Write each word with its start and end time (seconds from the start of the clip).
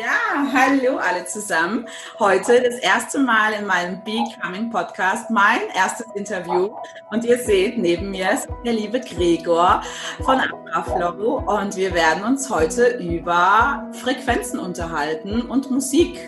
Ja, 0.00 0.50
hallo 0.54 0.96
alle 0.96 1.26
zusammen. 1.26 1.86
Heute 2.18 2.62
das 2.62 2.76
erste 2.76 3.18
Mal 3.18 3.52
in 3.52 3.66
meinem 3.66 4.02
Becoming 4.02 4.70
Podcast, 4.70 5.28
mein 5.28 5.60
erstes 5.74 6.06
Interview. 6.14 6.70
Und 7.10 7.22
ihr 7.26 7.36
seht, 7.36 7.76
neben 7.76 8.10
mir 8.10 8.32
ist 8.32 8.48
der 8.64 8.72
liebe 8.72 8.98
Gregor 9.00 9.82
von 10.24 10.40
Aflow 10.72 11.42
und 11.46 11.76
wir 11.76 11.92
werden 11.92 12.24
uns 12.24 12.48
heute 12.48 12.96
über 12.96 13.90
Frequenzen 13.92 14.58
unterhalten 14.58 15.42
und 15.42 15.70
Musik. 15.70 16.18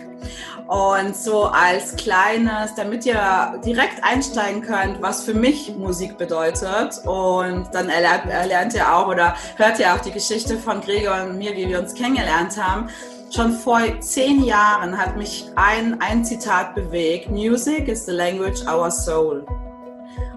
Und 0.67 1.15
so 1.15 1.45
als 1.45 1.95
kleines, 1.95 2.75
damit 2.75 3.07
ihr 3.07 3.59
direkt 3.65 4.03
einsteigen 4.03 4.61
könnt, 4.61 5.01
was 5.01 5.23
für 5.23 5.33
mich 5.33 5.75
Musik 5.75 6.17
bedeutet. 6.19 7.01
Und 7.05 7.67
dann 7.73 7.89
erlernt, 7.89 8.29
erlernt 8.29 8.73
ihr 8.75 8.95
auch 8.95 9.07
oder 9.07 9.35
hört 9.57 9.79
ihr 9.79 9.93
auch 9.93 9.99
die 9.99 10.11
Geschichte 10.11 10.57
von 10.57 10.79
Gregor 10.79 11.23
und 11.23 11.39
mir, 11.39 11.55
wie 11.55 11.67
wir 11.67 11.79
uns 11.79 11.95
kennengelernt 11.95 12.55
haben. 12.61 12.89
Schon 13.35 13.51
vor 13.51 13.79
zehn 13.99 14.43
Jahren 14.43 14.95
hat 14.95 15.17
mich 15.17 15.45
ein, 15.55 15.99
ein 16.01 16.23
Zitat 16.23 16.75
bewegt. 16.75 17.31
Music 17.31 17.87
is 17.87 18.05
the 18.05 18.11
language 18.11 18.63
our 18.67 18.91
soul. 18.91 19.43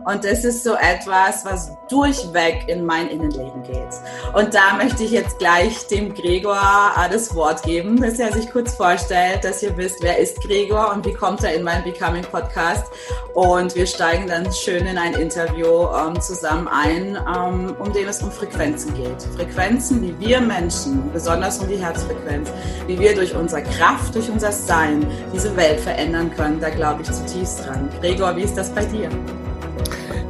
Und 0.07 0.25
das 0.25 0.45
ist 0.45 0.63
so 0.63 0.75
etwas, 0.75 1.45
was 1.45 1.73
durchweg 1.89 2.69
in 2.69 2.87
mein 2.87 3.09
Innenleben 3.09 3.65
geht. 3.65 3.89
Und 4.35 4.55
da 4.55 4.75
möchte 4.77 5.03
ich 5.03 5.11
jetzt 5.11 5.41
gleich 5.41 5.89
dem 5.89 6.15
Gregor 6.15 6.57
äh, 6.57 7.11
das 7.11 7.35
Wort 7.35 7.65
geben, 7.65 8.01
dass 8.01 8.21
er 8.21 8.33
sich 8.33 8.49
kurz 8.53 8.75
vorstellt, 8.75 9.43
dass 9.43 9.65
ihr 9.65 9.77
wisst, 9.77 10.03
wer 10.03 10.17
ist 10.17 10.41
Gregor 10.41 10.93
und 10.95 11.05
wie 11.05 11.13
kommt 11.13 11.43
er 11.43 11.55
in 11.55 11.65
meinen 11.65 11.83
Becoming 11.83 12.23
Podcast. 12.23 12.87
Und 13.35 13.75
wir 13.75 13.85
steigen 13.85 14.29
dann 14.29 14.53
schön 14.53 14.87
in 14.87 14.97
ein 14.97 15.15
Interview 15.15 15.89
ähm, 15.89 16.21
zusammen 16.21 16.69
ein, 16.69 17.17
ähm, 17.17 17.75
um 17.77 17.93
dem 17.93 18.07
es 18.07 18.23
um 18.23 18.31
Frequenzen 18.31 18.95
geht. 18.95 19.23
Frequenzen, 19.35 20.03
wie 20.03 20.25
wir 20.25 20.41
Menschen, 20.41 21.11
besonders 21.13 21.59
um 21.59 21.69
die 21.69 21.79
Herzfrequenz, 21.79 22.49
wie 22.87 22.97
wir 22.97 23.13
durch 23.17 23.35
unsere 23.35 23.65
Kraft, 23.65 24.15
durch 24.15 24.31
unser 24.31 24.53
Sein 24.53 25.05
diese 25.35 25.57
Welt 25.57 25.81
verändern 25.81 26.31
können. 26.37 26.61
Da 26.61 26.71
glaube 26.71 27.03
ich 27.03 27.11
zutiefst 27.11 27.67
dran. 27.67 27.89
Gregor, 28.01 28.37
wie 28.37 28.43
ist 28.43 28.57
das 28.57 28.71
bei 28.71 28.85
dir? 28.85 29.11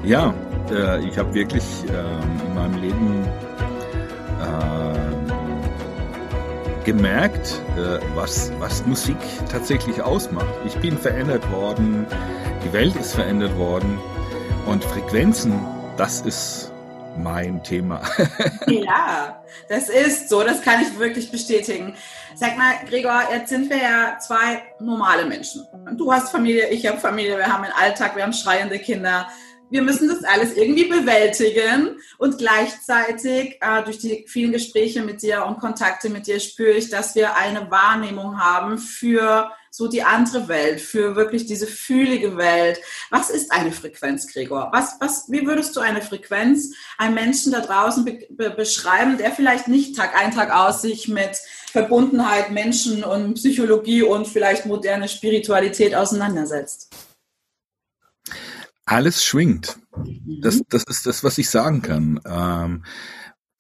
Ja, 0.06 0.32
äh, 0.70 1.04
ich 1.04 1.18
habe 1.18 1.34
wirklich 1.34 1.64
äh, 1.88 2.46
in 2.46 2.54
meinem 2.54 2.80
Leben 2.80 3.26
äh, 4.40 4.94
gemerkt, 6.84 7.60
äh, 7.76 7.98
was, 8.14 8.52
was 8.60 8.86
Musik 8.86 9.16
tatsächlich 9.50 10.00
ausmacht. 10.00 10.46
Ich 10.64 10.76
bin 10.76 10.96
verändert 10.96 11.50
worden, 11.50 12.06
die 12.64 12.72
Welt 12.72 12.94
ist 12.94 13.16
verändert 13.16 13.56
worden 13.58 13.98
und 14.66 14.84
Frequenzen, 14.84 15.58
das 15.96 16.20
ist 16.20 16.70
mein 17.18 17.64
Thema. 17.64 18.00
ja, 18.68 19.42
das 19.68 19.88
ist 19.88 20.28
so, 20.28 20.44
das 20.44 20.62
kann 20.62 20.82
ich 20.82 20.96
wirklich 21.00 21.32
bestätigen. 21.32 21.96
Sag 22.36 22.56
mal, 22.56 22.74
Gregor, 22.88 23.22
jetzt 23.32 23.48
sind 23.48 23.68
wir 23.70 23.78
ja 23.78 24.18
zwei 24.20 24.62
normale 24.78 25.24
Menschen. 25.24 25.66
Du 25.96 26.12
hast 26.12 26.30
Familie, 26.30 26.68
ich 26.68 26.86
habe 26.86 26.98
Familie, 26.98 27.38
wir 27.38 27.52
haben 27.52 27.64
einen 27.64 27.72
Alltag, 27.72 28.14
wir 28.14 28.22
haben 28.22 28.32
schreiende 28.32 28.78
Kinder 28.78 29.26
wir 29.70 29.82
müssen 29.82 30.08
das 30.08 30.24
alles 30.24 30.56
irgendwie 30.56 30.84
bewältigen 30.84 31.98
und 32.18 32.38
gleichzeitig 32.38 33.58
äh, 33.60 33.82
durch 33.84 33.98
die 33.98 34.24
vielen 34.28 34.52
Gespräche 34.52 35.02
mit 35.02 35.22
dir 35.22 35.44
und 35.44 35.58
Kontakte 35.58 36.08
mit 36.08 36.26
dir 36.26 36.40
spüre 36.40 36.72
ich, 36.72 36.88
dass 36.88 37.14
wir 37.14 37.36
eine 37.36 37.70
Wahrnehmung 37.70 38.40
haben 38.40 38.78
für 38.78 39.50
so 39.70 39.88
die 39.88 40.02
andere 40.02 40.48
Welt, 40.48 40.80
für 40.80 41.16
wirklich 41.16 41.44
diese 41.44 41.66
fühlige 41.66 42.36
Welt. 42.38 42.80
Was 43.10 43.28
ist 43.28 43.52
eine 43.52 43.72
Frequenz, 43.72 44.26
Gregor? 44.32 44.70
Was, 44.72 44.96
was, 45.00 45.30
wie 45.30 45.46
würdest 45.46 45.76
du 45.76 45.80
eine 45.80 46.00
Frequenz 46.00 46.72
einem 46.96 47.14
Menschen 47.14 47.52
da 47.52 47.60
draußen 47.60 48.04
be 48.04 48.26
be 48.30 48.50
beschreiben, 48.50 49.18
der 49.18 49.32
vielleicht 49.32 49.68
nicht 49.68 49.96
Tag 49.96 50.18
ein, 50.18 50.32
Tag 50.32 50.50
aus 50.50 50.80
sich 50.80 51.08
mit 51.08 51.36
Verbundenheit, 51.72 52.52
Menschen 52.52 53.04
und 53.04 53.34
Psychologie 53.34 54.02
und 54.02 54.26
vielleicht 54.26 54.64
moderne 54.64 55.08
Spiritualität 55.08 55.94
auseinandersetzt? 55.94 56.88
Alles 58.86 59.24
schwingt. 59.24 59.78
Das, 60.40 60.62
das 60.68 60.84
ist 60.84 61.06
das, 61.06 61.24
was 61.24 61.38
ich 61.38 61.50
sagen 61.50 61.82
kann. 61.82 62.20
Ähm, 62.24 62.84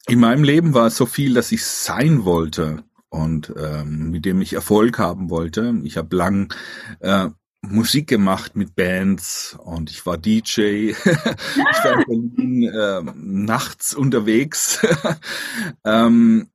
in 0.06 0.20
meinem 0.20 0.44
Leben 0.44 0.72
war 0.72 0.86
es 0.86 0.96
so 0.96 1.04
viel, 1.04 1.34
dass 1.34 1.52
ich 1.52 1.64
sein 1.64 2.24
wollte 2.24 2.84
und 3.08 3.52
ähm, 3.56 4.10
mit 4.10 4.24
dem 4.24 4.40
ich 4.40 4.52
Erfolg 4.52 4.98
haben 4.98 5.30
wollte. 5.30 5.74
Ich 5.82 5.96
habe 5.96 6.14
lang 6.16 6.54
äh, 7.00 7.28
Musik 7.60 8.08
gemacht 8.08 8.54
mit 8.54 8.76
Bands 8.76 9.56
und 9.58 9.90
ich 9.90 10.06
war 10.06 10.16
DJ. 10.16 10.60
ich 10.90 10.96
war 11.04 12.08
in 12.08 12.34
Berlin 12.34 12.62
äh, 12.62 13.02
nachts 13.16 13.94
unterwegs. 13.94 14.80
ähm, 15.84 16.50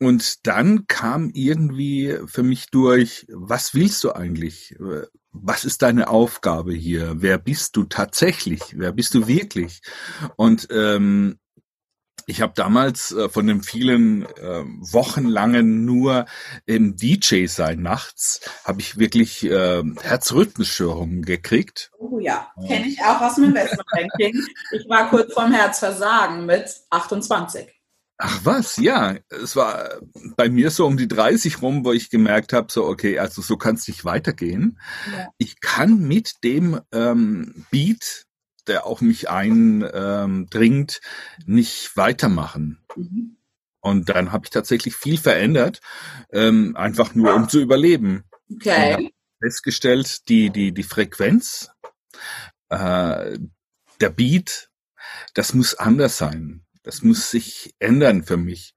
und 0.00 0.46
dann 0.46 0.86
kam 0.86 1.30
irgendwie 1.34 2.16
für 2.26 2.44
mich 2.44 2.70
durch, 2.70 3.26
was 3.32 3.74
willst 3.74 4.04
du 4.04 4.12
eigentlich? 4.12 4.76
Was 5.32 5.64
ist 5.64 5.82
deine 5.82 6.08
Aufgabe 6.08 6.72
hier? 6.72 7.22
Wer 7.22 7.38
bist 7.38 7.76
du 7.76 7.84
tatsächlich? 7.84 8.60
Wer 8.76 8.92
bist 8.92 9.14
du 9.14 9.28
wirklich? 9.28 9.80
Und 10.36 10.68
ähm, 10.70 11.38
ich 12.28 12.42
habe 12.42 12.52
damals 12.54 13.10
äh, 13.12 13.30
von 13.30 13.46
den 13.46 13.62
vielen 13.62 14.26
äh, 14.26 14.62
wochenlangen 14.92 15.86
nur 15.86 16.26
im 16.66 16.94
DJ 16.94 17.46
sein 17.46 17.80
nachts, 17.80 18.42
habe 18.64 18.82
ich 18.82 18.98
wirklich 18.98 19.44
äh, 19.44 19.82
Herzrhythmusstörungen 20.02 21.22
gekriegt. 21.22 21.90
Oh 21.98 22.18
ja, 22.18 22.52
kenne 22.66 22.86
ich 22.86 23.00
auch 23.02 23.22
aus 23.22 23.36
dem 23.36 23.44
Investmentbanking. 23.44 24.34
ich 24.72 24.88
war 24.90 25.08
kurz 25.08 25.32
vorm 25.32 25.52
Herzversagen 25.52 26.44
mit 26.44 26.68
28. 26.90 27.77
Ach 28.20 28.40
was, 28.42 28.78
ja, 28.78 29.16
es 29.30 29.54
war 29.54 30.00
bei 30.36 30.48
mir 30.48 30.72
so 30.72 30.86
um 30.86 30.96
die 30.96 31.06
30 31.06 31.62
rum, 31.62 31.84
wo 31.84 31.92
ich 31.92 32.10
gemerkt 32.10 32.52
habe, 32.52 32.66
so 32.72 32.84
okay, 32.84 33.20
also 33.20 33.42
so 33.42 33.56
kann 33.56 33.76
es 33.76 33.86
nicht 33.86 34.04
weitergehen. 34.04 34.80
Ja. 35.12 35.28
Ich 35.38 35.60
kann 35.60 36.00
mit 36.00 36.42
dem 36.42 36.80
ähm, 36.90 37.64
Beat, 37.70 38.26
der 38.66 38.86
auf 38.86 39.02
mich 39.02 39.30
eindringt, 39.30 41.00
ähm, 41.00 41.54
nicht 41.54 41.96
weitermachen. 41.96 42.80
Mhm. 42.96 43.36
Und 43.80 44.08
dann 44.08 44.32
habe 44.32 44.46
ich 44.46 44.50
tatsächlich 44.50 44.96
viel 44.96 45.16
verändert, 45.16 45.80
ähm, 46.32 46.76
einfach 46.76 47.14
nur 47.14 47.32
um 47.34 47.48
zu 47.48 47.60
überleben. 47.60 48.24
Okay. 48.52 49.12
Festgestellt, 49.40 50.28
die 50.28 50.50
die 50.50 50.72
die 50.72 50.82
Frequenz, 50.82 51.70
äh, 52.68 53.38
der 54.00 54.10
Beat, 54.10 54.70
das 55.34 55.54
muss 55.54 55.76
anders 55.76 56.18
sein 56.18 56.64
das 56.88 57.02
muss 57.02 57.30
sich 57.30 57.74
ändern 57.80 58.22
für 58.24 58.38
mich. 58.38 58.74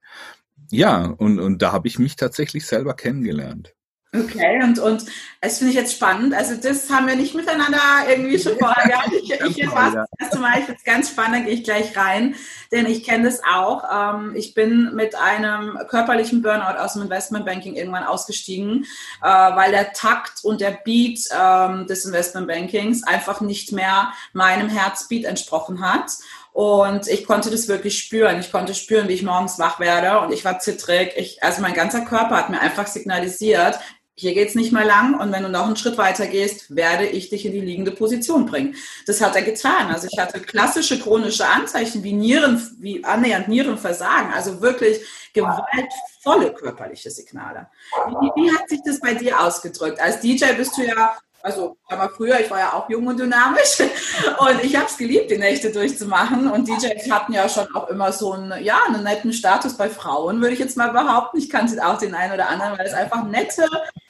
Ja, 0.70 1.06
und, 1.06 1.40
und 1.40 1.62
da 1.62 1.72
habe 1.72 1.88
ich 1.88 1.98
mich 1.98 2.14
tatsächlich 2.14 2.66
selber 2.66 2.94
kennengelernt. 2.94 3.72
Okay, 4.14 4.62
und, 4.62 4.78
und 4.78 5.06
das 5.40 5.56
finde 5.56 5.70
ich 5.70 5.78
jetzt 5.78 5.94
spannend. 5.94 6.34
Also 6.34 6.54
das 6.56 6.90
haben 6.90 7.06
wir 7.06 7.16
nicht 7.16 7.34
miteinander 7.34 7.80
irgendwie 8.06 8.38
schon 8.38 8.58
vorher 8.58 8.86
gehabt. 8.86 9.12
Ich, 9.14 9.32
ich 9.48 9.56
jetzt 9.56 9.74
war 9.74 9.90
das 9.90 10.08
erste 10.18 10.38
Mal, 10.38 10.58
ich 10.58 10.66
finde 10.66 10.78
es 10.78 10.84
ganz 10.84 11.08
spannend, 11.08 11.36
da 11.36 11.40
gehe 11.40 11.54
ich 11.54 11.64
gleich 11.64 11.96
rein, 11.96 12.34
denn 12.70 12.84
ich 12.84 13.04
kenne 13.04 13.24
das 13.24 13.40
auch. 13.42 13.84
Ähm, 13.90 14.34
ich 14.36 14.52
bin 14.52 14.94
mit 14.94 15.14
einem 15.14 15.78
körperlichen 15.88 16.42
Burnout 16.42 16.78
aus 16.78 16.92
dem 16.92 17.02
Investmentbanking 17.04 17.74
irgendwann 17.74 18.04
ausgestiegen, 18.04 18.84
äh, 19.22 19.26
weil 19.26 19.70
der 19.70 19.94
Takt 19.94 20.44
und 20.44 20.60
der 20.60 20.78
Beat 20.84 21.20
ähm, 21.34 21.86
des 21.86 22.04
Investmentbankings 22.04 23.04
einfach 23.04 23.40
nicht 23.40 23.72
mehr 23.72 24.12
meinem 24.34 24.68
Herzbeat 24.68 25.24
entsprochen 25.24 25.80
hat. 25.80 26.10
Und 26.52 27.08
ich 27.08 27.24
konnte 27.24 27.50
das 27.50 27.68
wirklich 27.68 27.98
spüren. 27.98 28.38
Ich 28.38 28.52
konnte 28.52 28.74
spüren, 28.74 29.08
wie 29.08 29.14
ich 29.14 29.22
morgens 29.22 29.58
wach 29.58 29.80
werde 29.80 30.20
und 30.20 30.32
ich 30.32 30.44
war 30.44 30.58
zittrig. 30.58 31.12
Ich, 31.16 31.42
also 31.42 31.62
mein 31.62 31.74
ganzer 31.74 32.02
Körper 32.02 32.36
hat 32.36 32.50
mir 32.50 32.60
einfach 32.60 32.86
signalisiert, 32.86 33.78
hier 34.14 34.34
geht's 34.34 34.54
nicht 34.54 34.72
mehr 34.72 34.84
lang 34.84 35.18
und 35.18 35.32
wenn 35.32 35.42
du 35.42 35.48
noch 35.48 35.66
einen 35.66 35.76
Schritt 35.76 35.96
weiter 35.96 36.26
gehst, 36.26 36.76
werde 36.76 37.06
ich 37.06 37.30
dich 37.30 37.46
in 37.46 37.52
die 37.52 37.60
liegende 37.60 37.92
Position 37.92 38.44
bringen. 38.44 38.74
Das 39.06 39.22
hat 39.22 39.34
er 39.34 39.42
getan. 39.42 39.88
Also 39.88 40.06
ich 40.10 40.18
hatte 40.18 40.38
klassische 40.40 41.00
chronische 41.00 41.46
Anzeichen 41.46 42.02
wie 42.02 42.12
Nieren, 42.12 42.62
wie 42.78 43.02
annähernd 43.04 43.48
Nierenversagen, 43.48 44.32
also 44.32 44.60
wirklich 44.60 45.00
gewaltvolle 45.32 46.52
körperliche 46.52 47.10
Signale. 47.10 47.68
Wie, 48.06 48.42
wie 48.42 48.52
hat 48.52 48.68
sich 48.68 48.80
das 48.84 49.00
bei 49.00 49.14
dir 49.14 49.40
ausgedrückt? 49.40 49.98
Als 49.98 50.20
DJ 50.20 50.52
bist 50.56 50.76
du 50.76 50.82
ja 50.82 51.16
also 51.42 51.76
aber 51.88 52.08
früher, 52.10 52.38
ich 52.40 52.50
war 52.50 52.60
ja 52.60 52.72
auch 52.72 52.88
jung 52.88 53.06
und 53.06 53.18
dynamisch 53.18 53.80
und 54.38 54.62
ich 54.62 54.76
habe 54.76 54.86
es 54.86 54.96
geliebt, 54.96 55.30
die 55.30 55.38
Nächte 55.38 55.72
durchzumachen 55.72 56.48
und 56.50 56.68
DJs 56.68 57.10
hatten 57.10 57.32
ja 57.32 57.48
schon 57.48 57.74
auch 57.74 57.88
immer 57.88 58.12
so 58.12 58.32
einen, 58.32 58.62
ja, 58.64 58.80
einen 58.86 59.02
netten 59.02 59.32
Status 59.32 59.76
bei 59.76 59.88
Frauen, 59.88 60.40
würde 60.40 60.54
ich 60.54 60.60
jetzt 60.60 60.76
mal 60.76 60.92
behaupten. 60.92 61.38
Ich 61.38 61.50
kannte 61.50 61.84
auch 61.84 61.98
den 61.98 62.14
einen 62.14 62.32
oder 62.32 62.48
anderen, 62.48 62.78
weil 62.78 62.86
es 62.86 62.94
einfach 62.94 63.24
nette, 63.24 63.66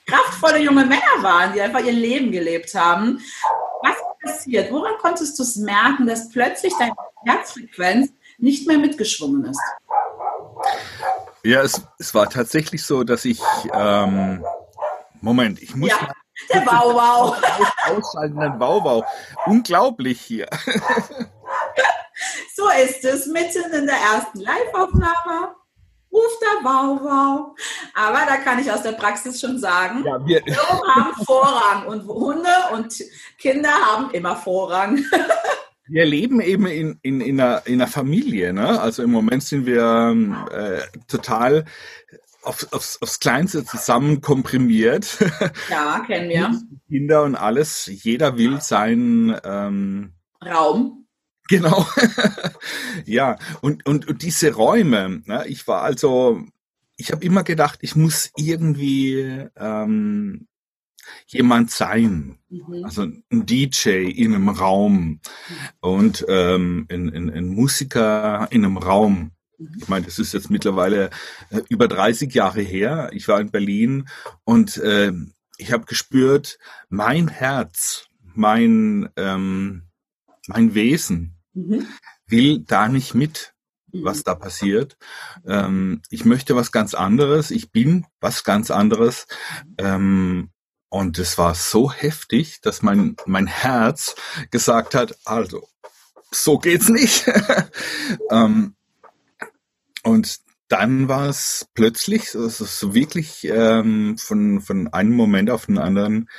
kraftvolle 0.07 0.59
junge 0.59 0.85
Männer 0.85 1.23
waren, 1.23 1.55
die 1.55 1.63
einfach 1.63 1.81
ihr 1.81 1.93
Leben 1.93 2.33
gelebt 2.33 2.75
haben. 2.75 3.21
Was 3.83 3.97
passiert? 4.23 4.71
Woran 4.71 4.99
konntest 5.01 5.39
du 5.39 5.43
es 5.43 5.57
merken, 5.57 6.07
dass 6.07 6.29
plötzlich 6.29 6.75
deine 6.79 6.93
Herzfrequenz 7.25 8.11
nicht 8.39 8.67
mehr 8.67 8.79
mitgeschwungen 8.79 9.47
ist? 9.47 9.61
Ja, 11.45 11.63
es, 11.63 11.81
es 11.99 12.15
war 12.15 12.29
tatsächlich 12.29 12.85
so, 12.85 13.03
dass 13.05 13.25
ich 13.25 13.41
ähm, 13.73 14.45
Moment, 15.23 15.63
ich 15.63 15.77
muss 15.77 15.89
ja. 15.89 15.97
mal 16.03 16.13
der 16.53 16.61
Bauwau. 16.61 17.37
Ausschaltenden 17.89 18.59
Bauwau. 18.59 19.05
Unglaublich 19.47 20.21
hier. 20.21 20.49
So 22.55 22.69
ist 22.85 23.05
es, 23.05 23.27
mitten 23.27 23.73
in 23.73 23.87
der 23.87 23.97
ersten 23.97 24.41
Live-Aufnahme. 24.41 25.55
Ruft 26.13 26.43
der 26.43 26.65
Wauwau. 26.65 27.55
Aber 27.95 28.27
da 28.27 28.37
kann 28.37 28.59
ich 28.59 28.71
aus 28.71 28.83
der 28.83 28.93
Praxis 28.93 29.41
schon 29.41 29.59
sagen, 29.59 30.05
ja, 30.05 30.25
wir 30.27 30.43
haben 30.95 31.25
Vorrang 31.25 31.87
und 31.87 32.07
Hunde 32.07 32.51
und 32.75 32.95
Kinder 33.39 33.71
haben 33.71 34.11
immer 34.11 34.37
Vorrang. 34.37 35.03
Wir 35.89 36.05
leben 36.05 36.41
eben 36.41 36.67
in, 36.67 36.99
in, 37.03 37.21
in, 37.21 37.41
einer, 37.41 37.67
in 37.67 37.81
einer 37.81 37.91
Familie. 37.91 38.53
Ne? 38.53 38.81
Also 38.81 39.03
im 39.03 39.11
Moment 39.11 39.43
sind 39.43 39.67
wir 39.67 40.15
äh, 40.53 40.99
total 41.09 41.65
auf, 42.43 42.67
aufs, 42.73 43.01
aufs 43.01 43.21
Kleinste 43.21 43.65
zusammen 43.65 44.21
komprimiert. 44.21 45.19
Ja, 45.71 46.01
kennen 46.07 46.29
wir. 46.29 46.61
Kinder 46.89 47.23
und 47.23 47.35
alles. 47.35 47.87
Jeder 47.87 48.37
will 48.37 48.61
seinen 48.61 49.35
ähm, 49.45 50.13
Raum. 50.45 51.07
Genau. 51.49 51.87
ja, 53.07 53.39
und, 53.61 53.87
und, 53.87 54.09
und 54.09 54.23
diese 54.23 54.55
Räume, 54.55 55.23
ne, 55.27 55.45
ich 55.47 55.67
war 55.67 55.83
also, 55.83 56.43
ich 56.97 57.13
habe 57.13 57.25
immer 57.25 57.43
gedacht, 57.45 57.79
ich 57.83 57.97
muss 57.97 58.31
irgendwie 58.37 59.47
ähm, 59.57 60.47
jemand 61.27 61.71
sein. 61.71 62.39
Mhm. 62.49 62.85
Also 62.85 63.03
ein 63.03 63.47
DJ 63.47 64.11
in 64.11 64.35
einem 64.35 64.49
Raum 64.49 65.21
und 65.81 66.25
ähm, 66.29 66.87
ein, 66.91 67.13
ein, 67.15 67.31
ein 67.31 67.49
Musiker 67.49 68.49
in 68.51 68.65
einem 68.65 68.77
Raum. 68.77 69.33
Ich 69.79 69.89
meine, 69.89 70.07
das 70.07 70.19
ist 70.19 70.35
jetzt 70.35 70.51
mittlerweile 70.51 71.11
äh, 71.51 71.63
über 71.69 71.89
30 71.89 72.33
Jahre 72.35 72.63
her. 72.63 73.11
Ich 73.13 73.29
war 73.29 73.41
in 73.41 73.51
Berlin 73.51 74.09
und 74.45 74.77
äh, 74.79 75.13
ich 75.59 75.73
habe 75.73 75.85
gespürt, 75.85 76.59
mein 76.89 77.29
Herz, 77.29 78.07
mein, 78.35 79.09
ähm, 79.17 79.89
mein 80.49 80.75
Wesen 80.75 81.37
mhm. 81.53 81.87
will 82.27 82.61
da 82.61 82.89
nicht 82.89 83.15
mit, 83.15 83.55
was 83.93 84.19
mhm. 84.19 84.23
da 84.25 84.35
passiert. 84.35 84.97
Ähm, 85.47 86.03
ich 86.11 86.25
möchte 86.25 86.57
was 86.57 86.73
ganz 86.73 86.95
anderes. 86.95 87.51
Ich 87.51 87.71
bin 87.71 88.07
was 88.21 88.45
ganz 88.45 88.71
anderes. 88.71 89.27
Ähm, 89.79 90.51
und 90.89 91.19
es 91.19 91.39
war 91.39 91.55
so 91.55 91.91
heftig, 91.91 92.61
dass 92.61 92.83
mein, 92.83 93.17
mein 93.25 93.47
Herz 93.47 94.15
gesagt 94.51 94.95
hat, 94.95 95.17
also, 95.25 95.67
so 96.31 96.59
geht's 96.59 96.89
nicht. 96.89 97.27
ähm, 98.31 98.75
und 100.03 100.41
dann 100.69 101.09
war 101.09 101.29
es 101.29 101.69
plötzlich, 101.75 102.35
es 102.35 102.61
ist 102.61 102.95
wirklich 102.95 103.45
ähm, 103.45 104.17
von, 104.17 104.61
von 104.63 104.89
einem 104.89 105.13
Moment 105.13 105.51
auf 105.51 105.67
den 105.67 105.79
anderen, 105.79 106.31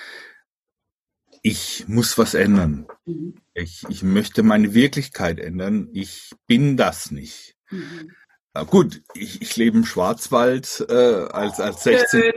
ich 1.44 1.86
muss 1.88 2.18
was 2.18 2.34
ändern. 2.34 2.88
Mhm. 3.06 3.36
Ich, 3.54 3.84
ich 3.90 4.02
möchte 4.02 4.42
meine 4.42 4.74
Wirklichkeit 4.74 5.40
ändern. 5.40 5.90
Ich 5.94 6.32
bin 6.48 6.78
das 6.78 7.12
nicht. 7.12 7.56
Mhm. 7.70 8.12
Na 8.56 8.64
gut, 8.64 9.04
ich, 9.14 9.42
ich 9.42 9.56
lebe 9.58 9.78
im 9.78 9.86
Schwarzwald 9.86 10.86
äh, 10.90 10.94
als, 10.94 11.60
als 11.60 11.84
16. 11.84 12.22
Schön, 12.22 12.34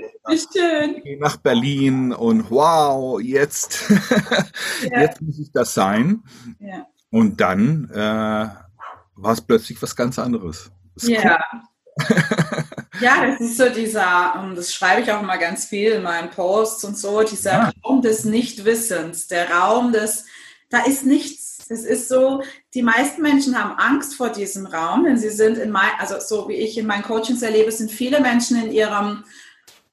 schön. 0.52 1.19
nach 1.19 1.37
Berlin 1.37 2.12
und 2.12 2.50
wow, 2.50 3.20
jetzt, 3.20 3.84
ja. 4.90 5.02
jetzt 5.02 5.23
muss 5.23 5.38
ich 5.38 5.52
das 5.52 5.73
sein. 5.73 6.23
Ja. 6.58 6.87
Und 7.11 7.40
dann 7.40 7.90
äh, 7.90 7.96
war 7.96 9.32
es 9.32 9.40
plötzlich 9.40 9.81
was 9.82 9.94
ganz 9.94 10.19
anderes. 10.19 10.73
Ja. 11.02 11.38
Cool. 11.52 11.62
ja, 13.00 13.26
das 13.26 13.40
ist 13.40 13.56
so 13.56 13.69
dieser, 13.70 14.34
ähm, 14.37 14.54
das 14.54 14.72
schreibe 14.72 15.02
ich 15.02 15.10
auch 15.10 15.22
immer 15.22 15.38
ganz 15.38 15.64
viel 15.64 15.93
in 15.93 16.02
meinen 16.02 16.31
Posts 16.31 16.84
und 16.84 16.98
so, 16.98 17.22
dieser 17.22 17.52
ja. 17.52 17.72
Raum 17.84 18.02
des 18.02 18.25
Nichtwissens, 18.25 19.28
der 19.28 19.50
Raum 19.50 19.93
des, 19.93 20.26
da 20.69 20.84
ist 20.84 21.06
nichts 21.06 21.46
es 21.69 21.84
ist 21.84 22.08
so, 22.08 22.43
die 22.75 22.82
meisten 22.82 23.22
Menschen 23.22 23.60
haben 23.60 23.78
Angst 23.78 24.14
vor 24.14 24.28
diesem 24.28 24.66
Raum, 24.66 25.04
denn 25.04 25.19
sie 25.19 25.31
sind 25.31 25.58
in 25.58 25.70
mein, 25.70 25.90
also 25.98 26.16
so 26.20 26.48
wie 26.48 26.54
ich 26.54 26.78
in 26.78 26.87
meinen 26.87 27.02
Coachings 27.02 27.42
erlebe, 27.42 27.72
sind 27.72 27.90
viele 27.90 28.20
Menschen 28.20 28.62
in 28.62 28.72
ihrem 28.72 29.25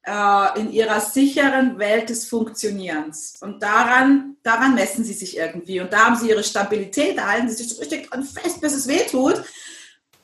äh, 0.06 0.60
in 0.60 0.72
ihrer 0.72 1.00
sicheren 1.00 1.80
Welt 1.80 2.10
des 2.10 2.28
Funktionierens. 2.28 3.36
Und 3.42 3.64
daran, 3.64 4.36
daran 4.44 4.76
messen 4.76 5.06
sie 5.06 5.14
sich 5.14 5.38
irgendwie. 5.38 5.80
Und 5.80 5.94
da 5.94 6.06
haben 6.06 6.16
sie 6.18 6.30
ihre 6.30 6.44
Stabilität, 6.44 7.18
da 7.18 7.30
halten 7.30 7.50
sie 7.50 7.56
sich 7.56 7.70
so 7.70 7.80
richtig 7.80 8.10
fest, 8.34 8.60
bis 8.60 8.74
es 8.74 8.88
weh 8.88 9.06
tut. 9.10 9.44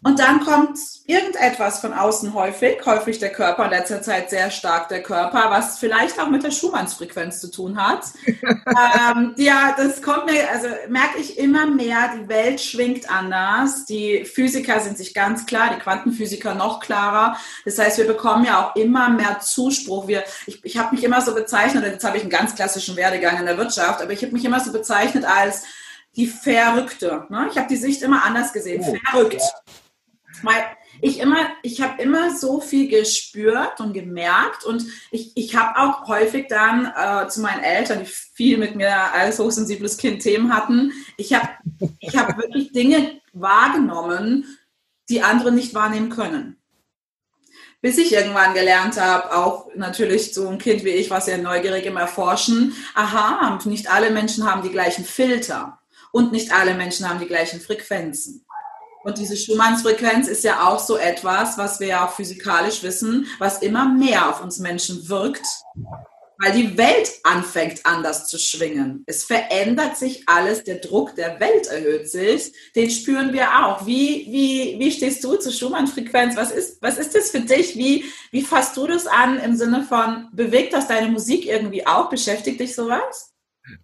Und 0.01 0.18
dann 0.19 0.40
kommt 0.46 0.80
irgendetwas 1.07 1.80
von 1.80 1.94
außen 1.94 2.34
häufig, 2.34 2.86
häufig 2.86 3.19
der 3.19 3.34
Körper, 3.34 3.66
in 3.66 3.72
letzter 3.72 4.01
Zeit 4.01 4.30
sehr 4.30 4.50
stark 4.50 4.88
der 4.88 5.04
Körper, 5.04 5.50
was 5.50 5.78
vielleicht 5.78 6.22
auch 6.22 6.30
mit 6.30 6.44
der 6.44 6.51
Schumannsfrequenz 6.51 7.42
zu 7.42 7.51
tun 7.51 7.75
hat. 7.75 8.06
ähm, 8.25 9.34
ja, 9.36 9.75
das 9.75 10.01
kommt 10.01 10.28
mir, 10.28 10.50
also 10.50 10.69
merke 10.88 11.19
ich 11.19 11.38
immer 11.38 11.66
mehr, 11.66 12.13
die 12.16 12.30
Welt 12.30 12.62
schwingt 12.62 13.12
anders. 13.12 13.86
Die 13.86 14.24
Physiker 14.24 14.80
sind 14.80 14.98
sich 14.98 15.13
ganz 15.13 15.46
klar, 15.46 15.72
die 15.75 15.81
Quantenphysiker 15.81 16.56
noch 16.56 16.80
klarer. 16.80 17.36
Das 17.66 17.78
heißt, 17.78 17.98
wir 17.98 18.07
bekommen 18.07 18.46
ja 18.46 18.63
auch 18.63 18.78
immer 18.78 19.10
mehr 19.10 19.40
Zuspruch. 19.42 20.07
Wir, 20.07 20.24
ich 20.46 20.63
ich 20.63 20.78
habe 20.78 20.96
mich 20.96 21.04
immer 21.04 21.19
so 21.19 21.36
bezeichnet, 21.36 21.84
jetzt 21.84 22.06
habe 22.06 22.16
ich 22.16 22.24
einen 22.24 22.31
ganz 22.31 22.56
klassischen 22.56 22.96
Werdegang 22.96 23.38
in 23.38 23.46
der 23.46 23.57
Wirtschaft, 23.57 24.01
aber 24.01 24.13
ich 24.13 24.24
habe 24.24 24.31
mich 24.31 24.46
immer 24.46 24.62
so 24.62 24.72
bezeichnet 24.72 25.25
als 25.25 25.63
die 26.16 26.28
Verrückte. 26.28 27.25
Ne? 27.30 27.50
Ich 27.51 27.57
habe 27.57 27.68
die 27.68 27.75
Sicht 27.75 28.01
immer 28.01 28.24
anders 28.24 28.54
gesehen. 28.54 28.81
Oh, 28.88 28.96
Verrückt. 29.12 29.42
Ja 29.42 29.74
weil 30.44 30.63
ich 31.01 31.19
immer, 31.19 31.38
ich 31.63 31.81
habe 31.81 32.01
immer 32.01 32.36
so 32.36 32.59
viel 32.59 32.89
gespürt 32.89 33.80
und 33.80 33.94
gemerkt 33.94 34.65
und 34.65 34.86
ich, 35.12 35.31
ich 35.36 35.56
habe 35.56 35.80
auch 35.80 36.07
häufig 36.07 36.47
dann 36.47 36.91
äh, 36.95 37.27
zu 37.30 37.41
meinen 37.41 37.63
Eltern, 37.63 38.00
die 38.00 38.06
viel 38.06 38.57
mit 38.57 38.75
mir 38.75 38.94
als 39.13 39.39
hochsensibles 39.39 39.97
Kind 39.97 40.21
Themen 40.21 40.53
hatten, 40.53 40.91
ich 41.18 41.33
habe 41.33 41.50
ich 42.00 42.18
hab 42.18 42.38
wirklich 42.38 42.71
Dinge 42.71 43.21
wahrgenommen, 43.33 44.57
die 45.09 45.21
andere 45.21 45.51
nicht 45.51 45.74
wahrnehmen 45.74 46.09
können. 46.09 46.57
Bis 47.81 47.97
ich 47.97 48.12
irgendwann 48.12 48.53
gelernt 48.53 49.00
habe, 49.00 49.33
auch 49.38 49.69
natürlich 49.75 50.33
so 50.33 50.50
ein 50.50 50.57
Kind 50.57 50.83
wie 50.83 50.89
ich, 50.89 51.09
was 51.09 51.27
ja 51.27 51.38
neugierig 51.38 51.86
im 51.86 51.95
Erforschen, 51.95 52.75
aha, 52.94 53.57
nicht 53.63 53.89
alle 53.89 54.12
Menschen 54.12 54.50
haben 54.50 54.63
die 54.63 54.71
gleichen 54.71 55.06
Filter 55.06 55.80
und 56.12 56.33
nicht 56.33 56.51
alle 56.51 56.74
Menschen 56.74 57.07
haben 57.07 57.19
die 57.19 57.27
gleichen 57.27 57.62
Frequenzen. 57.62 58.45
Und 59.04 59.18
diese 59.18 59.38
Schumanns-Frequenz 59.38 60.28
ist 60.28 60.44
ja 60.44 60.68
auch 60.68 60.80
so 60.80 60.98
etwas, 60.98 61.57
was 61.57 61.80
wir 61.80 61.88
ja 61.88 62.06
auch 62.06 62.12
physikalisch 62.12 62.84
wissen, 62.84 63.28
was 63.40 63.62
immer 63.62 63.88
mehr 63.88 64.30
auf 64.30 64.44
uns 64.44 64.60
Menschen 64.60 65.07
wirkt, 65.07 65.46
weil 66.42 66.54
die 66.54 66.78
Welt 66.78 67.12
anfängt 67.24 67.86
anders 67.86 68.28
zu 68.28 68.38
schwingen. 68.38 69.03
Es 69.08 69.24
verändert 69.24 69.98
sich 69.98 70.24
alles, 70.27 70.63
der 70.63 70.75
Druck 70.75 71.15
der 71.15 71.39
Welt 71.39 71.68
erhöht 71.68 72.10
sich, 72.10 72.53
den 72.75 72.89
spüren 72.89 73.34
wir 73.34 73.65
auch. 73.65 73.86
Wie, 73.86 74.27
wie, 74.29 74.79
wie 74.79 74.91
stehst 74.91 75.24
du 75.24 75.36
zur 75.36 75.51
Schumann-Frequenz? 75.51 76.36
Was 76.36 76.51
ist, 76.51 76.82
was 76.82 76.98
ist 76.98 77.15
das 77.15 77.32
für 77.32 77.41
dich? 77.41 77.75
Wie, 77.77 78.06
wie 78.32 78.41
fasst 78.41 78.75
du 78.75 78.88
das 78.88 79.08
an 79.08 79.39
im 79.39 79.56
Sinne 79.56 79.84
von, 79.84 80.27
bewegt 80.34 80.74
das 80.74 80.88
deine 80.88 81.10
Musik 81.10 81.46
irgendwie 81.46 81.86
auch? 81.86 82.10
Beschäftigt 82.10 82.60
dich 82.60 82.75
sowas? 82.75 83.28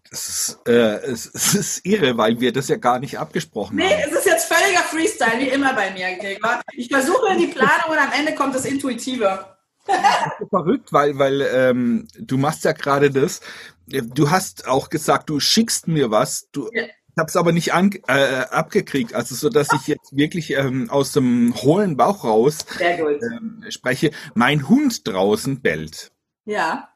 Das 0.10 0.30
ist, 0.30 0.60
äh, 0.68 0.98
es, 1.04 1.26
es, 1.34 1.56
ist 1.56 1.86
irre, 1.86 2.18
weil 2.18 2.40
wir 2.40 2.52
das 2.52 2.68
ja 2.68 2.78
gar 2.78 3.00
nicht 3.00 3.20
abgesprochen 3.20 3.78
nee, 3.78 3.84
haben. 3.84 3.98
Nee, 3.98 4.06
es 4.08 4.20
ist 4.20 4.26
jetzt 4.26 4.52
völliger 4.52 4.82
Freestyle, 4.82 5.40
wie 5.40 5.50
immer 5.50 5.74
bei 5.74 5.92
mir, 5.92 6.16
Gregor. 6.18 6.62
Ich 6.74 6.90
versuche 6.90 7.36
die 7.38 7.48
Planung 7.48 7.92
und 7.92 7.98
am 7.98 8.12
Ende 8.18 8.34
kommt 8.36 8.56
das 8.56 8.66
Intuitive. 8.66 9.46
Das 9.88 9.98
ist 10.40 10.50
verrückt, 10.50 10.92
weil, 10.92 11.18
weil 11.20 11.42
ähm, 11.42 12.08
du 12.18 12.38
machst 12.38 12.64
ja 12.64 12.72
gerade 12.72 13.12
das. 13.12 13.42
Du 13.88 14.32
hast 14.32 14.68
auch 14.68 14.90
gesagt, 14.90 15.30
du 15.30 15.40
schickst 15.40 15.88
mir 15.88 16.10
was. 16.10 16.50
Du, 16.52 16.70
ja. 16.74 16.86
Ich 17.16 17.20
habe 17.22 17.30
es 17.30 17.38
aber 17.38 17.54
nicht 17.54 17.74
an, 17.74 17.92
äh, 18.08 18.42
abgekriegt, 18.50 19.14
also 19.14 19.36
so, 19.36 19.48
dass 19.48 19.72
ich 19.72 19.88
jetzt 19.88 20.18
wirklich 20.18 20.52
ähm, 20.52 20.90
aus 20.90 21.14
dem 21.14 21.56
hohlen 21.56 21.96
Bauch 21.96 22.26
raus 22.26 22.66
ähm, 22.82 23.64
spreche. 23.70 24.12
Mein 24.34 24.68
Hund 24.68 25.08
draußen 25.08 25.62
bellt. 25.62 26.12
Ja. 26.44 26.90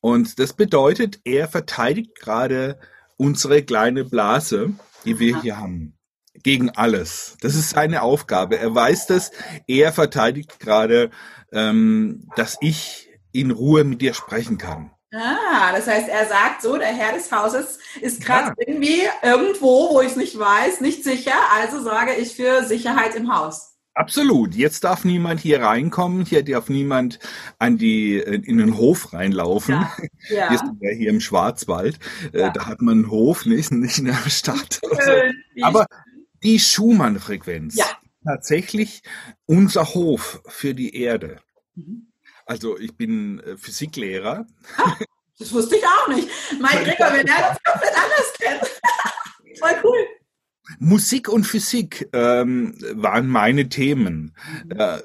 Und 0.00 0.38
das 0.38 0.52
bedeutet, 0.52 1.20
er 1.24 1.48
verteidigt 1.48 2.18
gerade 2.18 2.78
unsere 3.16 3.62
kleine 3.62 4.04
Blase, 4.04 4.74
die 5.04 5.18
wir 5.18 5.40
hier 5.40 5.58
haben, 5.58 5.96
gegen 6.34 6.70
alles. 6.70 7.36
Das 7.40 7.54
ist 7.54 7.70
seine 7.70 8.02
Aufgabe. 8.02 8.58
Er 8.58 8.74
weiß 8.74 9.06
das. 9.06 9.30
Er 9.66 9.92
verteidigt 9.92 10.58
gerade, 10.58 11.10
ähm, 11.52 12.28
dass 12.36 12.56
ich 12.60 13.10
in 13.32 13.50
Ruhe 13.50 13.84
mit 13.84 14.00
dir 14.00 14.14
sprechen 14.14 14.58
kann. 14.58 14.90
Ah, 15.14 15.72
das 15.72 15.86
heißt, 15.86 16.08
er 16.08 16.26
sagt 16.26 16.62
so, 16.62 16.78
der 16.78 16.88
Herr 16.88 17.12
des 17.12 17.30
Hauses 17.30 17.78
ist 18.00 18.24
gerade 18.24 18.48
ja. 18.48 18.54
irgendwie 18.66 19.02
irgendwo, 19.22 19.90
wo 19.92 20.00
ich 20.00 20.12
es 20.12 20.16
nicht 20.16 20.38
weiß, 20.38 20.80
nicht 20.80 21.04
sicher. 21.04 21.34
Also 21.54 21.82
sorge 21.82 22.14
ich 22.14 22.34
für 22.34 22.64
Sicherheit 22.64 23.14
im 23.14 23.34
Haus. 23.34 23.71
Absolut. 23.94 24.54
Jetzt 24.54 24.84
darf 24.84 25.04
niemand 25.04 25.40
hier 25.40 25.62
reinkommen. 25.62 26.24
Hier 26.24 26.42
darf 26.42 26.68
niemand 26.68 27.18
an 27.58 27.76
die 27.76 28.16
in 28.16 28.56
den 28.56 28.76
Hof 28.78 29.12
reinlaufen. 29.12 29.74
Ja, 29.74 29.96
ja. 30.28 30.50
Wir 30.50 30.58
sind 30.58 30.78
ja 30.80 30.90
hier 30.90 31.10
im 31.10 31.20
Schwarzwald. 31.20 31.98
Äh, 32.32 32.40
ja. 32.40 32.50
Da 32.50 32.66
hat 32.66 32.80
man 32.80 33.04
einen 33.04 33.10
Hof, 33.10 33.44
nicht, 33.46 33.70
nicht 33.70 33.98
in 33.98 34.06
der 34.06 34.14
Stadt. 34.30 34.80
Schön, 35.04 35.34
Aber 35.62 35.86
die 36.42 36.58
Schumann-Frequenz. 36.58 37.76
Ja. 37.76 37.86
Tatsächlich 38.24 39.02
unser 39.46 39.94
Hof 39.94 40.42
für 40.46 40.74
die 40.74 40.96
Erde. 40.96 41.40
Mhm. 41.74 42.12
Also 42.46 42.78
ich 42.78 42.96
bin 42.96 43.40
äh, 43.40 43.56
Physiklehrer. 43.56 44.46
Ah, 44.76 44.96
das 45.38 45.52
wusste 45.52 45.76
ich 45.76 45.84
auch 45.84 46.08
nicht. 46.08 46.28
Mein 46.60 46.84
Gregor, 46.84 47.12
wir 47.12 47.24
lernen 47.24 47.50
uns 47.50 47.62
komplett 47.64 47.94
anders 47.96 48.32
kennen. 48.38 48.60
Voll 49.58 49.80
cool. 49.84 50.21
Musik 50.78 51.28
und 51.28 51.44
Physik 51.44 52.08
ähm, 52.12 52.74
waren 52.94 53.28
meine 53.28 53.68
Themen. 53.68 54.34
Mhm. 54.64 54.72
Äh, 54.78 54.98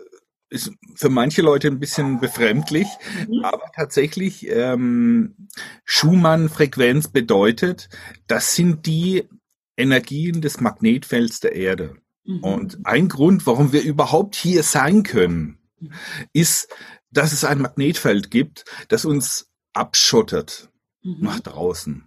ist 0.49 0.71
für 0.95 1.09
manche 1.09 1.41
Leute 1.41 1.67
ein 1.67 1.79
bisschen 1.79 2.19
befremdlich, 2.19 2.87
mhm. 3.27 3.43
aber 3.43 3.69
tatsächlich 3.75 4.47
ähm, 4.49 5.49
Schumann-Frequenz 5.83 7.09
bedeutet, 7.09 7.89
das 8.27 8.55
sind 8.55 8.85
die 8.85 9.27
Energien 9.75 10.41
des 10.41 10.61
Magnetfelds 10.61 11.41
der 11.41 11.53
Erde. 11.53 11.97
Mhm. 12.23 12.43
Und 12.43 12.85
ein 12.85 13.09
Grund, 13.09 13.45
warum 13.45 13.73
wir 13.73 13.83
überhaupt 13.83 14.35
hier 14.35 14.63
sein 14.63 15.03
können, 15.03 15.59
mhm. 15.79 15.91
ist, 16.33 16.69
dass 17.11 17.33
es 17.33 17.43
ein 17.43 17.59
Magnetfeld 17.59 18.31
gibt, 18.31 18.65
das 18.87 19.05
uns 19.05 19.49
abschottet 19.73 20.69
nach 21.03 21.39
draußen 21.39 22.06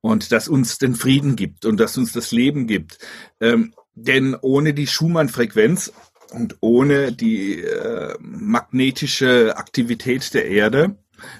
und 0.00 0.32
das 0.32 0.48
uns 0.48 0.78
den 0.78 0.94
Frieden 0.94 1.36
gibt 1.36 1.64
und 1.64 1.78
das 1.78 1.96
uns 1.96 2.12
das 2.12 2.32
Leben 2.32 2.66
gibt. 2.66 2.98
Ähm, 3.40 3.74
denn 3.94 4.36
ohne 4.40 4.74
die 4.74 4.86
Schumann-Frequenz 4.86 5.92
und 6.30 6.56
ohne 6.60 7.12
die 7.12 7.60
äh, 7.62 8.14
magnetische 8.20 9.56
Aktivität 9.56 10.34
der 10.34 10.46
Erde, 10.46 10.96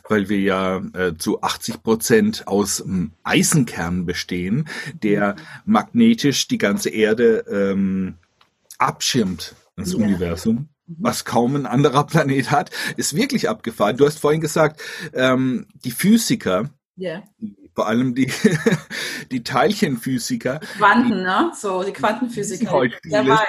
weil 0.09 0.29
wir 0.29 0.41
ja 0.41 0.83
äh, 0.95 1.15
zu 1.17 1.43
80 1.43 1.83
Prozent 1.83 2.49
aus 2.49 2.81
ähm, 2.81 3.13
Eisenkern 3.23 4.07
bestehen, 4.07 4.69
der 5.03 5.37
magnetisch 5.65 6.49
die 6.49 6.59
ganze 6.59 6.91
Erde 6.91 7.45
ähm, 7.51 8.15
abschirmt, 8.79 9.55
das 9.77 9.93
ja. 9.93 9.99
Universum 9.99 10.55
mhm. 10.87 10.97
was 10.99 11.25
kaum 11.25 11.57
ein 11.57 11.67
anderer 11.67 12.07
Planet 12.07 12.51
hat, 12.51 12.71
ist 12.97 13.15
wirklich 13.15 13.49
abgefahren. 13.49 13.97
Du 13.97 14.07
hast 14.07 14.19
vorhin 14.19 14.41
gesagt, 14.41 14.81
ähm, 15.13 15.67
die 15.85 15.91
Physiker, 15.91 16.71
yeah. 16.99 17.23
Vor 17.77 17.87
allem 17.87 18.15
die, 18.15 18.33
die 19.31 19.45
Teilchenphysiker. 19.45 20.59
Quanten, 20.79 21.11
die, 21.11 21.23
ne? 21.23 21.53
So, 21.55 21.85
die 21.85 21.93
Quantenphysiker. 21.93 22.89
Sehr 23.05 23.29
weit. 23.29 23.47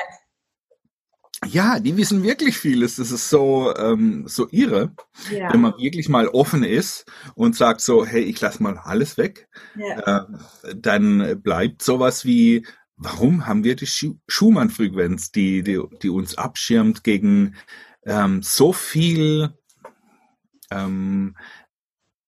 Ja, 1.45 1.79
die 1.79 1.95
wissen 1.95 2.23
wirklich 2.23 2.57
vieles. 2.57 2.97
Das 2.97 3.11
ist 3.11 3.29
so 3.29 3.73
ähm, 3.75 4.25
so 4.27 4.47
irre, 4.51 4.91
ja. 5.31 5.53
wenn 5.53 5.61
man 5.61 5.77
wirklich 5.77 6.09
mal 6.09 6.27
offen 6.27 6.63
ist 6.63 7.05
und 7.35 7.55
sagt 7.55 7.81
so, 7.81 8.05
hey, 8.05 8.21
ich 8.21 8.41
lass 8.41 8.59
mal 8.59 8.77
alles 8.77 9.17
weg. 9.17 9.47
Ja. 9.75 10.27
Äh, 10.63 10.75
dann 10.75 11.41
bleibt 11.41 11.83
sowas 11.83 12.25
wie, 12.25 12.65
warum 12.95 13.45
haben 13.45 13.63
wir 13.63 13.75
die 13.75 13.87
Schumann-Frequenz, 14.27 15.31
die, 15.31 15.61
die 15.63 15.79
die 16.01 16.09
uns 16.09 16.37
abschirmt 16.37 17.03
gegen 17.03 17.55
ähm, 18.03 18.41
so 18.41 18.73
viel 18.73 19.53
ähm, 20.71 21.35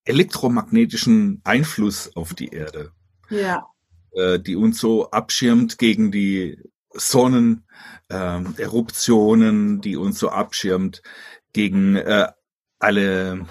elektromagnetischen 0.10 1.42
Einfluss 1.44 2.16
auf 2.16 2.34
die 2.34 2.50
Erde. 2.50 2.92
Ja. 3.30 3.68
Äh, 4.12 4.40
die 4.40 4.56
uns 4.56 4.80
so 4.80 5.12
abschirmt 5.12 5.78
gegen 5.78 6.12
die 6.12 6.58
Sonnen, 6.92 7.66
ähm, 8.10 8.56
die 9.82 9.96
uns 9.96 10.20
so 10.20 10.30
abschirmt 10.30 11.04
gegen 11.54 11.96
äh, 11.96 12.28
alle 12.80 13.46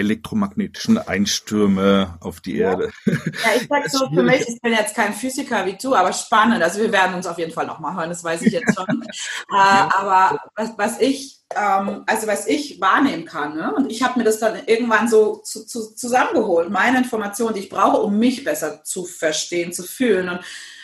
elektromagnetischen 0.00 0.98
Einstürme 0.98 2.18
auf 2.20 2.40
die 2.40 2.56
ja. 2.56 2.70
Erde. 2.70 2.90
Ja, 3.06 3.12
ich 3.56 3.68
sag 3.68 3.88
so, 3.90 4.08
für 4.08 4.22
mich, 4.22 4.48
ich 4.48 4.60
bin 4.60 4.72
jetzt 4.72 4.94
kein 4.94 5.12
Physiker 5.12 5.64
wie 5.66 5.76
du, 5.80 5.94
aber 5.94 6.12
spannend. 6.12 6.62
Also 6.62 6.80
wir 6.80 6.90
werden 6.90 7.14
uns 7.14 7.26
auf 7.26 7.38
jeden 7.38 7.52
Fall 7.52 7.66
nochmal 7.66 7.94
hören, 7.94 8.08
das 8.08 8.24
weiß 8.24 8.42
ich 8.42 8.52
jetzt 8.52 8.74
schon. 8.74 9.02
äh, 9.52 9.54
aber 9.54 10.40
was, 10.56 10.72
was 10.76 11.00
ich 11.00 11.40
ähm, 11.56 12.04
also 12.06 12.26
was 12.26 12.46
ich 12.46 12.80
wahrnehmen 12.80 13.24
kann. 13.24 13.56
Ne? 13.56 13.74
Und 13.74 13.90
ich 13.90 14.02
habe 14.02 14.18
mir 14.18 14.24
das 14.24 14.38
dann 14.38 14.56
irgendwann 14.66 15.08
so 15.08 15.36
zu, 15.38 15.66
zu, 15.66 15.94
zusammengeholt, 15.94 16.70
meine 16.70 16.98
Informationen, 16.98 17.54
die 17.54 17.60
ich 17.60 17.68
brauche, 17.68 18.00
um 18.00 18.18
mich 18.18 18.44
besser 18.44 18.84
zu 18.84 19.04
verstehen, 19.04 19.72
zu 19.72 19.82
fühlen. 19.82 20.28
Und 20.28 20.40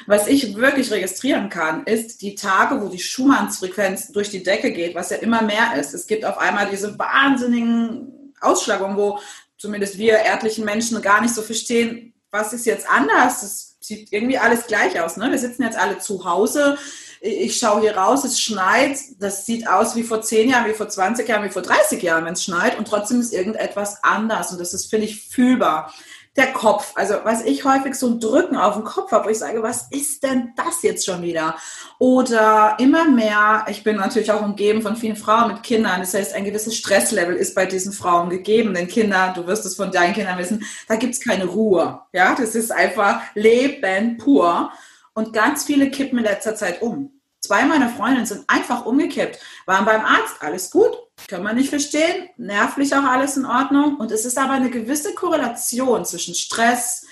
was 0.06 0.26
ich 0.26 0.56
wirklich 0.56 0.90
registrieren 0.90 1.50
kann, 1.50 1.84
ist 1.84 2.20
die 2.20 2.34
Tage, 2.34 2.82
wo 2.82 2.88
die 2.88 2.98
Schumanns-Frequenz 2.98 4.12
durch 4.12 4.30
die 4.30 4.42
Decke 4.42 4.72
geht, 4.72 4.94
was 4.94 5.10
ja 5.10 5.18
immer 5.18 5.42
mehr 5.42 5.76
ist. 5.78 5.94
Es 5.94 6.06
gibt 6.06 6.24
auf 6.24 6.38
einmal 6.38 6.68
diese 6.68 6.98
wahnsinnigen 6.98 8.15
Ausschlagungen, 8.40 8.96
wo 8.96 9.18
zumindest 9.58 9.98
wir 9.98 10.18
erdlichen 10.18 10.64
Menschen 10.64 11.00
gar 11.02 11.20
nicht 11.20 11.34
so 11.34 11.42
verstehen, 11.42 12.14
was 12.30 12.52
ist 12.52 12.66
jetzt 12.66 12.88
anders. 12.88 13.42
Es 13.42 13.76
sieht 13.80 14.12
irgendwie 14.12 14.38
alles 14.38 14.66
gleich 14.66 15.00
aus. 15.00 15.16
Ne? 15.16 15.30
Wir 15.30 15.38
sitzen 15.38 15.62
jetzt 15.62 15.78
alle 15.78 15.98
zu 15.98 16.24
Hause 16.24 16.76
ich 17.20 17.58
schaue 17.58 17.80
hier 17.80 17.96
raus, 17.96 18.24
es 18.24 18.40
schneit, 18.40 18.98
das 19.18 19.46
sieht 19.46 19.68
aus 19.68 19.96
wie 19.96 20.02
vor 20.02 20.22
10 20.22 20.50
Jahren, 20.50 20.68
wie 20.68 20.74
vor 20.74 20.88
20 20.88 21.28
Jahren, 21.28 21.44
wie 21.44 21.52
vor 21.52 21.62
30 21.62 22.02
Jahren, 22.02 22.24
wenn 22.24 22.34
es 22.34 22.44
schneit 22.44 22.78
und 22.78 22.86
trotzdem 22.86 23.20
ist 23.20 23.32
irgendetwas 23.32 24.02
anders 24.02 24.52
und 24.52 24.60
das 24.60 24.74
ist, 24.74 24.90
finde 24.90 25.06
ich, 25.06 25.28
fühlbar. 25.28 25.92
Der 26.36 26.52
Kopf, 26.52 26.92
also 26.96 27.14
was 27.24 27.42
ich 27.42 27.64
häufig 27.64 27.94
so 27.94 28.08
ein 28.08 28.20
Drücken 28.20 28.56
auf 28.56 28.74
den 28.74 28.84
Kopf 28.84 29.10
habe, 29.10 29.26
wo 29.26 29.30
ich 29.30 29.38
sage, 29.38 29.62
was 29.62 29.88
ist 29.90 30.22
denn 30.22 30.52
das 30.54 30.82
jetzt 30.82 31.06
schon 31.06 31.22
wieder? 31.22 31.56
Oder 31.98 32.76
immer 32.78 33.08
mehr, 33.08 33.64
ich 33.68 33.82
bin 33.82 33.96
natürlich 33.96 34.30
auch 34.30 34.42
umgeben 34.42 34.82
von 34.82 34.96
vielen 34.96 35.16
Frauen 35.16 35.54
mit 35.54 35.62
Kindern, 35.62 36.00
das 36.00 36.12
heißt, 36.12 36.34
ein 36.34 36.44
gewisses 36.44 36.76
Stresslevel 36.76 37.34
ist 37.36 37.54
bei 37.54 37.64
diesen 37.64 37.92
Frauen 37.92 38.28
gegeben, 38.28 38.74
denn 38.74 38.86
Kinder, 38.86 39.32
du 39.34 39.46
wirst 39.46 39.64
es 39.64 39.76
von 39.76 39.90
deinen 39.90 40.12
Kindern 40.12 40.38
wissen, 40.38 40.64
da 40.88 40.96
gibt 40.96 41.14
es 41.14 41.20
keine 41.20 41.46
Ruhe. 41.46 42.02
Ja, 42.12 42.34
das 42.34 42.54
ist 42.54 42.70
einfach 42.70 43.22
Leben 43.34 44.18
pur. 44.18 44.70
Und 45.14 45.32
ganz 45.32 45.64
viele 45.64 45.90
kippen 45.90 46.18
in 46.18 46.24
letzter 46.24 46.54
Zeit 46.54 46.82
um. 46.82 47.10
Zwei 47.40 47.64
meiner 47.64 47.88
Freundinnen 47.88 48.26
sind 48.26 48.44
einfach 48.48 48.84
umgekippt, 48.84 49.38
waren 49.64 49.86
beim 49.86 50.04
Arzt, 50.04 50.36
alles 50.40 50.70
gut, 50.70 50.90
können 51.28 51.44
wir 51.44 51.54
nicht 51.54 51.70
verstehen, 51.70 52.28
nervlich 52.36 52.94
auch 52.94 53.04
alles 53.04 53.36
in 53.36 53.46
Ordnung. 53.46 53.96
Und 53.96 54.12
es 54.12 54.24
ist 54.24 54.38
aber 54.38 54.52
eine 54.52 54.70
gewisse 54.70 55.14
Korrelation 55.14 56.04
zwischen 56.04 56.34
Stress, 56.34 57.06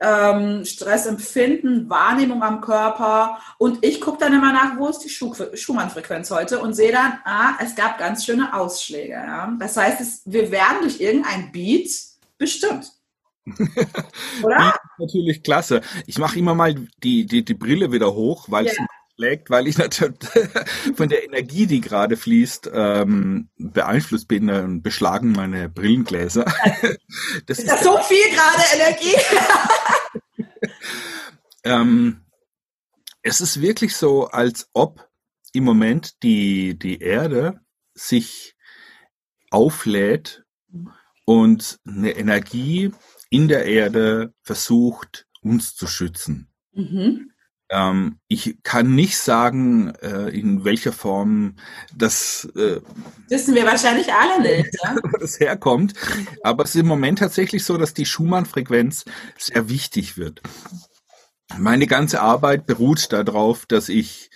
ähm, 0.00 0.64
Stressempfinden, 0.64 1.88
Wahrnehmung 1.88 2.42
am 2.42 2.60
Körper. 2.60 3.38
Und 3.58 3.84
ich 3.84 4.00
gucke 4.00 4.18
dann 4.18 4.34
immer 4.34 4.52
nach, 4.52 4.78
wo 4.78 4.88
ist 4.88 5.00
die 5.00 5.08
Schumann-Frequenz 5.10 6.30
heute 6.30 6.60
und 6.60 6.74
sehe 6.74 6.92
dann, 6.92 7.18
ah, 7.24 7.54
es 7.60 7.74
gab 7.74 7.98
ganz 7.98 8.24
schöne 8.24 8.54
Ausschläge. 8.54 9.12
Ja? 9.12 9.54
Das 9.58 9.76
heißt, 9.76 10.00
es, 10.00 10.22
wir 10.24 10.50
werden 10.50 10.78
durch 10.82 11.00
irgendein 11.00 11.52
Beat 11.52 11.88
bestimmt. 12.38 12.92
Oder? 14.42 14.74
natürlich 14.98 15.42
klasse. 15.42 15.82
Ich 16.06 16.18
mache 16.18 16.38
immer 16.38 16.54
mal 16.54 16.74
die, 17.02 17.26
die, 17.26 17.44
die 17.44 17.54
Brille 17.54 17.92
wieder 17.92 18.14
hoch, 18.14 18.46
weil 18.48 18.66
es 18.66 18.76
schlägt, 19.16 19.50
weil 19.50 19.66
ich 19.68 19.78
natürlich 19.78 20.18
von 20.96 21.08
der 21.08 21.24
Energie, 21.24 21.66
die 21.66 21.80
gerade 21.80 22.16
fließt, 22.16 22.70
ähm, 22.72 23.48
beeinflusst 23.56 24.28
bin 24.28 24.50
und 24.50 24.82
beschlagen 24.82 25.32
meine 25.32 25.68
Brillengläser. 25.68 26.44
Das 27.46 27.58
ist, 27.58 27.64
ist 27.64 27.70
das 27.70 27.84
so 27.84 27.98
viel 28.02 28.24
gerade 28.30 28.62
Energie? 28.74 29.16
ähm, 31.64 32.24
es 33.22 33.40
ist 33.40 33.60
wirklich 33.60 33.96
so, 33.96 34.26
als 34.28 34.68
ob 34.72 35.08
im 35.52 35.64
Moment 35.64 36.22
die, 36.22 36.78
die 36.78 37.00
Erde 37.00 37.60
sich 37.94 38.56
auflädt 39.50 40.44
und 41.24 41.78
eine 41.86 42.12
Energie 42.12 42.92
in 43.30 43.48
der 43.48 43.66
Erde 43.66 44.34
versucht, 44.42 45.26
uns 45.42 45.74
zu 45.74 45.86
schützen. 45.86 46.50
Mhm. 46.72 47.31
Ähm, 47.72 48.18
ich 48.28 48.62
kann 48.62 48.94
nicht 48.94 49.16
sagen, 49.16 49.94
äh, 50.02 50.28
in 50.28 50.62
welcher 50.62 50.92
Form 50.92 51.56
das 51.96 52.44
äh, 52.54 52.82
wissen 53.28 53.54
wir 53.54 53.64
wahrscheinlich 53.64 54.12
alle 54.12 54.42
nicht, 54.42 54.76
ja? 54.84 54.94
das 55.20 55.40
herkommt. 55.40 55.94
Aber 56.42 56.64
es 56.64 56.74
ist 56.74 56.82
im 56.82 56.86
Moment 56.86 57.20
tatsächlich 57.20 57.64
so, 57.64 57.78
dass 57.78 57.94
die 57.94 58.04
Schumann-Frequenz 58.04 59.06
sehr 59.38 59.70
wichtig 59.70 60.18
wird. 60.18 60.42
Meine 61.56 61.86
ganze 61.86 62.20
Arbeit 62.20 62.66
beruht 62.66 63.10
darauf, 63.10 63.64
dass 63.64 63.88
ich 63.88 64.30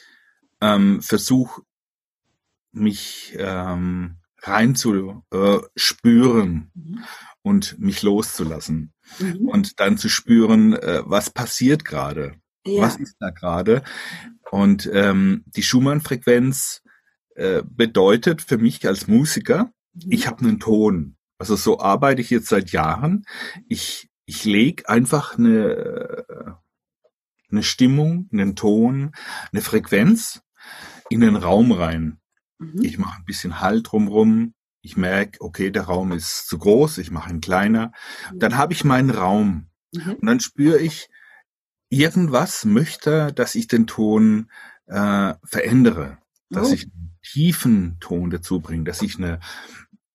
ähm, 0.63 1.03
versuche, 1.03 1.61
mich 2.73 3.37
ähm, 3.39 4.17
rein 4.43 4.75
zu 4.77 5.23
äh, 5.31 5.59
spüren 5.77 6.71
mhm. 6.75 7.05
und 7.43 7.79
mich 7.79 8.01
loszulassen 8.03 8.95
mhm. 9.19 9.49
und 9.49 9.79
dann 9.79 9.99
zu 9.99 10.09
spüren, 10.09 10.73
äh, 10.73 11.03
was 11.05 11.29
passiert 11.29 11.85
gerade. 11.85 12.41
Ja. 12.67 12.83
Was 12.83 12.97
ist 12.97 13.17
da 13.21 13.31
gerade? 13.31 13.83
Und 14.51 14.89
ähm, 14.93 15.45
die 15.47 15.63
Schumann-Frequenz 15.63 16.83
äh, 17.35 17.63
bedeutet 17.65 18.43
für 18.43 18.59
mich 18.59 18.87
als 18.87 19.09
Musiker, 19.09 19.73
mhm. 19.95 20.13
ich 20.13 20.27
habe 20.27 20.45
einen 20.45 20.61
Ton. 20.61 21.17
Also 21.39 21.57
so 21.57 21.81
arbeite 21.81 22.21
ich 22.21 22.31
jetzt 22.31 22.49
seit 22.49 22.71
Jahren. 22.71 23.25
Ich, 23.69 24.09
ich 24.25 24.45
lege 24.45 24.89
einfach 24.89 25.37
eine, 25.39 26.59
eine 27.51 27.63
Stimmung, 27.63 28.29
einen 28.33 28.57
Ton, 28.57 29.13
eine 29.53 29.63
Frequenz 29.63 30.43
in 31.11 31.21
den 31.21 31.37
Raum 31.37 31.73
rein. 31.73 32.21
Mhm. 32.59 32.83
Ich 32.83 32.99
mache 32.99 33.19
ein 33.19 33.25
bisschen 33.25 33.61
Halt 33.61 33.91
drumrum. 33.91 34.55
Ich 34.81 34.97
merke, 34.97 35.41
okay, 35.41 35.71
der 35.71 35.83
Raum 35.83 36.13
ist 36.13 36.47
zu 36.47 36.59
groß, 36.59 36.99
ich 36.99 37.11
mache 37.11 37.31
ihn 37.31 37.41
kleiner. 37.41 37.93
Mhm. 38.33 38.39
Dann 38.39 38.57
habe 38.57 38.73
ich 38.73 38.85
meinen 38.85 39.11
Raum. 39.11 39.69
Mhm. 39.93 40.15
Und 40.15 40.27
dann 40.27 40.41
spüre 40.41 40.79
ich, 40.79 41.09
irgendwas 41.89 42.65
möchte, 42.65 43.33
dass 43.33 43.55
ich 43.55 43.69
den 43.69 43.87
Ton 43.87 44.51
äh, 44.87 45.35
verändere, 45.45 46.19
dass 46.51 46.71
oh. 46.71 46.75
ich 46.75 46.85
einen 46.85 47.17
tiefen 47.23 47.97
Ton 48.01 48.31
dazu 48.31 48.61
bringe, 48.61 48.85
dass 48.85 49.03
ich 49.03 49.19
eine, 49.19 49.41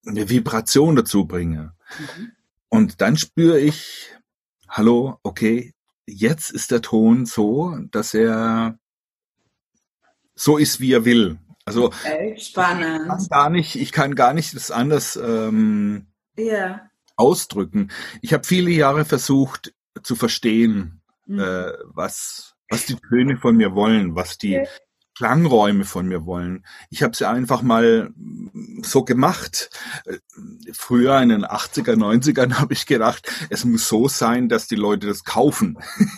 eine 0.06 0.30
Vibration 0.30 0.96
dazu 0.96 1.25
bringe. 1.25 1.74
Mhm. 1.98 2.32
Und 2.70 3.01
dann 3.01 3.18
spüre 3.18 3.60
ich, 3.60 4.16
hallo, 4.68 5.20
okay, 5.24 5.74
jetzt 6.06 6.51
ist 6.51 6.72
der 6.72 6.82
Ton 6.82 7.25
so, 7.25 7.78
dass 7.92 8.13
er 8.13 8.78
so 10.36 10.58
ist, 10.58 10.80
wie 10.80 10.94
er 10.94 11.06
will. 11.06 11.40
Also 11.66 11.86
okay, 11.86 12.36
spannend. 12.40 13.04
Ich 13.04 13.08
kann 13.08 13.28
gar 13.30 13.50
nicht, 13.50 13.75
ich 13.75 13.92
kann 13.92 14.16
gar 14.16 14.34
nicht 14.34 14.56
das 14.56 14.72
anders 14.72 15.16
ähm, 15.16 16.08
yeah. 16.38 16.90
ausdrücken. 17.16 17.92
Ich 18.22 18.34
habe 18.34 18.46
viele 18.46 18.72
Jahre 18.72 19.06
versucht 19.06 19.74
zu 20.01 20.16
verstehen, 20.16 21.00
mhm. 21.34 21.40
äh, 21.40 21.72
was 21.86 22.56
was 22.70 22.86
die 22.86 22.96
Töne 22.96 23.38
von 23.38 23.58
mir 23.58 23.76
wollen, 23.76 24.16
was 24.16 24.38
die 24.38 24.58
okay. 24.58 24.68
Klangräume 25.22 25.84
von 25.84 26.08
mir 26.08 26.26
wollen. 26.26 26.66
Ich 26.90 27.04
habe 27.04 27.16
sie 27.16 27.28
einfach 27.28 27.62
mal 27.62 28.12
so 28.82 29.04
gemacht. 29.04 29.70
Früher 30.74 31.22
in 31.22 31.30
den 31.30 31.46
80er, 31.46 31.96
90ern 31.96 32.56
habe 32.56 32.74
ich 32.74 32.86
gedacht, 32.86 33.32
es 33.50 33.66
muss 33.66 33.88
so 33.88 34.08
sein, 34.08 34.50
dass 34.50 34.68
die 34.68 34.76
Leute 34.76 35.08
das 35.08 35.24
kaufen. 35.24 35.78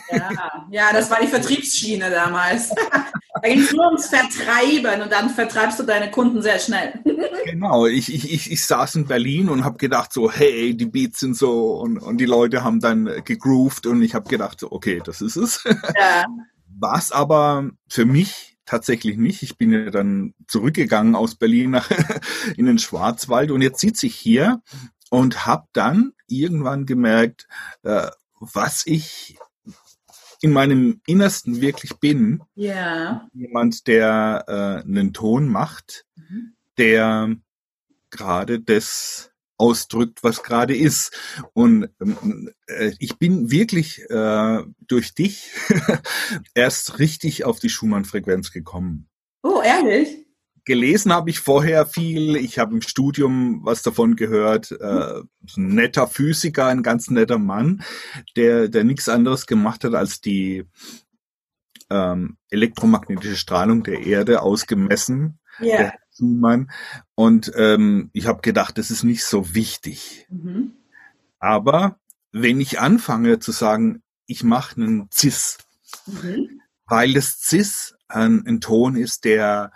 Ja, 0.09 0.29
ja 0.69 0.93
das 0.93 1.09
war 1.09 1.19
die 1.19 1.27
Vertriebsschiene 1.27 2.11
damals. 2.11 2.69
Da 3.33 3.49
ging 3.49 3.59
es 3.61 3.73
nur 3.73 3.87
ums 3.87 4.07
Vertreiben 4.07 5.01
und 5.01 5.11
dann 5.11 5.29
vertreibst 5.29 5.79
du 5.79 5.83
deine 5.83 6.11
Kunden 6.11 6.41
sehr 6.41 6.59
schnell. 6.59 6.93
Genau, 7.45 7.85
ich, 7.87 8.11
ich, 8.13 8.31
ich, 8.31 8.51
ich 8.51 8.65
saß 8.65 8.95
in 8.95 9.05
Berlin 9.05 9.49
und 9.49 9.65
habe 9.65 9.77
gedacht 9.77 10.13
so, 10.13 10.31
hey, 10.31 10.75
die 10.75 10.85
Beats 10.85 11.19
sind 11.19 11.35
so 11.35 11.73
und, 11.73 11.97
und 11.97 12.17
die 12.17 12.25
Leute 12.25 12.63
haben 12.63 12.79
dann 12.79 13.09
gegroovt 13.25 13.85
und 13.85 14.01
ich 14.01 14.15
habe 14.15 14.29
gedacht 14.29 14.61
so, 14.61 14.71
okay, 14.71 15.01
das 15.03 15.21
ist 15.21 15.35
es. 15.35 15.63
Ja. 15.99 16.25
Was 16.79 17.11
aber 17.11 17.69
für 17.89 18.05
mich 18.05 18.53
tatsächlich 18.65 19.17
nicht. 19.17 19.43
Ich 19.43 19.57
bin 19.57 19.71
ja 19.71 19.89
dann 19.89 20.33
zurückgegangen 20.47 21.15
aus 21.15 21.35
Berlin 21.35 21.71
nach, 21.71 21.89
in 22.57 22.65
den 22.65 22.79
Schwarzwald 22.79 23.51
und 23.51 23.61
jetzt 23.61 23.79
sitze 23.79 24.07
ich 24.07 24.15
hier 24.15 24.61
und 25.09 25.45
habe 25.45 25.67
dann 25.73 26.13
irgendwann 26.27 26.85
gemerkt, 26.85 27.47
äh, 27.83 28.09
was 28.39 28.83
ich 28.85 29.37
in 30.43 30.51
meinem 30.51 30.99
Innersten 31.07 31.61
wirklich 31.61 31.93
bin. 32.01 32.43
Ja. 32.53 33.29
Jemand, 33.33 33.87
der 33.87 34.43
äh, 34.45 34.85
einen 34.85 35.13
Ton 35.13 35.47
macht, 35.47 36.05
mhm. 36.17 36.53
der 36.77 37.33
gerade 38.09 38.59
das 38.59 39.31
ausdrückt, 39.55 40.21
was 40.21 40.43
gerade 40.43 40.75
ist. 40.75 41.17
Und 41.53 41.89
ähm, 42.01 42.51
äh, 42.67 42.91
ich 42.99 43.17
bin 43.17 43.51
wirklich 43.51 44.01
äh, 44.09 44.63
durch 44.81 45.15
dich 45.15 45.49
erst 46.53 46.99
richtig 46.99 47.45
auf 47.45 47.61
die 47.61 47.69
Schumann-Frequenz 47.69 48.51
gekommen. 48.51 49.07
Oh, 49.43 49.61
ehrlich? 49.63 50.22
Gelesen 50.65 51.11
habe 51.11 51.29
ich 51.29 51.39
vorher 51.39 51.85
viel, 51.85 52.35
ich 52.35 52.57
habe 52.57 52.75
im 52.75 52.81
Studium 52.81 53.61
was 53.63 53.81
davon 53.83 54.15
gehört, 54.15 54.71
äh, 54.71 55.21
ein 55.57 55.67
netter 55.75 56.07
Physiker, 56.07 56.67
ein 56.67 56.83
ganz 56.83 57.09
netter 57.09 57.37
Mann, 57.37 57.83
der, 58.37 58.69
der 58.69 58.83
nichts 58.83 59.09
anderes 59.09 59.45
gemacht 59.45 59.83
hat, 59.83 59.93
als 59.93 60.21
die 60.21 60.65
ähm, 61.89 62.37
elektromagnetische 62.49 63.35
Strahlung 63.35 63.83
der 63.83 64.05
Erde 64.05 64.41
ausgemessen. 64.41 65.39
Yeah. 65.61 65.93
Schumann. 66.15 66.71
Und 67.15 67.51
ähm, 67.55 68.09
ich 68.13 68.27
habe 68.27 68.41
gedacht, 68.41 68.77
das 68.77 68.91
ist 68.91 69.03
nicht 69.03 69.23
so 69.23 69.53
wichtig. 69.53 70.27
Mhm. 70.29 70.73
Aber 71.39 71.99
wenn 72.31 72.61
ich 72.61 72.79
anfange 72.79 73.39
zu 73.39 73.51
sagen, 73.51 74.01
ich 74.25 74.43
mache 74.43 74.81
einen 74.81 75.09
Cis, 75.11 75.57
mhm. 76.05 76.61
weil 76.85 77.13
das 77.13 77.39
Cis 77.39 77.95
ein, 78.07 78.45
ein 78.47 78.61
Ton 78.61 78.95
ist, 78.95 79.25
der 79.25 79.71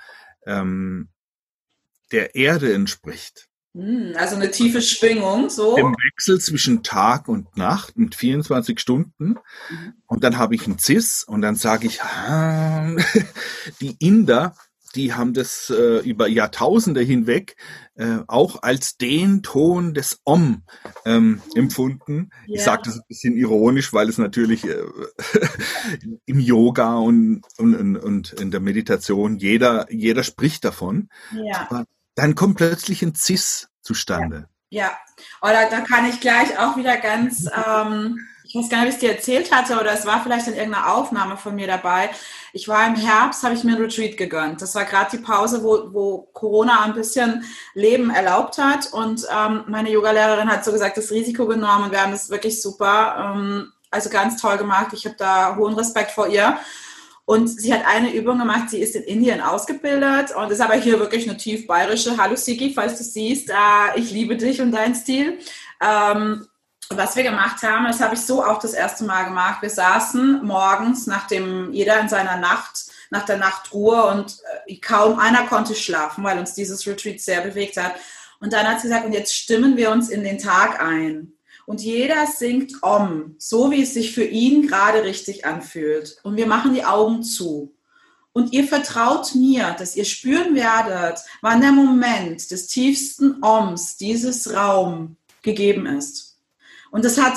ähm, 0.48 1.10
der 2.12 2.36
Erde 2.36 2.74
entspricht. 2.74 3.48
Mhm, 3.74 4.16
also 4.18 4.36
eine 4.36 4.50
tiefe 4.50 4.82
Schwingung, 4.82 5.50
so. 5.50 5.78
Im 5.78 5.94
Wechsel 5.94 6.40
zwischen 6.40 6.82
Tag 6.82 7.28
und 7.28 7.58
Nacht 7.58 7.96
mit 7.98 8.16
24 8.16 8.80
Stunden. 8.80 9.36
Mhm. 9.70 9.94
Und 10.08 10.24
dann 10.24 10.38
habe 10.38 10.56
ich 10.56 10.66
einen 10.66 10.80
Cis 10.80 11.24
und 11.24 11.42
dann 11.42 11.56
sage 11.56 11.86
ich, 11.86 12.02
ah, 12.02 12.96
die 13.82 13.96
Inder 14.00 14.56
die 14.98 15.14
haben 15.14 15.34
das 15.34 15.70
äh, 15.70 16.00
über 16.00 16.28
Jahrtausende 16.28 17.02
hinweg 17.02 17.56
äh, 17.96 18.18
auch 18.28 18.64
als 18.64 18.98
den 18.98 19.44
Ton 19.44 19.94
des 19.94 20.22
Om 20.24 20.64
ähm, 21.06 21.42
empfunden. 21.56 22.32
Yeah. 22.48 22.58
Ich 22.58 22.64
sage 22.64 22.82
das 22.86 22.96
ein 22.96 23.08
bisschen 23.08 23.38
ironisch, 23.38 23.94
weil 23.94 24.10
es 24.10 24.18
natürlich 24.18 24.66
äh, 24.66 24.84
im 26.26 26.40
Yoga 26.40 26.96
und, 26.98 27.44
und, 27.58 27.98
und 27.98 28.34
in 28.34 28.52
der 28.52 28.60
Meditation 28.60 29.38
jeder, 29.38 29.92
jeder 29.92 30.24
spricht 30.24 30.66
davon. 30.66 31.10
Yeah. 31.34 31.62
Aber 31.62 31.86
dann 32.16 32.36
kommt 32.36 32.58
plötzlich 32.58 33.04
ein 33.04 33.14
Cis 33.16 33.70
zustande. 33.82 34.50
Ja, 34.70 34.86
ja. 34.86 34.98
oder 35.42 35.70
da 35.70 35.82
kann 35.82 36.06
ich 36.10 36.20
gleich 36.20 36.58
auch 36.60 36.76
wieder 36.76 36.98
ganz 36.98 37.48
ähm, 37.48 38.20
ich 38.48 38.56
weiß 38.56 38.70
gar 38.70 38.78
nicht, 38.78 38.88
ob 38.88 38.90
ich 38.90 38.96
es 38.96 39.00
dir 39.02 39.12
erzählt 39.12 39.52
hatte 39.52 39.80
oder 39.80 39.92
es 39.92 40.06
war 40.06 40.24
vielleicht 40.24 40.48
in 40.48 40.56
irgendeiner 40.56 40.94
Aufnahme 40.94 41.36
von 41.36 41.54
mir 41.54 41.68
dabei. 41.68 42.10
Ich 42.54 42.68
war 42.68 42.88
im 42.88 42.96
Herbst, 42.96 43.44
habe 43.44 43.54
ich 43.54 43.64
mir 43.66 43.76
ein 43.76 43.82
Retreat 43.82 44.16
gegönnt. 44.16 44.62
Das 44.62 44.74
war 44.74 44.86
gerade 44.86 45.18
die 45.18 45.24
Pause, 45.24 45.64
wo, 45.64 45.94
wo 45.94 46.30
Corona 46.32 46.84
ein 46.84 46.94
bisschen 46.94 47.44
Leben 47.74 48.10
erlaubt 48.10 48.58
hat. 48.58 48.94
Und 48.94 49.28
ähm, 49.30 49.66
meine 49.68 49.92
Yogalehrerin 49.92 50.50
hat 50.50 50.64
so 50.64 50.72
gesagt, 50.72 50.96
das 50.98 51.12
Risiko 51.12 51.46
genommen 51.46 51.86
und 51.86 51.92
wir 51.92 52.02
haben 52.02 52.14
es 52.14 52.30
wirklich 52.30 52.62
super, 52.62 53.34
ähm, 53.36 53.74
also 53.92 54.10
ganz 54.10 54.42
toll 54.42 54.58
gemacht. 54.58 54.94
Ich 54.94 55.06
habe 55.06 55.16
da 55.18 55.58
hohen 55.58 55.74
Respekt 55.74 56.12
vor 56.12 56.28
ihr. 56.28 56.58
Und 57.26 57.50
sie 57.50 57.74
hat 57.74 57.86
eine 57.86 58.14
Übung 58.14 58.40
gemacht, 58.40 58.70
sie 58.70 58.80
ist 58.80 58.96
in 58.96 59.04
Indien 59.04 59.42
ausgebildet 59.42 60.34
und 60.34 60.50
ist 60.50 60.62
aber 60.62 60.76
hier 60.76 60.98
wirklich 60.98 61.28
eine 61.28 61.38
tief 61.38 61.68
bayerische. 61.68 62.16
Hallo 62.18 62.38
Siki, 62.38 62.72
falls 62.74 62.98
du 62.98 63.04
siehst, 63.04 63.50
äh, 63.50 64.00
ich 64.00 64.12
liebe 64.12 64.38
dich 64.38 64.62
und 64.62 64.72
deinen 64.72 64.96
Stil. 64.96 65.38
Ähm, 65.82 66.48
was 66.90 67.16
wir 67.16 67.24
gemacht 67.24 67.64
haben, 67.64 67.86
das 67.86 68.00
habe 68.00 68.16
ich 68.16 68.22
so 68.22 68.44
auch 68.44 68.60
das 68.60 68.74
erste 68.74 69.04
Mal 69.04 69.26
gemacht. 69.26 69.62
Wir 69.62 69.70
saßen 69.70 70.44
morgens, 70.44 71.08
nachdem 71.08 71.72
jeder 71.74 72.00
in 72.00 72.10
seiner 72.10 72.38
Nacht, 72.38 72.86
nach 73.10 73.26
der 73.26 73.38
Nachtruhe 73.38 74.06
und 74.06 74.38
äh, 74.66 74.76
kaum 74.78 75.20
einer 75.20 75.46
konnte 75.48 75.76
schlafen, 75.76 76.24
weil 76.24 76.40
uns 76.40 76.54
dieses 76.54 76.86
Retreat 76.86 77.22
sehr 77.22 77.42
bewegt 77.42 77.78
hat. 77.78 77.96
Und 78.40 78.54
dann 78.54 78.68
hat 78.68 78.82
sie 78.82 78.88
gesagt, 78.88 79.06
und 79.06 79.14
jetzt 79.14 79.34
stimmen 79.34 79.78
wir 79.78 79.92
uns 79.92 80.10
in 80.10 80.24
den 80.24 80.38
Tag 80.38 80.82
ein. 80.82 81.34
Und 81.66 81.82
jeder 81.82 82.28
singt 82.28 82.82
Om, 82.82 83.36
so 83.40 83.72
wie 83.72 83.84
es 83.84 83.94
sich 83.94 84.14
für 84.14 84.24
ihn 84.24 84.68
gerade 84.68 85.04
richtig 85.04 85.46
anfühlt. 85.46 86.18
Und 86.24 86.38
wir 86.38 86.48
machen 86.48 86.74
die 86.74 86.86
Augen 86.86 87.24
zu. 87.24 87.74
Und 88.32 88.54
ihr 88.54 88.68
vertraut 88.68 89.34
mir, 89.36 89.76
dass 89.78 89.96
ihr 89.96 90.06
spüren 90.06 90.56
werdet, 90.56 91.20
wann 91.42 91.60
der 91.60 91.72
Moment 91.72 92.52
des 92.52 92.68
tiefsten 92.68 93.44
Oms 93.44 93.98
dieses 93.98 94.54
Raum 94.54 95.18
gegeben 95.42 95.88
ist. 95.88 96.27
Und 96.92 97.06
das 97.06 97.18
hat, 97.18 97.34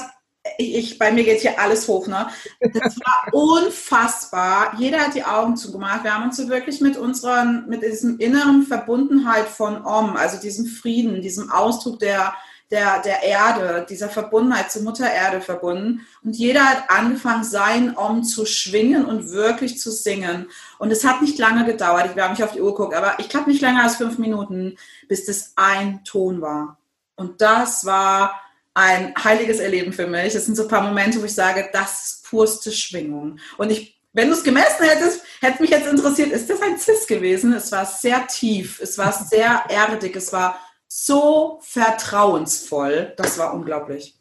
ich, 0.59 0.99
bei 0.99 1.13
mir 1.13 1.25
geht 1.25 1.41
hier 1.41 1.59
alles 1.59 1.87
hoch, 1.89 2.07
ne? 2.07 2.29
Das 2.61 2.97
war 2.99 3.33
unfassbar. 3.33 4.75
Jeder 4.79 5.01
hat 5.01 5.15
die 5.15 5.25
Augen 5.25 5.57
zugemacht. 5.57 6.05
Wir 6.05 6.15
haben 6.15 6.25
uns 6.25 6.37
so 6.37 6.49
wirklich 6.49 6.81
mit 6.81 6.97
unseren, 6.97 7.69
mit 7.69 7.83
diesem 7.83 8.19
inneren 8.19 8.63
Verbundenheit 8.63 9.49
von 9.49 9.85
Om, 9.85 10.17
also 10.17 10.41
diesem 10.41 10.67
Frieden, 10.67 11.21
diesem 11.21 11.51
Ausdruck 11.51 11.99
der, 11.99 12.35
der, 12.71 13.03
der 13.03 13.23
Erde, 13.23 13.85
dieser 13.89 14.09
Verbundenheit 14.09 14.71
zur 14.71 14.83
Mutter 14.83 15.11
Erde 15.11 15.41
verbunden. 15.41 16.07
Und 16.23 16.37
jeder 16.37 16.65
hat 16.65 16.89
angefangen, 16.89 17.45
sein 17.45 17.97
Om 17.97 18.23
zu 18.23 18.47
schwingen 18.47 19.05
und 19.05 19.31
wirklich 19.31 19.79
zu 19.79 19.91
singen. 19.91 20.49
Und 20.79 20.91
es 20.91 21.05
hat 21.05 21.21
nicht 21.21 21.39
lange 21.39 21.65
gedauert. 21.65 22.11
Ich 22.15 22.23
habe 22.23 22.33
mich 22.33 22.45
auf 22.45 22.53
die 22.53 22.63
Uhr 22.63 22.75
geguckt, 22.75 22.95
aber 22.95 23.19
ich 23.19 23.29
glaube 23.29 23.51
nicht 23.51 23.61
länger 23.61 23.83
als 23.83 23.97
fünf 23.97 24.19
Minuten, 24.19 24.77
bis 25.09 25.27
das 25.27 25.53
ein 25.57 26.05
Ton 26.05 26.41
war. 26.41 26.79
Und 27.17 27.41
das 27.41 27.85
war 27.85 28.41
ein 28.81 29.15
heiliges 29.23 29.61
Erleben 29.61 29.93
für 29.93 30.07
mich. 30.07 30.35
Es 30.35 30.47
sind 30.47 30.57
so 30.57 30.63
ein 30.63 30.69
paar 30.69 30.83
Momente, 30.83 31.21
wo 31.21 31.25
ich 31.25 31.35
sage, 31.35 31.69
das 31.73 32.07
ist 32.07 32.25
purste 32.25 32.73
Schwingung. 32.73 33.39
Und 33.59 33.71
ich, 33.71 34.01
wenn 34.13 34.29
du 34.29 34.35
es 34.35 34.43
gemessen 34.43 34.85
hättest, 34.85 35.23
hätte 35.41 35.61
mich 35.63 35.71
jetzt 35.71 35.87
interessiert, 35.87 36.33
ist 36.33 36.49
das 36.49 36.63
ein 36.63 36.79
Cis 36.79 37.07
gewesen? 37.07 37.53
Es 37.53 37.71
war 37.71 37.85
sehr 37.85 38.27
tief, 38.27 38.81
es 38.81 38.97
war 38.97 39.13
sehr 39.13 39.65
erdig, 39.69 40.17
es 40.17 40.33
war 40.33 40.59
so 40.89 41.61
vertrauensvoll. 41.63 43.13
Das 43.17 43.39
war 43.39 43.55
unglaublich. 43.55 44.17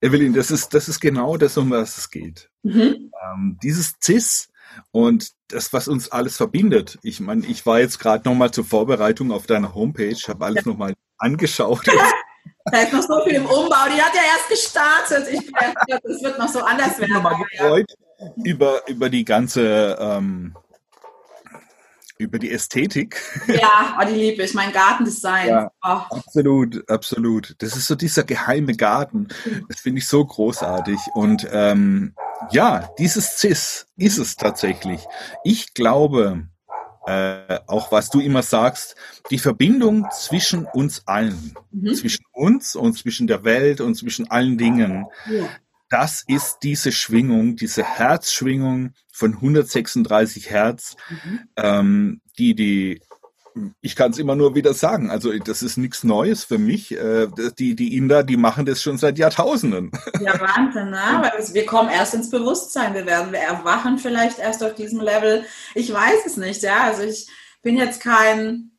Evelyn, 0.00 0.34
das 0.34 0.50
ist, 0.50 0.74
das 0.74 0.88
ist 0.88 1.00
genau 1.00 1.36
das, 1.36 1.56
um 1.56 1.70
was 1.70 1.96
es 1.96 2.10
geht. 2.10 2.50
Mhm. 2.62 3.12
Ähm, 3.24 3.58
dieses 3.62 3.94
Cis 4.02 4.48
und 4.90 5.32
das, 5.48 5.72
was 5.72 5.88
uns 5.88 6.10
alles 6.10 6.36
verbindet. 6.36 6.98
Ich 7.02 7.20
meine, 7.20 7.46
ich 7.46 7.66
war 7.66 7.80
jetzt 7.80 7.98
gerade 7.98 8.28
nochmal 8.28 8.50
zur 8.50 8.64
Vorbereitung 8.64 9.32
auf 9.32 9.46
deiner 9.46 9.74
Homepage, 9.74 10.16
habe 10.28 10.44
alles 10.44 10.64
ja. 10.64 10.70
nochmal 10.70 10.94
angeschaut. 11.18 11.86
Da 12.70 12.78
ist 12.80 12.92
noch 12.92 13.02
so 13.02 13.24
viel 13.24 13.34
im 13.34 13.46
Umbau. 13.46 13.86
Die 13.94 14.00
hat 14.00 14.14
ja 14.14 14.22
erst 14.34 14.48
gestartet. 14.48 15.28
Ich 15.32 15.52
glaube, 15.52 16.00
das 16.02 16.22
wird 16.22 16.38
noch 16.38 16.48
so 16.48 16.60
anders 16.60 16.98
werden. 16.98 17.10
Ich 17.10 17.14
bin 17.14 17.22
mal 17.22 17.36
gefreut 17.36 17.94
über, 18.44 18.88
über 18.88 19.08
die 19.08 19.24
ganze, 19.24 19.96
ähm, 20.00 20.54
über 22.18 22.38
die 22.38 22.50
Ästhetik. 22.50 23.20
Ja, 23.46 23.96
oh, 24.00 24.04
die 24.04 24.14
liebe 24.14 24.42
ich. 24.42 24.54
Mein 24.54 24.72
Gartendesign. 24.72 25.48
Ja, 25.48 25.70
oh. 25.84 26.16
Absolut, 26.16 26.88
absolut. 26.90 27.54
Das 27.58 27.76
ist 27.76 27.86
so 27.86 27.94
dieser 27.94 28.24
geheime 28.24 28.74
Garten. 28.74 29.28
Das 29.68 29.80
finde 29.80 30.00
ich 30.00 30.08
so 30.08 30.24
großartig. 30.24 30.98
Und 31.14 31.46
ähm, 31.52 32.14
ja, 32.50 32.90
dieses 32.98 33.38
Cis 33.38 33.86
ist 33.96 34.18
es 34.18 34.36
tatsächlich. 34.36 35.06
Ich 35.44 35.74
glaube, 35.74 36.48
äh, 37.08 37.60
auch 37.66 37.90
was 37.90 38.10
du 38.10 38.20
immer 38.20 38.42
sagst, 38.42 38.94
die 39.30 39.38
Verbindung 39.38 40.06
zwischen 40.12 40.66
uns 40.66 41.06
allen, 41.06 41.54
mhm. 41.70 41.94
zwischen 41.94 42.24
uns 42.32 42.76
und 42.76 42.98
zwischen 42.98 43.26
der 43.26 43.44
Welt 43.44 43.80
und 43.80 43.94
zwischen 43.94 44.30
allen 44.30 44.58
Dingen, 44.58 45.06
ja. 45.26 45.48
das 45.88 46.22
ist 46.26 46.58
diese 46.62 46.92
Schwingung, 46.92 47.56
diese 47.56 47.82
Herzschwingung 47.82 48.92
von 49.10 49.32
136 49.32 50.50
Hertz, 50.50 50.96
mhm. 51.08 51.40
ähm, 51.56 52.20
die, 52.38 52.54
die 52.54 53.00
ich 53.80 53.96
kann 53.96 54.10
es 54.10 54.18
immer 54.18 54.34
nur 54.34 54.54
wieder 54.54 54.74
sagen. 54.74 55.10
Also 55.10 55.32
das 55.38 55.62
ist 55.62 55.76
nichts 55.76 56.04
Neues 56.04 56.44
für 56.44 56.58
mich. 56.58 56.92
Äh, 56.92 57.28
die, 57.58 57.74
die 57.74 57.96
Inder, 57.96 58.22
die 58.22 58.36
machen 58.36 58.66
das 58.66 58.82
schon 58.82 58.98
seit 58.98 59.18
Jahrtausenden. 59.18 59.92
Ja, 60.20 60.38
Wahnsinn, 60.40 60.90
ne? 60.90 61.22
Wir 61.52 61.64
kommen 61.64 61.90
erst 61.90 62.12
ins 62.12 62.28
Bewusstsein. 62.28 62.92
Wir 62.92 63.06
werden, 63.06 63.32
wir 63.32 63.38
erwachen 63.38 63.98
vielleicht 63.98 64.38
erst 64.38 64.64
auf 64.64 64.74
diesem 64.74 65.00
Level. 65.00 65.44
Ich 65.74 65.92
weiß 65.92 66.26
es 66.26 66.36
nicht, 66.36 66.62
ja. 66.62 66.82
Also 66.84 67.02
ich 67.02 67.28
bin 67.62 67.76
jetzt 67.76 68.00
kein, 68.00 68.72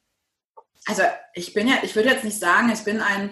also 0.85 1.03
ich 1.33 1.53
bin 1.53 1.67
ja, 1.67 1.75
ich 1.81 1.95
würde 1.95 2.09
jetzt 2.09 2.25
nicht 2.25 2.39
sagen, 2.39 2.69
ich 2.71 2.83
bin 2.83 3.01
ein 3.01 3.31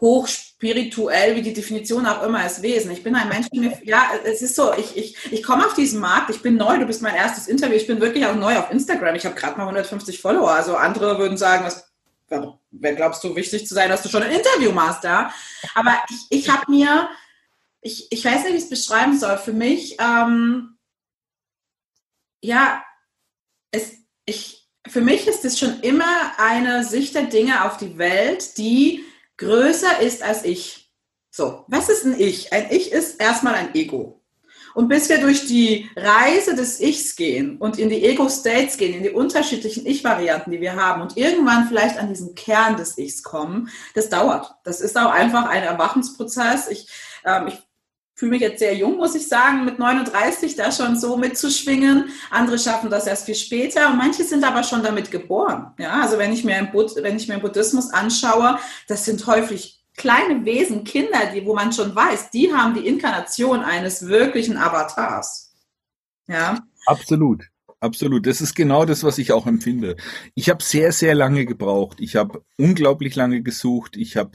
hochspirituell, 0.00 1.36
wie 1.36 1.42
die 1.42 1.52
Definition 1.52 2.06
auch 2.06 2.22
immer 2.22 2.44
ist, 2.46 2.62
Wesen. 2.62 2.90
Ich 2.90 3.02
bin 3.02 3.14
ein 3.14 3.28
Mensch, 3.28 3.48
mir, 3.52 3.78
ja, 3.84 4.10
es 4.24 4.40
ist 4.40 4.56
so, 4.56 4.72
ich, 4.74 4.96
ich, 4.96 5.32
ich 5.32 5.42
komme 5.42 5.66
auf 5.66 5.74
diesen 5.74 6.00
Markt, 6.00 6.30
ich 6.30 6.40
bin 6.40 6.56
neu, 6.56 6.78
du 6.78 6.86
bist 6.86 7.02
mein 7.02 7.14
erstes 7.14 7.48
Interview, 7.48 7.76
ich 7.76 7.86
bin 7.86 8.00
wirklich 8.00 8.24
auch 8.26 8.34
neu 8.34 8.58
auf 8.58 8.70
Instagram. 8.70 9.14
Ich 9.14 9.26
habe 9.26 9.34
gerade 9.34 9.58
mal 9.58 9.64
150 9.64 10.20
Follower. 10.20 10.50
Also 10.50 10.76
andere 10.76 11.18
würden 11.18 11.36
sagen, 11.36 11.64
was, 11.64 11.90
wer 12.70 12.94
glaubst 12.94 13.22
du, 13.24 13.36
wichtig 13.36 13.66
zu 13.66 13.74
sein, 13.74 13.90
dass 13.90 14.02
du 14.02 14.08
schon 14.08 14.22
ein 14.22 14.32
Interview 14.32 14.72
machst 14.72 15.04
da? 15.04 15.32
Aber 15.74 15.94
ich, 16.08 16.26
ich 16.30 16.50
habe 16.50 16.70
mir, 16.70 17.10
ich, 17.82 18.10
ich 18.10 18.24
weiß 18.24 18.44
nicht, 18.44 18.52
wie 18.52 18.56
ich 18.56 18.64
es 18.64 18.70
beschreiben 18.70 19.18
soll, 19.18 19.36
für 19.36 19.52
mich, 19.52 19.96
ähm, 20.00 20.78
ja, 22.42 22.82
es, 23.70 23.92
ich, 24.24 24.66
für 24.88 25.02
mich 25.02 25.26
ist 25.26 25.44
es 25.44 25.58
schon 25.58 25.80
immer 25.80 26.32
eine 26.38 26.84
Sicht 26.84 27.14
der 27.14 27.24
Dinge 27.24 27.64
auf 27.64 27.76
die 27.76 27.98
Welt, 27.98 28.56
die 28.56 29.04
größer 29.40 30.00
ist 30.00 30.22
als 30.22 30.44
ich. 30.44 30.92
So, 31.30 31.64
was 31.68 31.88
ist 31.88 32.04
ein 32.04 32.18
Ich? 32.18 32.52
Ein 32.52 32.68
Ich 32.70 32.92
ist 32.92 33.20
erstmal 33.20 33.54
ein 33.54 33.74
Ego. 33.74 34.20
Und 34.74 34.88
bis 34.88 35.08
wir 35.08 35.20
durch 35.20 35.46
die 35.46 35.90
Reise 35.96 36.54
des 36.54 36.80
Ichs 36.80 37.16
gehen 37.16 37.58
und 37.58 37.78
in 37.78 37.88
die 37.88 38.04
Ego-States 38.04 38.76
gehen, 38.76 38.94
in 38.94 39.02
die 39.02 39.10
unterschiedlichen 39.10 39.84
Ich-Varianten, 39.84 40.52
die 40.52 40.60
wir 40.60 40.76
haben 40.76 41.02
und 41.02 41.16
irgendwann 41.16 41.66
vielleicht 41.66 41.98
an 41.98 42.08
diesen 42.08 42.36
Kern 42.36 42.76
des 42.76 42.96
Ichs 42.96 43.24
kommen, 43.24 43.68
das 43.94 44.10
dauert. 44.10 44.54
Das 44.62 44.80
ist 44.80 44.96
auch 44.96 45.10
einfach 45.10 45.48
ein 45.48 45.64
Erwachensprozess. 45.64 46.68
Ich, 46.68 46.88
ähm, 47.24 47.48
ich 47.48 47.58
fühle 48.20 48.32
mich 48.32 48.42
jetzt 48.42 48.58
sehr 48.58 48.74
jung, 48.76 48.98
muss 48.98 49.14
ich 49.14 49.26
sagen, 49.26 49.64
mit 49.64 49.78
39 49.78 50.54
da 50.54 50.70
schon 50.70 50.98
so 51.00 51.16
mitzuschwingen. 51.16 52.10
Andere 52.30 52.58
schaffen 52.58 52.90
das 52.90 53.06
erst 53.06 53.24
viel 53.24 53.34
später 53.34 53.88
und 53.88 53.96
manche 53.96 54.24
sind 54.24 54.44
aber 54.44 54.62
schon 54.62 54.82
damit 54.82 55.10
geboren. 55.10 55.72
Ja, 55.78 56.02
also 56.02 56.18
wenn 56.18 56.30
ich 56.30 56.44
mir 56.44 56.58
im, 56.58 56.70
Bud 56.70 56.94
wenn 56.96 57.16
ich 57.16 57.28
mir 57.28 57.34
im 57.34 57.40
Buddhismus 57.40 57.90
anschaue, 57.90 58.58
das 58.88 59.06
sind 59.06 59.26
häufig 59.26 59.82
kleine 59.96 60.44
Wesen, 60.44 60.84
Kinder, 60.84 61.30
die, 61.34 61.46
wo 61.46 61.54
man 61.54 61.72
schon 61.72 61.94
weiß, 61.94 62.28
die 62.30 62.52
haben 62.52 62.74
die 62.74 62.86
Inkarnation 62.86 63.62
eines 63.62 64.06
wirklichen 64.06 64.58
Avatars. 64.58 65.54
Ja. 66.28 66.58
Absolut. 66.84 67.49
Absolut. 67.80 68.26
Das 68.26 68.42
ist 68.42 68.54
genau 68.54 68.84
das, 68.84 69.04
was 69.04 69.16
ich 69.16 69.32
auch 69.32 69.46
empfinde. 69.46 69.96
Ich 70.34 70.50
habe 70.50 70.62
sehr, 70.62 70.92
sehr 70.92 71.14
lange 71.14 71.46
gebraucht. 71.46 71.98
Ich 72.00 72.14
habe 72.14 72.44
unglaublich 72.58 73.16
lange 73.16 73.42
gesucht. 73.42 73.96
Ich 73.96 74.18
habe 74.18 74.32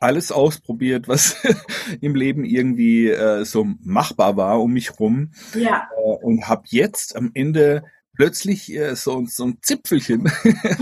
alles 0.00 0.32
ausprobiert, 0.32 1.06
was 1.06 1.36
im 2.00 2.16
Leben 2.16 2.44
irgendwie 2.44 3.08
äh, 3.08 3.44
so 3.44 3.66
machbar 3.80 4.36
war 4.36 4.60
um 4.60 4.72
mich 4.72 4.98
rum. 4.98 5.30
Ja. 5.54 5.88
Äh, 5.96 6.24
und 6.24 6.48
habe 6.48 6.64
jetzt 6.66 7.14
am 7.14 7.30
Ende 7.34 7.84
plötzlich 8.16 8.74
äh, 8.74 8.96
so, 8.96 9.24
so 9.26 9.44
ein 9.44 9.58
Zipfelchen 9.62 10.30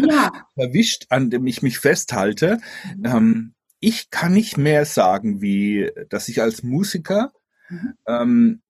ja. 0.09 0.33
erwischt, 0.57 1.05
an 1.11 1.29
dem 1.29 1.46
ich 1.46 1.61
mich 1.61 1.79
festhalte. 1.79 2.59
Mhm. 2.96 3.05
Ähm, 3.05 3.55
ich 3.79 4.09
kann 4.09 4.33
nicht 4.33 4.57
mehr 4.57 4.87
sagen, 4.87 5.42
wie, 5.42 5.90
dass 6.09 6.31
ich 6.31 6.40
als 6.40 6.62
Musiker 6.62 7.33
mhm. 7.68 7.94
ähm, 8.07 8.62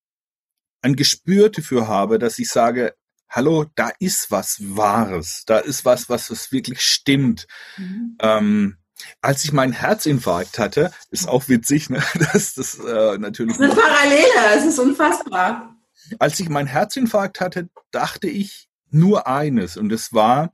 ein 0.82 0.96
Gespür 0.96 1.48
dafür 1.48 1.86
habe, 1.86 2.18
dass 2.18 2.40
ich 2.40 2.48
sage, 2.48 2.94
hallo, 3.28 3.66
da 3.74 3.90
ist 3.98 4.30
was 4.30 4.58
Wahres, 4.60 5.44
da 5.46 5.58
ist 5.58 5.84
was, 5.84 6.08
was, 6.08 6.30
was 6.30 6.52
wirklich 6.52 6.82
stimmt. 6.82 7.46
Mhm. 7.76 8.16
Ähm, 8.20 8.76
als 9.20 9.44
ich 9.44 9.52
meinen 9.52 9.72
Herzinfarkt 9.72 10.58
hatte, 10.58 10.92
ist 11.10 11.28
auch 11.28 11.48
witzig, 11.48 11.90
ne? 11.90 12.02
dass 12.32 12.54
das 12.54 12.78
äh, 12.78 13.18
natürlich. 13.18 13.56
Das 13.56 13.68
ist 13.68 13.72
eine 13.72 13.80
Parallele, 13.80 14.56
es 14.56 14.64
ist 14.64 14.78
unfassbar. 14.78 15.76
Als 16.18 16.40
ich 16.40 16.48
meinen 16.48 16.68
Herzinfarkt 16.68 17.40
hatte, 17.40 17.68
dachte 17.90 18.28
ich 18.28 18.68
nur 18.90 19.26
eines 19.26 19.76
und 19.76 19.92
es 19.92 20.12
war, 20.12 20.52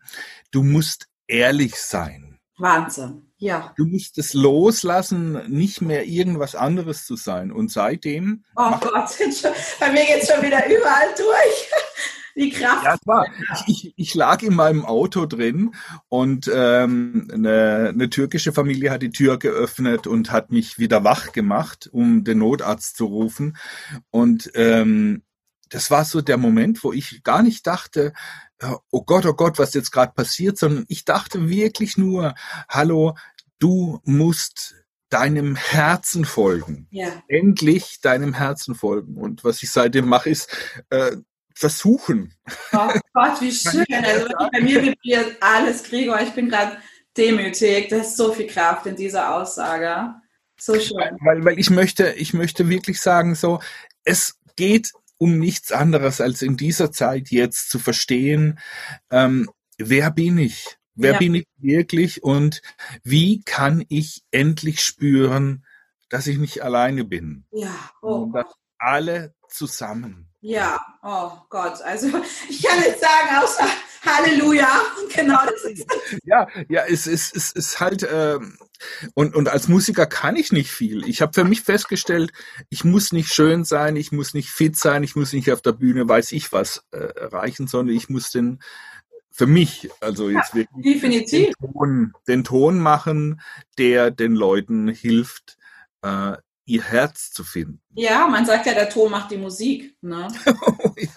du 0.50 0.62
musst 0.62 1.08
ehrlich 1.26 1.76
sein. 1.76 2.38
Wahnsinn, 2.58 3.32
ja. 3.36 3.72
Du 3.76 3.86
musst 3.86 4.18
es 4.18 4.34
loslassen, 4.34 5.50
nicht 5.50 5.80
mehr 5.80 6.04
irgendwas 6.06 6.54
anderes 6.54 7.06
zu 7.06 7.16
sein. 7.16 7.50
Und 7.50 7.72
seitdem. 7.72 8.44
Oh 8.56 8.70
Gott, 8.78 9.10
bei 9.80 9.90
mir 9.90 10.04
geht 10.06 10.22
es 10.22 10.28
schon 10.32 10.42
wieder 10.42 10.64
überall 10.66 11.08
durch. 11.16 11.70
Die 12.36 12.50
Kraft. 12.50 12.84
Ja, 12.84 12.96
war. 13.04 13.26
Ich, 13.66 13.92
ich, 13.96 14.14
lag 14.14 14.42
in 14.42 14.54
meinem 14.54 14.84
Auto 14.84 15.26
drin 15.26 15.74
und 16.08 16.50
ähm, 16.52 17.28
eine, 17.32 17.90
eine 17.92 18.10
türkische 18.10 18.52
Familie 18.52 18.90
hat 18.90 19.02
die 19.02 19.10
Tür 19.10 19.38
geöffnet 19.38 20.06
und 20.06 20.30
hat 20.30 20.50
mich 20.50 20.78
wieder 20.78 21.04
wach 21.04 21.32
gemacht, 21.32 21.88
um 21.92 22.24
den 22.24 22.38
Notarzt 22.38 22.96
zu 22.96 23.06
rufen. 23.06 23.56
Und 24.10 24.50
ähm, 24.54 25.22
das 25.68 25.90
war 25.90 26.04
so 26.04 26.20
der 26.20 26.36
Moment, 26.36 26.84
wo 26.84 26.92
ich 26.92 27.22
gar 27.22 27.42
nicht 27.42 27.66
dachte, 27.66 28.12
oh 28.90 29.02
Gott, 29.02 29.26
oh 29.26 29.34
Gott, 29.34 29.58
was 29.58 29.74
jetzt 29.74 29.90
gerade 29.90 30.12
passiert, 30.12 30.58
sondern 30.58 30.84
ich 30.88 31.04
dachte 31.04 31.48
wirklich 31.48 31.96
nur, 31.96 32.34
hallo, 32.68 33.16
du 33.58 34.00
musst 34.04 34.74
deinem 35.08 35.56
Herzen 35.56 36.24
folgen. 36.24 36.88
Ja. 36.90 37.22
Endlich 37.28 38.00
deinem 38.00 38.32
Herzen 38.32 38.74
folgen. 38.74 39.16
Und 39.16 39.44
was 39.44 39.62
ich 39.62 39.70
seitdem 39.70 40.08
mache, 40.08 40.30
ist 40.30 40.48
äh, 40.90 41.16
versuchen. 41.54 42.34
Oh 42.72 42.90
Gott, 43.12 43.40
wie 43.40 43.52
schön. 43.52 43.84
Also 43.90 44.26
bei 44.52 44.60
mir 44.60 44.82
vibriert 44.82 45.36
alles, 45.40 45.82
Gregor. 45.84 46.20
Ich 46.20 46.30
bin 46.30 46.48
gerade 46.48 46.78
demütig. 47.16 47.88
Da 47.88 47.96
ist 47.96 48.16
so 48.16 48.32
viel 48.32 48.46
Kraft 48.46 48.86
in 48.86 48.96
dieser 48.96 49.34
Aussage. 49.34 50.14
So 50.58 50.78
schön. 50.78 51.16
Weil, 51.20 51.44
weil 51.44 51.58
ich 51.58 51.70
möchte, 51.70 52.12
ich 52.12 52.34
möchte 52.34 52.68
wirklich 52.68 53.00
sagen, 53.00 53.34
so, 53.34 53.60
es 54.04 54.38
geht 54.56 54.92
um 55.18 55.38
nichts 55.38 55.70
anderes, 55.70 56.20
als 56.20 56.42
in 56.42 56.56
dieser 56.56 56.90
Zeit 56.90 57.30
jetzt 57.30 57.70
zu 57.70 57.78
verstehen, 57.78 58.58
ähm, 59.10 59.48
wer 59.78 60.10
bin 60.10 60.38
ich? 60.38 60.78
Wer 60.94 61.12
ja. 61.12 61.18
bin 61.18 61.34
ich 61.34 61.46
wirklich 61.58 62.22
und 62.22 62.60
wie 63.02 63.42
kann 63.42 63.84
ich 63.88 64.24
endlich 64.30 64.80
spüren, 64.80 65.64
dass 66.08 66.26
ich 66.26 66.38
nicht 66.38 66.62
alleine 66.62 67.04
bin? 67.04 67.44
Ja, 67.52 67.74
oh. 68.02 68.24
Und 68.24 68.32
dass 68.32 68.52
alle 68.78 69.34
zusammen. 69.48 70.31
Ja, 70.44 70.80
oh 71.04 71.30
Gott, 71.50 71.80
also 71.82 72.08
ich 72.48 72.62
kann 72.62 72.80
jetzt 72.80 73.00
sagen, 73.00 73.42
außer 73.42 73.64
Halleluja, 74.04 74.68
genau 75.14 75.38
das 75.46 75.62
ist. 75.64 75.86
Ja, 76.24 76.48
ja, 76.68 76.82
es 76.88 77.06
ist, 77.06 77.36
es 77.36 77.52
ist 77.52 77.78
halt, 77.78 78.02
äh, 78.02 78.40
und, 79.14 79.36
und 79.36 79.48
als 79.48 79.68
Musiker 79.68 80.06
kann 80.06 80.34
ich 80.34 80.50
nicht 80.50 80.72
viel. 80.72 81.08
Ich 81.08 81.22
habe 81.22 81.32
für 81.32 81.44
mich 81.44 81.62
festgestellt, 81.62 82.32
ich 82.70 82.82
muss 82.82 83.12
nicht 83.12 83.32
schön 83.32 83.64
sein, 83.64 83.94
ich 83.94 84.10
muss 84.10 84.34
nicht 84.34 84.50
fit 84.50 84.76
sein, 84.76 85.04
ich 85.04 85.14
muss 85.14 85.32
nicht 85.32 85.52
auf 85.52 85.62
der 85.62 85.72
Bühne, 85.72 86.08
weiß 86.08 86.32
ich 86.32 86.52
was, 86.52 86.84
äh, 86.90 86.98
erreichen, 86.98 87.68
sondern 87.68 87.94
ich 87.94 88.08
muss 88.08 88.32
den, 88.32 88.60
für 89.30 89.46
mich, 89.46 89.90
also 90.00 90.28
jetzt 90.28 90.54
ja, 90.54 90.60
wirklich 90.60 90.94
definitiv. 90.94 91.54
Den, 91.60 91.72
Ton, 91.72 92.12
den 92.26 92.42
Ton 92.42 92.80
machen, 92.80 93.40
der 93.78 94.10
den 94.10 94.34
Leuten 94.34 94.88
hilft, 94.88 95.56
äh, 96.02 96.32
ihr 96.72 96.82
Herz 96.82 97.30
zu 97.32 97.44
finden. 97.44 97.82
Ja, 97.94 98.26
man 98.26 98.46
sagt 98.46 98.64
ja, 98.66 98.72
der 98.72 98.88
Ton 98.88 99.10
macht 99.10 99.30
die 99.30 99.36
Musik. 99.36 99.94
Ne? 100.00 100.26
oh, 100.46 100.90
ja. 100.96 101.10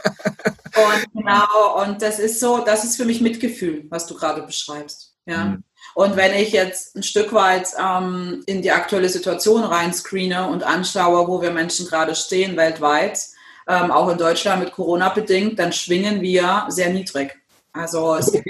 Und 0.76 1.14
genau, 1.14 1.84
und 1.84 2.02
das 2.02 2.20
ist 2.20 2.42
so, 2.42 2.60
das 2.60 2.84
ist 2.84 2.98
für 2.98 3.06
mich 3.06 3.22
Mitgefühl, 3.22 3.86
was 3.90 4.06
du 4.06 4.16
gerade 4.16 4.42
beschreibst. 4.42 5.16
Ja. 5.26 5.46
Mhm. 5.46 5.64
Und 5.94 6.18
wenn 6.18 6.34
ich 6.34 6.52
jetzt 6.52 6.98
ein 6.98 7.04
Stück 7.04 7.32
weit 7.32 7.70
ähm, 7.82 8.44
in 8.48 8.62
die 8.62 8.72
aktuelle 8.72 9.08
Situation 9.08 9.64
reinscreene 9.64 10.50
und 10.50 10.64
anschaue, 10.64 11.26
wo 11.30 11.42
wir 11.42 11.52
Menschen 11.52 11.88
gerade 11.88 12.16
stehen 12.16 12.58
weltweit, 12.58 13.18
ähm, 13.68 13.92
auch 13.92 14.10
in 14.10 14.18
Deutschland 14.18 14.62
mit 14.62 14.74
Corona 14.74 15.08
bedingt, 15.10 15.58
dann 15.58 15.72
schwingen 15.72 16.22
wir 16.22 16.66
sehr 16.68 16.90
niedrig. 16.90 17.40
Also 17.76 18.16
es 18.20 18.32
gibt 18.32 18.48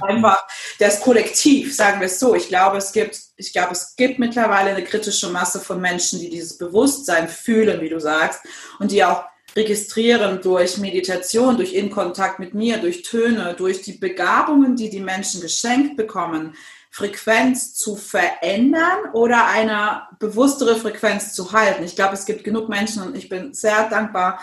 einfach 0.00 0.46
das 0.78 1.00
Kollektiv, 1.00 1.74
sagen 1.74 2.00
wir 2.00 2.06
es 2.06 2.18
so. 2.18 2.34
Ich 2.34 2.48
glaube, 2.48 2.78
es 2.78 2.92
gibt, 2.92 3.18
ich 3.36 3.52
glaube, 3.52 3.72
es 3.72 3.96
gibt 3.96 4.18
mittlerweile 4.18 4.70
eine 4.70 4.84
kritische 4.84 5.28
Masse 5.28 5.60
von 5.60 5.80
Menschen, 5.80 6.20
die 6.20 6.30
dieses 6.30 6.56
Bewusstsein 6.56 7.28
fühlen, 7.28 7.80
wie 7.80 7.88
du 7.88 8.00
sagst, 8.00 8.40
und 8.78 8.90
die 8.90 9.04
auch 9.04 9.24
registrieren 9.56 10.40
durch 10.42 10.78
Meditation, 10.78 11.56
durch 11.56 11.74
In-Kontakt 11.74 12.38
mit 12.38 12.54
mir, 12.54 12.78
durch 12.78 13.02
Töne, 13.02 13.54
durch 13.54 13.82
die 13.82 13.92
Begabungen, 13.92 14.74
die 14.76 14.90
die 14.90 15.00
Menschen 15.00 15.40
geschenkt 15.40 15.96
bekommen, 15.96 16.54
Frequenz 16.90 17.74
zu 17.74 17.96
verändern 17.96 19.10
oder 19.14 19.46
eine 19.48 20.02
bewusstere 20.20 20.76
Frequenz 20.76 21.34
zu 21.34 21.52
halten. 21.52 21.82
Ich 21.82 21.96
glaube, 21.96 22.14
es 22.14 22.24
gibt 22.24 22.44
genug 22.44 22.68
Menschen 22.68 23.02
und 23.02 23.16
ich 23.16 23.28
bin 23.28 23.52
sehr 23.52 23.88
dankbar, 23.88 24.40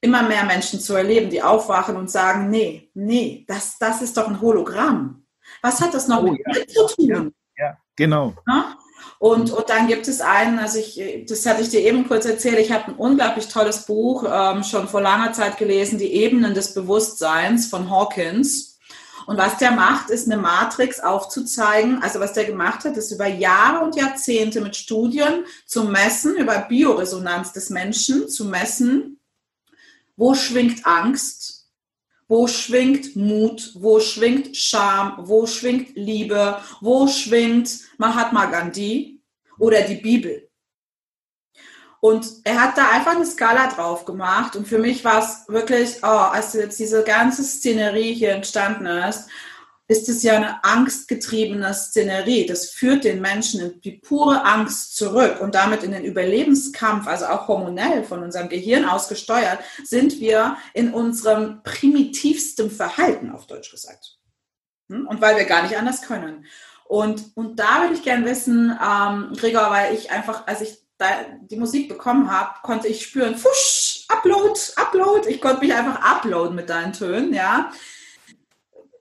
immer 0.00 0.22
mehr 0.22 0.44
Menschen 0.44 0.80
zu 0.80 0.94
erleben, 0.94 1.30
die 1.30 1.42
aufwachen 1.42 1.96
und 1.96 2.10
sagen, 2.10 2.50
nee, 2.50 2.90
nee, 2.94 3.44
das, 3.48 3.78
das 3.78 4.02
ist 4.02 4.16
doch 4.16 4.28
ein 4.28 4.40
Hologramm. 4.40 5.26
Was 5.62 5.80
hat 5.80 5.94
das 5.94 6.08
noch 6.08 6.22
oh, 6.22 6.30
mit 6.30 6.40
ja, 6.46 6.66
zu 6.66 6.94
tun? 6.94 7.34
Ja, 7.56 7.64
ja 7.64 7.78
genau. 7.96 8.34
Ja? 8.46 8.76
Und, 9.18 9.50
und 9.50 9.68
dann 9.68 9.88
gibt 9.88 10.06
es 10.06 10.20
einen, 10.20 10.60
also 10.60 10.78
ich, 10.78 11.24
das 11.28 11.44
hatte 11.44 11.62
ich 11.62 11.70
dir 11.70 11.80
eben 11.80 12.06
kurz 12.06 12.24
erzählt, 12.24 12.58
ich 12.60 12.70
habe 12.70 12.92
ein 12.92 12.94
unglaublich 12.94 13.48
tolles 13.48 13.84
Buch 13.84 14.24
ähm, 14.30 14.62
schon 14.62 14.88
vor 14.88 15.00
langer 15.00 15.32
Zeit 15.32 15.56
gelesen, 15.56 15.98
Die 15.98 16.12
Ebenen 16.12 16.54
des 16.54 16.72
Bewusstseins 16.74 17.66
von 17.66 17.90
Hawkins. 17.90 18.78
Und 19.26 19.36
was 19.36 19.58
der 19.58 19.72
macht, 19.72 20.08
ist 20.08 20.26
eine 20.30 20.40
Matrix 20.40 21.00
aufzuzeigen. 21.00 22.00
Also 22.00 22.20
was 22.20 22.32
der 22.32 22.44
gemacht 22.44 22.84
hat, 22.84 22.96
ist 22.96 23.10
über 23.10 23.26
Jahre 23.26 23.84
und 23.84 23.96
Jahrzehnte 23.96 24.60
mit 24.60 24.76
Studien 24.76 25.44
zu 25.66 25.84
messen, 25.84 26.36
über 26.36 26.60
Bioresonanz 26.60 27.52
des 27.52 27.70
Menschen 27.70 28.28
zu 28.28 28.46
messen, 28.46 29.18
wo 30.18 30.34
schwingt 30.34 30.84
Angst, 30.84 31.70
wo 32.26 32.46
schwingt 32.48 33.16
Mut, 33.16 33.70
wo 33.76 34.00
schwingt 34.00 34.56
Scham, 34.56 35.14
wo 35.20 35.46
schwingt 35.46 35.94
Liebe, 35.94 36.60
wo 36.80 37.06
schwingt 37.06 37.70
Mahatma 37.96 38.46
Gandhi 38.46 39.22
oder 39.58 39.82
die 39.82 39.94
Bibel. 39.94 40.50
Und 42.00 42.26
er 42.44 42.62
hat 42.62 42.76
da 42.76 42.90
einfach 42.90 43.14
eine 43.14 43.26
Skala 43.26 43.68
drauf 43.68 44.04
gemacht. 44.04 44.54
Und 44.54 44.68
für 44.68 44.78
mich 44.78 45.04
war 45.04 45.20
es 45.20 45.48
wirklich, 45.48 45.98
oh, 46.02 46.06
als 46.06 46.52
jetzt 46.52 46.78
diese 46.78 47.02
ganze 47.02 47.42
Szenerie 47.42 48.14
hier 48.14 48.32
entstanden 48.32 48.86
ist, 48.86 49.28
ist 49.88 50.08
es 50.10 50.22
ja 50.22 50.36
eine 50.36 50.62
angstgetriebene 50.64 51.72
Szenerie. 51.72 52.44
Das 52.44 52.70
führt 52.70 53.04
den 53.04 53.22
Menschen 53.22 53.60
in 53.60 53.80
die 53.80 53.92
pure 53.92 54.44
Angst 54.44 54.94
zurück 54.96 55.40
und 55.40 55.54
damit 55.54 55.82
in 55.82 55.92
den 55.92 56.04
Überlebenskampf, 56.04 57.06
also 57.06 57.26
auch 57.26 57.48
hormonell 57.48 58.04
von 58.04 58.22
unserem 58.22 58.50
Gehirn 58.50 58.84
aus 58.84 59.08
gesteuert, 59.08 59.60
sind 59.82 60.20
wir 60.20 60.58
in 60.74 60.92
unserem 60.92 61.62
primitivsten 61.62 62.70
Verhalten, 62.70 63.32
auf 63.32 63.46
Deutsch 63.46 63.70
gesagt. 63.70 64.18
Hm? 64.90 65.06
Und 65.06 65.22
weil 65.22 65.36
wir 65.36 65.44
gar 65.44 65.62
nicht 65.62 65.76
anders 65.78 66.02
können. 66.02 66.44
Und, 66.84 67.32
und 67.34 67.58
da 67.58 67.82
würde 67.82 67.94
ich 67.94 68.02
gerne 68.02 68.26
wissen, 68.26 68.78
ähm, 68.82 69.32
Gregor, 69.36 69.70
weil 69.70 69.94
ich 69.94 70.10
einfach, 70.10 70.46
als 70.46 70.60
ich 70.60 70.78
die 71.42 71.56
Musik 71.56 71.88
bekommen 71.88 72.30
habe, 72.30 72.56
konnte 72.62 72.88
ich 72.88 73.02
spüren, 73.02 73.36
fusch, 73.36 74.04
Upload, 74.08 74.58
Upload. 74.76 75.28
Ich 75.28 75.40
konnte 75.40 75.60
mich 75.60 75.72
einfach 75.72 76.02
uploaden 76.02 76.56
mit 76.56 76.68
deinen 76.68 76.92
Tönen, 76.92 77.32
ja. 77.32 77.70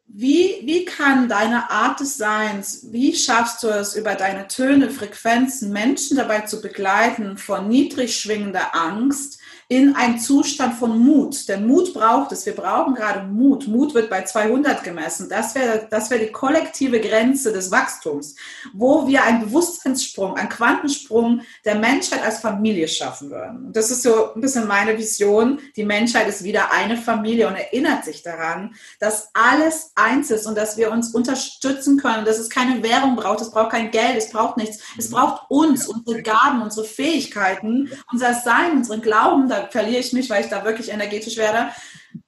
Wie, 0.10 0.62
wie 0.64 0.86
kann 0.86 1.28
deine 1.28 1.70
Art 1.70 2.00
des 2.00 2.18
Seins, 2.18 2.88
wie 2.92 3.14
schaffst 3.14 3.62
du 3.62 3.68
es, 3.68 3.94
über 3.94 4.16
deine 4.16 4.48
Töne, 4.48 4.90
Frequenzen 4.90 5.74
Menschen 5.74 6.16
dabei 6.16 6.42
zu 6.42 6.62
begleiten, 6.62 7.38
von 7.38 7.68
niedrig 7.68 8.18
schwingender 8.18 8.74
Angst 8.74 9.40
in 9.70 9.96
einen 9.96 10.18
Zustand 10.18 10.76
von 10.76 10.98
Mut. 10.98 11.50
Denn 11.50 11.68
Mut 11.68 11.94
braucht 11.94 12.32
es. 12.32 12.46
Wir 12.46 12.56
brauchen 12.56 12.96
gerade 12.96 13.28
Mut. 13.28 13.68
Mut 13.68 13.94
wird 13.94 14.10
bei 14.10 14.24
200 14.24 14.82
gemessen. 14.84 15.28
Das 15.30 15.56
wäre 15.56 15.88
das 15.90 16.10
wäre 16.10 16.24
die 16.26 16.32
kollektive 16.32 17.02
Grenze 17.02 17.52
des 17.52 17.70
Wachstums, 17.70 18.36
wo 18.74 19.08
wir 19.08 19.24
einen 19.24 19.42
Bewusstseinssprung, 19.42 20.36
einen 20.36 20.48
Quantensprung 20.48 21.42
der 21.66 21.76
Menschheit 21.76 22.24
als 22.24 22.40
Familie 22.40 22.88
schaffen 22.88 23.30
würden. 23.30 23.74
das 23.74 23.92
ist 23.92 24.04
so 24.04 24.34
ein 24.34 24.42
bisschen 24.42 24.68
meine 24.68 24.98
Vision. 24.98 25.60
Die 25.76 25.84
Menschheit 25.84 26.30
ist 26.30 26.44
wieder 26.44 26.72
eine 26.72 26.96
Familie 26.96 27.50
und 27.50 27.56
erinnert 27.56 28.06
sich 28.06 28.24
daran, 28.24 28.74
dass 29.00 29.30
alles 29.34 29.92
eins 29.96 30.32
ist 30.32 30.46
und 30.46 30.58
dass 30.58 30.78
wir 30.78 30.92
uns 30.92 31.14
unterstützen 31.14 31.98
können, 31.98 32.24
dass 32.24 32.40
es 32.40 32.50
keine 32.50 32.82
Währung 32.84 33.18
braucht, 33.18 33.42
es 33.42 33.52
braucht 33.52 33.72
kein 33.72 33.92
Geld, 33.92 34.16
es 34.18 34.30
braucht 34.30 34.56
nichts. 34.56 34.80
Es 34.98 35.10
braucht 35.10 35.50
uns, 35.50 35.88
unsere 35.88 36.22
Gaben, 36.22 36.62
unsere 36.62 36.86
Fähigkeiten, 36.86 37.92
unser 38.12 38.34
Sein, 38.34 38.78
unseren 38.78 39.02
Glauben, 39.02 39.50
verliere 39.70 40.00
ich 40.00 40.14
mich, 40.14 40.30
weil 40.30 40.44
ich 40.44 40.50
da 40.50 40.64
wirklich 40.64 40.92
energetisch 40.92 41.38
werde. 41.38 41.70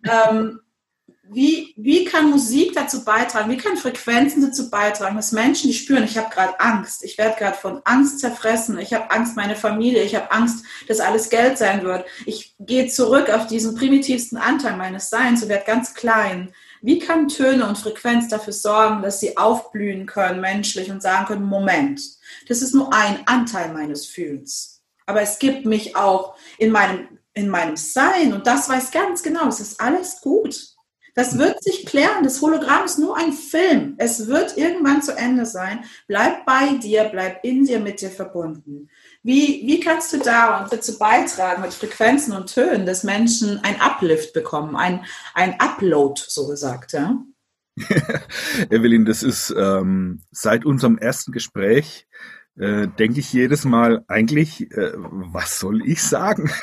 Ähm, 0.03 0.59
wie, 1.31 1.75
wie 1.77 2.05
kann 2.05 2.31
Musik 2.31 2.73
dazu 2.73 3.05
beitragen? 3.05 3.51
Wie 3.51 3.57
kann 3.57 3.77
Frequenzen 3.77 4.41
dazu 4.41 4.71
beitragen, 4.71 5.15
dass 5.15 5.31
Menschen, 5.31 5.67
die 5.67 5.75
spüren, 5.75 6.03
ich 6.03 6.17
habe 6.17 6.33
gerade 6.33 6.59
Angst, 6.59 7.03
ich 7.03 7.19
werde 7.19 7.37
gerade 7.37 7.55
von 7.55 7.81
Angst 7.85 8.19
zerfressen, 8.19 8.79
ich 8.79 8.93
habe 8.93 9.11
Angst, 9.11 9.35
meine 9.35 9.55
Familie, 9.55 10.03
ich 10.03 10.15
habe 10.15 10.31
Angst, 10.31 10.65
dass 10.87 10.99
alles 10.99 11.29
Geld 11.29 11.59
sein 11.59 11.83
wird. 11.83 12.05
Ich 12.25 12.55
gehe 12.59 12.87
zurück 12.87 13.29
auf 13.29 13.45
diesen 13.45 13.75
primitivsten 13.75 14.39
Anteil 14.39 14.75
meines 14.75 15.11
Seins 15.11 15.43
und 15.43 15.49
werde 15.49 15.65
ganz 15.65 15.93
klein. 15.93 16.51
Wie 16.81 16.97
kann 16.97 17.27
Töne 17.27 17.67
und 17.67 17.77
Frequenz 17.77 18.27
dafür 18.29 18.53
sorgen, 18.53 19.03
dass 19.03 19.19
sie 19.19 19.37
aufblühen 19.37 20.07
können, 20.07 20.41
menschlich 20.41 20.89
und 20.89 21.03
sagen 21.03 21.27
können, 21.27 21.43
Moment, 21.43 22.01
das 22.47 22.63
ist 22.63 22.73
nur 22.73 22.91
ein 22.91 23.19
Anteil 23.27 23.71
meines 23.71 24.07
Fühlens. 24.07 24.81
Aber 25.05 25.21
es 25.21 25.37
gibt 25.37 25.65
mich 25.65 25.95
auch 25.95 26.35
in 26.57 26.71
meinem 26.71 27.18
in 27.33 27.49
meinem 27.49 27.77
Sein 27.77 28.33
und 28.33 28.47
das 28.47 28.69
weiß 28.69 28.91
ganz 28.91 29.23
genau, 29.23 29.47
es 29.47 29.59
ist 29.59 29.79
alles 29.79 30.21
gut. 30.21 30.55
Das 31.15 31.37
wird 31.37 31.61
sich 31.61 31.85
klären. 31.85 32.23
Das 32.23 32.41
Hologramm 32.41 32.85
ist 32.85 32.97
nur 32.97 33.17
ein 33.17 33.33
Film. 33.33 33.95
Es 33.97 34.27
wird 34.27 34.57
irgendwann 34.57 35.01
zu 35.01 35.17
Ende 35.17 35.45
sein. 35.45 35.83
Bleib 36.07 36.45
bei 36.45 36.75
dir, 36.75 37.09
bleib 37.11 37.43
in 37.43 37.65
dir, 37.65 37.79
mit 37.79 37.99
dir 37.99 38.09
verbunden. 38.09 38.89
Wie, 39.21 39.63
wie 39.65 39.81
kannst 39.81 40.13
du 40.13 40.19
da 40.19 40.65
dazu 40.71 40.97
beitragen 40.97 41.61
mit 41.61 41.73
Frequenzen 41.73 42.33
und 42.33 42.53
Tönen, 42.53 42.85
dass 42.85 43.03
Menschen 43.03 43.59
ein 43.63 43.81
Uplift 43.81 44.31
bekommen, 44.31 44.77
ein, 44.77 45.03
ein 45.33 45.59
Upload, 45.59 46.21
so 46.25 46.47
gesagt? 46.47 46.93
Ja? 46.93 47.17
Evelyn, 48.69 49.05
das 49.05 49.21
ist 49.21 49.53
ähm, 49.57 50.21
seit 50.31 50.63
unserem 50.63 50.97
ersten 50.97 51.33
Gespräch 51.33 52.07
äh, 52.59 52.87
denke 52.87 53.21
ich 53.21 53.31
jedes 53.31 53.63
Mal, 53.63 54.03
eigentlich, 54.07 54.69
äh, 54.71 54.91
was 54.95 55.59
soll 55.59 55.81
ich 55.87 56.03
sagen? 56.03 56.51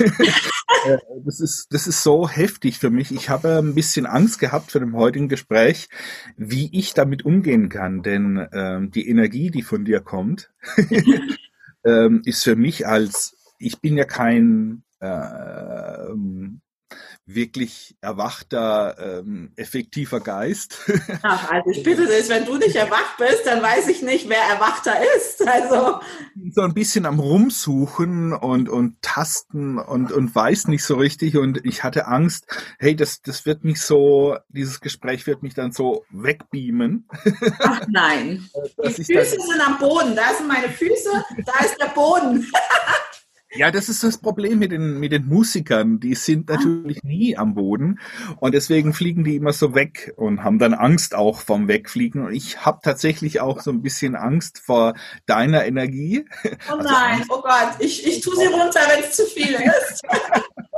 äh, 0.85 0.97
das, 1.25 1.39
ist, 1.39 1.67
das 1.71 1.87
ist 1.87 2.03
so 2.03 2.29
heftig 2.29 2.77
für 2.77 2.91
mich. 2.91 3.11
Ich 3.11 3.29
habe 3.29 3.57
ein 3.57 3.73
bisschen 3.73 4.05
Angst 4.05 4.39
gehabt 4.39 4.71
für 4.71 4.79
dem 4.79 4.95
heutigen 4.95 5.27
Gespräch, 5.27 5.89
wie 6.35 6.69
ich 6.77 6.93
damit 6.93 7.25
umgehen 7.25 7.69
kann. 7.69 8.03
Denn 8.03 8.47
ähm, 8.53 8.91
die 8.91 9.09
Energie, 9.09 9.49
die 9.49 9.63
von 9.63 9.85
dir 9.85 9.99
kommt, 9.99 10.51
ähm, 11.83 12.21
ist 12.25 12.43
für 12.43 12.55
mich 12.55 12.85
als, 12.85 13.35
ich 13.57 13.81
bin 13.81 13.97
ja 13.97 14.05
kein 14.05 14.83
äh, 14.99 15.07
wirklich 17.27 17.97
erwachter, 17.99 19.19
ähm, 19.19 19.51
effektiver 19.57 20.21
Geist. 20.21 20.79
Ach, 21.23 21.51
also 21.51 21.69
ich 21.71 21.83
bitte 21.83 22.07
dich, 22.07 22.29
wenn 22.29 22.45
du 22.45 22.57
nicht 22.57 22.75
erwacht 22.75 23.17
bist, 23.17 23.45
dann 23.45 23.61
weiß 23.61 23.89
ich 23.89 24.01
nicht, 24.01 24.29
wer 24.29 24.41
erwachter 24.41 24.95
ist. 25.17 25.45
Also 25.45 25.99
so 26.51 26.61
ein 26.61 26.73
bisschen 26.73 27.05
am 27.05 27.19
Rumsuchen 27.19 28.31
und 28.31 28.69
und 28.69 29.01
tasten 29.01 29.77
und 29.77 30.13
und 30.13 30.33
weiß 30.33 30.69
nicht 30.69 30.85
so 30.85 30.95
richtig 30.95 31.35
und 31.37 31.65
ich 31.65 31.83
hatte 31.83 32.07
Angst, 32.07 32.47
hey, 32.79 32.95
das 32.95 33.21
das 33.21 33.45
wird 33.45 33.65
mich 33.65 33.81
so, 33.81 34.37
dieses 34.47 34.79
Gespräch 34.79 35.27
wird 35.27 35.43
mich 35.43 35.53
dann 35.53 35.73
so 35.73 36.05
wegbeamen. 36.09 37.09
Ach 37.59 37.81
nein, 37.89 38.49
die 38.83 39.03
Füße 39.03 39.25
sind 39.25 39.61
am 39.65 39.77
Boden, 39.79 40.15
da 40.15 40.33
sind 40.33 40.47
meine 40.47 40.69
Füße, 40.69 41.25
da 41.45 41.65
ist 41.65 41.77
der 41.79 41.89
Boden. 41.93 42.49
Ja, 43.51 43.71
das 43.71 43.87
ist 43.87 44.03
das 44.03 44.17
Problem 44.17 44.59
mit 44.59 44.71
den, 44.71 44.99
mit 44.99 45.11
den 45.11 45.25
Musikern. 45.25 45.99
Die 45.99 46.15
sind 46.15 46.51
ah. 46.51 46.55
natürlich 46.55 47.03
nie 47.03 47.37
am 47.37 47.55
Boden 47.55 47.99
und 48.37 48.53
deswegen 48.53 48.93
fliegen 48.93 49.23
die 49.23 49.35
immer 49.35 49.53
so 49.53 49.73
weg 49.73 50.13
und 50.17 50.43
haben 50.43 50.59
dann 50.59 50.73
Angst 50.73 51.15
auch 51.15 51.39
vom 51.39 51.67
Wegfliegen. 51.67 52.25
Und 52.25 52.33
ich 52.33 52.65
habe 52.65 52.79
tatsächlich 52.83 53.39
auch 53.39 53.61
so 53.61 53.71
ein 53.71 53.81
bisschen 53.81 54.15
Angst 54.15 54.59
vor 54.59 54.95
deiner 55.25 55.65
Energie. 55.65 56.25
Oh 56.69 56.73
also 56.73 56.89
nein, 56.89 57.15
Angst. 57.19 57.29
oh 57.31 57.41
Gott, 57.41 57.75
ich, 57.79 58.05
ich 58.05 58.21
tue 58.21 58.35
sie 58.35 58.45
runter, 58.47 58.81
wenn 58.89 59.03
es 59.03 59.15
zu 59.15 59.23
viel 59.25 59.53
ist. 59.53 60.01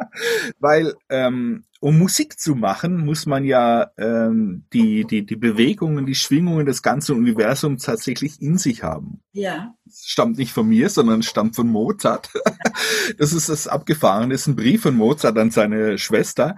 Weil 0.60 0.94
ähm, 1.10 1.64
um 1.82 1.98
Musik 1.98 2.40
zu 2.40 2.56
machen, 2.56 3.06
muss 3.06 3.26
man 3.26 3.46
ja 3.46 3.92
ähm, 3.98 4.66
die, 4.74 5.06
die, 5.06 5.26
die 5.26 5.38
Bewegungen, 5.38 6.06
die 6.06 6.16
Schwingungen 6.16 6.66
des 6.66 6.82
ganzen 6.84 7.16
Universums 7.16 7.84
tatsächlich 7.84 8.42
in 8.42 8.58
sich 8.58 8.84
haben. 8.84 9.22
Ja. 9.32 9.74
Das 9.86 10.04
stammt 10.06 10.38
nicht 10.38 10.52
von 10.52 10.68
mir, 10.68 10.90
sondern 10.90 11.24
stammt 11.24 11.56
von 11.56 11.70
Mozart. 11.70 12.32
das 13.18 13.32
ist 13.32 13.48
das 13.48 13.68
Abgefahren, 13.68 14.30
das 14.30 14.42
ist 14.42 14.48
ein 14.48 14.56
Brief 14.58 14.82
von 14.82 14.96
Mozart 14.96 15.38
an 15.38 15.52
seine 15.52 15.98
Schwester, 15.98 16.58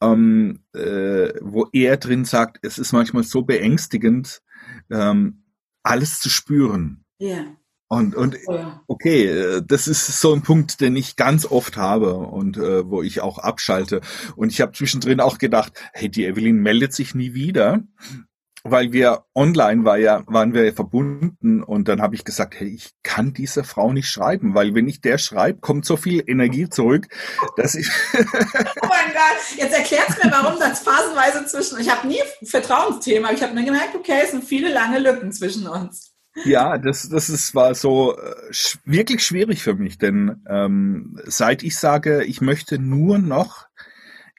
ähm, 0.00 0.60
äh, 0.74 1.34
wo 1.42 1.68
er 1.72 1.98
drin 1.98 2.24
sagt, 2.24 2.58
es 2.62 2.78
ist 2.78 2.92
manchmal 2.92 3.24
so 3.24 3.42
beängstigend, 3.42 4.40
ähm, 4.90 5.44
alles 5.82 6.20
zu 6.20 6.30
spüren. 6.30 7.04
Ja. 7.18 7.44
Und, 7.88 8.14
und 8.14 8.36
okay, 8.86 9.26
äh, 9.26 9.62
das 9.64 9.86
ist 9.88 10.20
so 10.20 10.32
ein 10.32 10.42
Punkt, 10.42 10.80
den 10.80 10.96
ich 10.96 11.16
ganz 11.16 11.46
oft 11.46 11.76
habe 11.76 12.14
und 12.14 12.56
äh, 12.56 12.88
wo 12.88 13.02
ich 13.02 13.20
auch 13.20 13.38
abschalte. 13.38 14.00
Und 14.36 14.50
ich 14.50 14.60
habe 14.60 14.72
zwischendrin 14.72 15.20
auch 15.20 15.38
gedacht, 15.38 15.72
hey, 15.92 16.08
die 16.08 16.24
Evelyn 16.24 16.56
meldet 16.56 16.94
sich 16.94 17.14
nie 17.14 17.34
wieder, 17.34 17.82
weil 18.64 18.92
wir 18.92 19.26
online 19.34 19.84
war 19.84 19.98
ja, 19.98 20.22
waren 20.26 20.54
wir 20.54 20.72
verbunden 20.72 21.62
und 21.62 21.86
dann 21.86 22.00
habe 22.00 22.14
ich 22.14 22.24
gesagt, 22.24 22.58
hey, 22.58 22.68
ich 22.68 22.92
kann 23.02 23.34
dieser 23.34 23.62
Frau 23.62 23.92
nicht 23.92 24.08
schreiben, 24.08 24.54
weil 24.54 24.74
wenn 24.74 24.88
ich 24.88 25.02
der 25.02 25.18
schreibe, 25.18 25.60
kommt 25.60 25.84
so 25.84 25.98
viel 25.98 26.24
Energie 26.26 26.70
zurück, 26.70 27.06
dass 27.56 27.74
ich. 27.74 27.90
oh 28.14 28.18
mein 28.18 29.12
Gott, 29.12 29.58
jetzt 29.58 29.74
erklärt's 29.74 30.16
mir, 30.24 30.30
warum 30.32 30.58
das 30.58 30.80
phasenweise 30.80 31.44
zwischen. 31.44 31.78
Ich 31.78 31.90
habe 31.90 32.08
nie 32.08 32.20
Vertrauensthema, 32.42 33.32
ich 33.32 33.42
habe 33.42 33.52
mir 33.52 33.64
gemerkt, 33.64 33.94
okay, 33.94 34.20
es 34.24 34.30
sind 34.30 34.42
viele 34.42 34.72
lange 34.72 34.98
Lücken 34.98 35.30
zwischen 35.30 35.68
uns. 35.68 36.13
Ja, 36.44 36.78
das, 36.78 37.08
das 37.08 37.30
ist, 37.30 37.54
war 37.54 37.74
so 37.74 38.18
äh, 38.18 38.52
sch 38.52 38.78
wirklich 38.84 39.24
schwierig 39.24 39.62
für 39.62 39.74
mich, 39.74 39.98
denn 39.98 40.42
ähm, 40.48 41.18
seit 41.24 41.62
ich 41.62 41.78
sage, 41.78 42.24
ich 42.24 42.40
möchte 42.40 42.78
nur 42.78 43.18
noch 43.18 43.66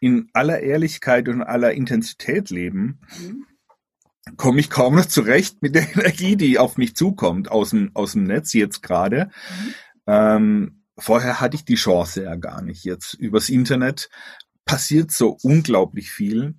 in 0.01 0.29
aller 0.34 0.60
Ehrlichkeit 0.60 1.29
und 1.29 1.41
aller 1.41 1.71
Intensität 1.71 2.49
leben, 2.49 2.99
mhm. 3.17 3.45
komme 4.36 4.60
ich 4.60 4.69
kaum 4.69 4.95
noch 4.95 5.05
zurecht 5.05 5.62
mit 5.62 5.75
der 5.75 5.89
Energie, 5.95 6.36
die 6.36 6.60
auf 6.60 6.77
mich 6.77 6.95
zukommt 6.95 7.49
aus 7.49 7.69
dem, 7.69 7.91
aus 7.93 8.12
dem 8.12 8.25
Netz 8.25 8.53
jetzt 8.53 8.84
gerade. 8.84 9.31
Mhm. 9.49 9.73
Ähm, 10.08 10.84
vorher 10.97 11.39
hatte 11.39 11.55
ich 11.55 11.63
die 11.63 11.75
Chance 11.75 12.23
ja 12.23 12.36
gar 12.36 12.62
nicht. 12.62 12.84
Jetzt 12.84 13.13
übers 13.13 13.49
Internet 13.49 14.10
passiert 14.65 15.12
so 15.12 15.38
unglaublich 15.41 16.12
viel 16.12 16.55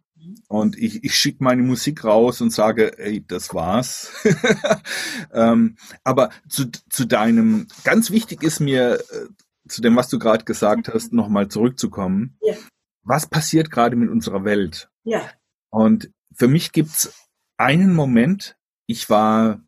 und 0.48 0.76
ich, 0.78 1.04
ich 1.04 1.14
schicke 1.14 1.42
meine 1.42 1.62
Musik 1.62 2.04
raus 2.04 2.40
und 2.40 2.50
sage, 2.50 2.98
ey, 2.98 3.24
das 3.26 3.54
war's. 3.54 4.12
ähm, 5.32 5.76
aber 6.04 6.30
zu, 6.48 6.70
zu 6.90 7.04
deinem, 7.06 7.66
ganz 7.84 8.10
wichtig 8.10 8.42
ist 8.42 8.60
mir, 8.60 9.00
äh, 9.00 9.26
zu 9.68 9.82
dem, 9.82 9.96
was 9.96 10.08
du 10.08 10.18
gerade 10.18 10.44
gesagt 10.44 10.88
hast, 10.88 11.12
nochmal 11.12 11.48
zurückzukommen. 11.48 12.38
Ja. 12.40 12.54
Was 13.02 13.26
passiert 13.26 13.70
gerade 13.70 13.96
mit 13.96 14.10
unserer 14.10 14.44
Welt? 14.44 14.90
Ja. 15.04 15.22
Und 15.70 16.10
für 16.34 16.48
mich 16.48 16.72
gibt's 16.72 17.12
einen 17.56 17.94
Moment, 17.94 18.56
ich 18.86 19.10
war 19.10 19.60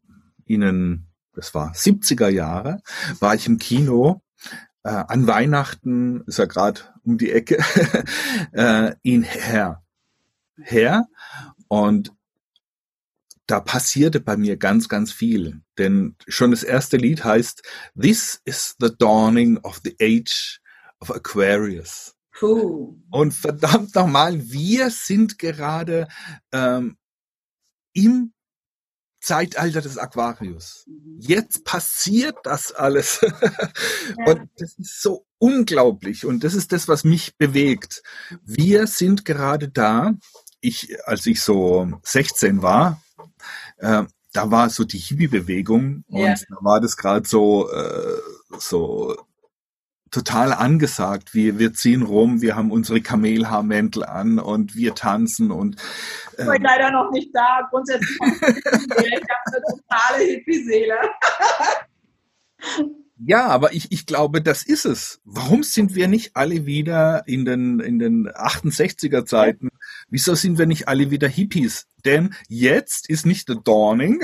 Ihnen, 0.44 1.08
das 1.34 1.54
war 1.54 1.72
70er 1.72 2.28
Jahre, 2.28 2.80
war 3.20 3.34
ich 3.34 3.46
im 3.46 3.58
Kino 3.58 4.22
äh, 4.84 4.90
an 4.90 5.26
Weihnachten, 5.26 6.22
ist 6.26 6.38
ja 6.38 6.46
gerade 6.46 6.80
um 7.04 7.18
die 7.18 7.32
Ecke, 7.32 7.58
äh, 8.52 8.94
in 9.02 9.22
Herr. 9.22 9.82
Herr. 10.60 11.06
Und 11.68 12.12
da 13.46 13.60
passierte 13.60 14.20
bei 14.20 14.36
mir 14.36 14.56
ganz, 14.56 14.88
ganz 14.88 15.12
viel. 15.12 15.62
Denn 15.78 16.16
schon 16.26 16.50
das 16.50 16.62
erste 16.62 16.96
Lied 16.96 17.24
heißt 17.24 17.62
This 18.00 18.40
is 18.44 18.76
the 18.78 18.90
dawning 18.98 19.58
of 19.58 19.80
the 19.84 19.96
age 20.00 20.60
of 21.00 21.10
Aquarius. 21.10 22.14
Puh. 22.32 22.96
Und 23.10 23.32
verdammt 23.32 23.94
nochmal, 23.94 24.50
wir 24.50 24.90
sind 24.90 25.38
gerade 25.38 26.06
ähm, 26.52 26.96
im 27.94 28.32
Zeitalter 29.20 29.80
des 29.80 29.98
Aquarius. 29.98 30.84
Mhm. 30.86 31.18
Jetzt 31.20 31.64
passiert 31.64 32.36
das 32.44 32.72
alles. 32.72 33.20
Und 34.26 34.48
das 34.56 34.78
ist 34.78 35.02
so 35.02 35.26
unglaublich. 35.38 36.24
Und 36.24 36.44
das 36.44 36.54
ist 36.54 36.72
das, 36.72 36.86
was 36.86 37.04
mich 37.04 37.36
bewegt. 37.36 38.02
Wir 38.42 38.86
sind 38.86 39.24
gerade 39.24 39.68
da. 39.68 40.14
Ich, 40.60 40.96
als 41.06 41.26
ich 41.26 41.40
so 41.40 41.92
16 42.02 42.62
war, 42.62 43.00
äh, 43.78 44.04
da 44.32 44.50
war 44.50 44.70
so 44.70 44.84
die 44.84 44.98
Hippie-Bewegung 44.98 46.04
und 46.08 46.20
ja. 46.20 46.34
da 46.34 46.56
war 46.60 46.80
das 46.80 46.96
gerade 46.96 47.26
so, 47.26 47.70
äh, 47.70 48.20
so 48.58 49.16
total 50.10 50.52
angesagt. 50.52 51.34
Wir, 51.34 51.58
wir 51.58 51.72
ziehen 51.72 52.02
rum, 52.02 52.40
wir 52.40 52.56
haben 52.56 52.70
unsere 52.70 53.00
Kamelhaarmäntel 53.00 54.04
an 54.04 54.38
und 54.38 54.74
wir 54.74 54.94
tanzen 54.94 55.50
und 55.50 55.76
ich 56.36 56.46
bin 56.46 56.62
leider 56.62 56.90
noch 56.90 57.10
nicht 57.10 57.30
da. 57.34 57.66
Grundsätzlich 57.70 58.18
ich 58.20 58.42
habe 58.42 59.22
eine 59.46 59.62
totale 59.70 60.24
Hippie-Seele. 60.24 60.96
Ja, 63.20 63.46
aber 63.48 63.72
ich, 63.72 63.90
ich 63.90 64.06
glaube, 64.06 64.40
das 64.40 64.62
ist 64.62 64.84
es. 64.84 65.20
Warum 65.24 65.64
sind 65.64 65.96
wir 65.96 66.06
nicht 66.06 66.36
alle 66.36 66.66
wieder 66.66 67.26
in 67.26 67.44
den, 67.44 67.80
in 67.80 67.98
den 67.98 68.28
68er 68.28 69.24
Zeiten? 69.24 69.70
Wieso 70.08 70.34
sind 70.34 70.58
wir 70.58 70.66
nicht 70.66 70.88
alle 70.88 71.10
wieder 71.10 71.28
Hippies? 71.28 71.86
Denn 72.04 72.34
jetzt 72.48 73.08
ist 73.08 73.26
nicht 73.26 73.48
the 73.48 73.56
Dawning, 73.62 74.20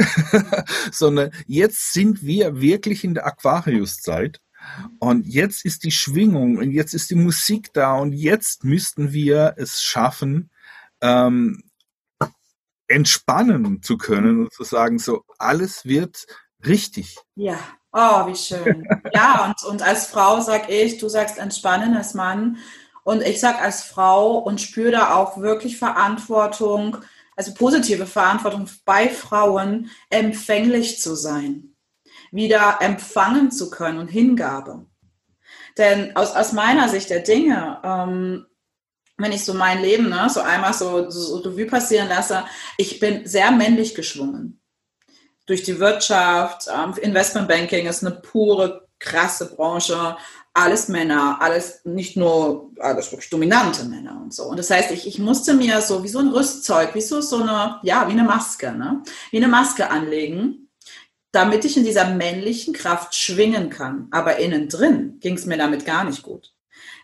sondern 0.93 1.31
jetzt 1.47 1.93
sind 1.93 2.23
wir 2.23 2.61
wirklich 2.61 3.05
in 3.05 3.15
der 3.15 3.27
Aquarius-Zeit. 3.27 4.41
Und 4.99 5.27
jetzt 5.27 5.65
ist 5.65 5.85
die 5.85 5.91
Schwingung 5.91 6.57
und 6.57 6.71
jetzt 6.71 6.95
ist 6.95 7.11
die 7.11 7.17
Musik 7.17 7.73
da 7.75 7.95
und 7.95 8.13
jetzt 8.13 8.65
müssten 8.65 9.13
wir 9.13 9.55
es 9.59 9.83
schaffen, 9.83 10.51
ähm, 11.03 11.63
entspannen 12.89 13.83
zu 13.83 13.99
können 13.99 14.41
und 14.41 14.53
zu 14.53 14.65
sagen, 14.65 14.99
so 14.99 15.25
alles 15.39 15.85
wird 15.85 16.27
richtig. 16.65 17.19
Ja, 17.35 17.59
oh, 17.93 18.27
wie 18.27 18.37
schön. 18.37 18.87
ja, 19.13 19.47
und, 19.47 19.71
und 19.71 19.83
als 19.83 20.07
Frau 20.07 20.41
sag 20.41 20.71
ich, 20.71 20.99
du 20.99 21.09
sagst 21.09 21.39
entspannen 21.39 21.95
als 21.95 22.15
Mann. 22.15 22.57
Und 23.05 23.23
ich 23.23 23.39
sag 23.39 23.63
als 23.63 23.83
Frau 23.83 24.39
und 24.39 24.61
spüre 24.61 24.91
da 24.91 25.15
auch 25.15 25.39
wirklich 25.39 25.79
Verantwortung, 25.79 26.97
also 27.37 27.55
positive 27.55 28.07
Verantwortung 28.07 28.69
bei 28.85 29.09
Frauen, 29.09 29.91
empfänglich 30.11 31.01
zu 31.01 31.15
sein 31.15 31.75
wieder 32.35 32.79
empfangen 32.81 33.53
zu 33.53 33.71
können 33.71 33.99
und 33.99 34.09
Hingabe. 34.09 34.87
Denn 35.79 36.17
aus, 36.17 36.35
aus 36.35 36.53
meiner 36.53 36.89
Sicht 36.89 37.11
der 37.11 37.21
Dinge, 37.21 37.81
ähm, 37.85 38.47
wenn 39.17 39.33
ich 39.33 39.45
so 39.45 39.55
mein 39.55 39.81
Leben 39.81 40.09
ne, 40.09 40.29
so 40.29 40.41
einmal 40.41 40.75
so, 40.75 41.09
so 41.11 41.37
Revue 41.39 41.67
passieren 41.67 42.09
lasse, 42.09 42.45
ich 42.77 42.99
bin 42.99 43.27
sehr 43.27 43.53
männlich 43.53 43.95
geschwungen. 43.95 44.61
Durch 45.47 45.63
die 45.63 45.79
Wirtschaft, 45.79 46.69
ähm, 46.73 46.95
Investmentbanking 47.01 47.87
ist 47.87 48.05
eine 48.05 48.17
pure, 48.17 48.89
krasse 48.99 49.55
Branche, 49.55 50.17
alles 50.55 50.89
Männer, 50.89 51.39
alles 51.41 51.81
nicht 51.85 52.17
nur, 52.17 52.71
alles 52.79 53.11
wirklich 53.11 53.29
dominante 53.29 53.85
Männer 53.85 54.21
und 54.23 54.33
so. 54.33 54.45
Und 54.45 54.57
das 54.57 54.71
heißt, 54.71 54.93
ich, 54.93 55.07
ich 55.07 55.19
musste 55.19 55.55
mir 55.55 55.83
so 55.83 56.05
wie 56.05 56.09
so 56.09 56.21
ein 56.21 56.29
Rüstzeug, 56.29 56.95
wie 56.95 57.01
so, 57.01 57.21
so 57.21 57.43
eine, 57.43 57.81
ja, 57.83 58.07
wie 58.09 58.13
eine 58.13 58.23
Maske, 58.23 58.73
ne? 58.73 59.03
wie 59.31 59.39
eine 59.39 59.49
Maske 59.49 59.91
anlegen 59.91 60.65
damit 61.35 61.65
ich 61.65 61.77
in 61.77 61.85
dieser 61.85 62.15
männlichen 62.15 62.73
Kraft 62.73 63.15
schwingen 63.15 63.69
kann. 63.69 64.07
Aber 64.13 64.39
innen 64.39 64.69
drin 64.69 65.19
ging 65.19 65.35
es 65.35 65.47
mir 65.47 65.57
damit 65.57 65.85
gar 65.85 66.05
nicht 66.05 66.23
gut. 66.23 66.55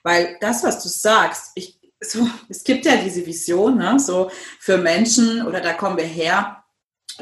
Weil 0.04 0.36
das, 0.40 0.62
was 0.62 0.82
du 0.82 0.88
sagst, 0.88 1.50
ich, 1.56 1.80
so, 2.00 2.28
es 2.48 2.62
gibt 2.62 2.86
ja 2.86 2.96
diese 2.96 3.26
Vision, 3.26 3.76
ne, 3.76 3.98
so 3.98 4.30
für 4.60 4.78
Menschen, 4.78 5.44
oder 5.46 5.60
da 5.60 5.72
kommen 5.72 5.96
wir 5.96 6.04
her, 6.04 6.64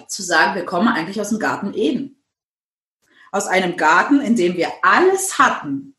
zu 0.06 0.22
sagen, 0.22 0.54
wir 0.54 0.66
kommen 0.66 0.88
eigentlich 0.88 1.20
aus 1.20 1.30
dem 1.30 1.38
Garten 1.38 1.72
Eden. 1.74 2.22
Aus 3.32 3.46
einem 3.46 3.76
Garten, 3.76 4.20
in 4.20 4.36
dem 4.36 4.56
wir 4.56 4.70
alles 4.82 5.38
hatten, 5.38 5.96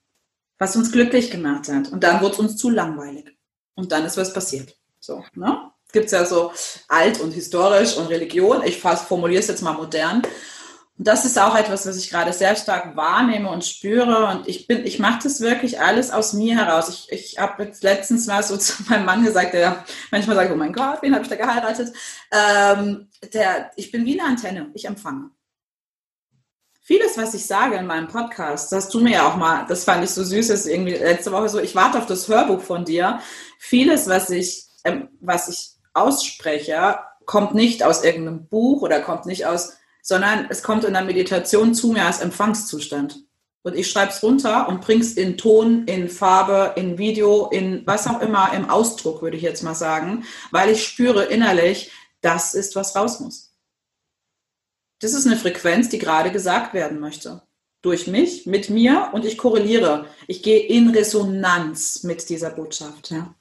was 0.59 0.75
uns 0.75 0.91
glücklich 0.91 1.31
gemacht 1.31 1.67
hat. 1.69 1.91
Und 1.91 2.03
dann 2.03 2.21
wurde 2.21 2.33
es 2.33 2.39
uns 2.39 2.57
zu 2.57 2.69
langweilig. 2.69 3.35
Und 3.73 3.91
dann 3.91 4.05
ist 4.05 4.17
was 4.17 4.33
passiert. 4.33 4.75
So, 4.99 5.23
ne? 5.33 5.71
Gibt 5.91 6.07
es 6.07 6.11
ja 6.11 6.25
so 6.25 6.51
alt 6.87 7.19
und 7.19 7.31
historisch 7.31 7.97
und 7.97 8.07
Religion. 8.07 8.61
Ich 8.63 8.79
formuliere 8.79 9.39
es 9.39 9.47
jetzt 9.47 9.63
mal 9.63 9.73
modern. 9.73 10.21
Und 10.97 11.07
das 11.07 11.23
ist 11.23 11.39
auch 11.39 11.55
etwas, 11.55 11.87
was 11.87 11.97
ich 11.97 12.09
gerade 12.09 12.33
sehr 12.33 12.55
stark 12.57 12.95
wahrnehme 12.97 13.49
und 13.49 13.63
spüre. 13.63 14.27
Und 14.27 14.47
ich 14.47 14.67
bin, 14.67 14.85
ich 14.85 14.99
mache 14.99 15.21
das 15.23 15.39
wirklich 15.39 15.79
alles 15.79 16.11
aus 16.11 16.33
mir 16.33 16.57
heraus. 16.57 16.89
Ich, 16.89 17.11
ich 17.11 17.39
habe 17.39 17.63
jetzt 17.63 17.81
letztens 17.81 18.27
mal 18.27 18.43
so 18.43 18.57
zu 18.57 18.83
meinem 18.89 19.05
Mann 19.05 19.23
gesagt, 19.23 19.53
der 19.53 19.83
manchmal 20.11 20.35
sagt, 20.35 20.51
oh 20.51 20.57
mein 20.57 20.73
Gott, 20.73 21.01
wen 21.01 21.15
habe 21.15 21.23
ich 21.23 21.29
da 21.29 21.37
geheiratet? 21.37 21.93
Ähm, 22.31 23.07
der, 23.33 23.71
ich 23.77 23.91
bin 23.91 24.05
wie 24.05 24.19
eine 24.19 24.29
Antenne, 24.29 24.69
ich 24.73 24.85
empfange. 24.85 25.31
Vieles, 26.89 27.19
was 27.19 27.36
ich 27.36 27.45
sage 27.45 27.75
in 27.75 27.86
meinem 27.86 28.08
Podcast, 28.08 28.71
das 28.71 28.86
hast 28.86 28.93
du 28.95 28.99
mir 28.99 29.12
ja 29.12 29.30
auch 29.30 29.36
mal, 29.36 29.67
das 29.67 29.84
fand 29.84 30.04
ich 30.04 30.10
so 30.10 30.23
süß, 30.23 30.49
ist 30.49 30.65
irgendwie 30.65 30.93
letzte 30.93 31.32
Woche 31.32 31.47
so, 31.47 31.60
ich 31.60 31.75
warte 31.75 31.99
auf 31.99 32.08
das 32.08 32.28
Hörbuch 32.28 32.62
von 32.62 32.84
dir. 32.84 33.19
Vieles, 33.60 34.08
was 34.08 34.32
ich, 34.32 34.65
ähm, 34.84 35.10
was 35.21 35.49
ich 35.49 35.73
ausspreche, 35.93 36.97
kommt 37.28 37.54
nicht 37.54 37.84
aus 37.84 38.04
irgendeinem 38.04 38.47
Buch 38.47 38.82
oder 38.82 39.02
kommt 39.02 39.28
nicht 39.28 39.45
aus 39.45 39.73
sondern 40.02 40.47
es 40.49 40.63
kommt 40.63 40.86
in 40.86 40.93
der 40.93 41.04
Meditation 41.04 41.75
zu 41.75 41.89
mir 41.89 42.06
als 42.06 42.21
Empfangszustand. 42.21 43.23
Und 43.62 43.75
ich 43.75 43.88
schreibe 43.88 44.12
es 44.12 44.23
runter 44.23 44.67
und 44.67 44.82
bringe 44.82 45.02
es 45.02 45.13
in 45.13 45.38
Ton, 45.38 45.84
in 45.86 46.10
Farbe, 46.10 46.73
in 46.75 46.97
Video, 46.97 47.47
in 47.52 47.86
was 47.86 48.08
auch 48.08 48.19
immer, 48.21 48.52
im 48.54 48.67
Ausdruck, 48.67 49.21
würde 49.21 49.38
ich 49.38 49.43
jetzt 49.43 49.62
mal 49.62 49.75
sagen, 49.75 50.25
weil 50.49 50.71
ich 50.71 50.84
spüre 50.84 51.25
innerlich, 51.25 51.91
das 52.21 52.56
ist, 52.56 52.75
was 52.75 52.95
raus 52.95 53.19
muss. 53.19 53.48
Das 54.99 55.13
ist 55.13 55.25
eine 55.25 55.38
Frequenz, 55.38 55.89
die 55.89 55.99
gerade 55.99 56.31
gesagt 56.31 56.73
werden 56.73 56.99
möchte. 56.99 57.41
Durch 57.81 58.07
mich, 58.07 58.45
mit 58.45 58.69
mir 58.69 59.09
und 59.13 59.23
ich 59.23 59.38
korreliere. 59.38 60.05
Ich 60.27 60.43
gehe 60.43 60.59
in 60.59 60.89
Resonanz 60.89 62.03
mit 62.03 62.29
dieser 62.29 62.49
Botschaft. 62.49 63.12
Ja. 63.12 63.33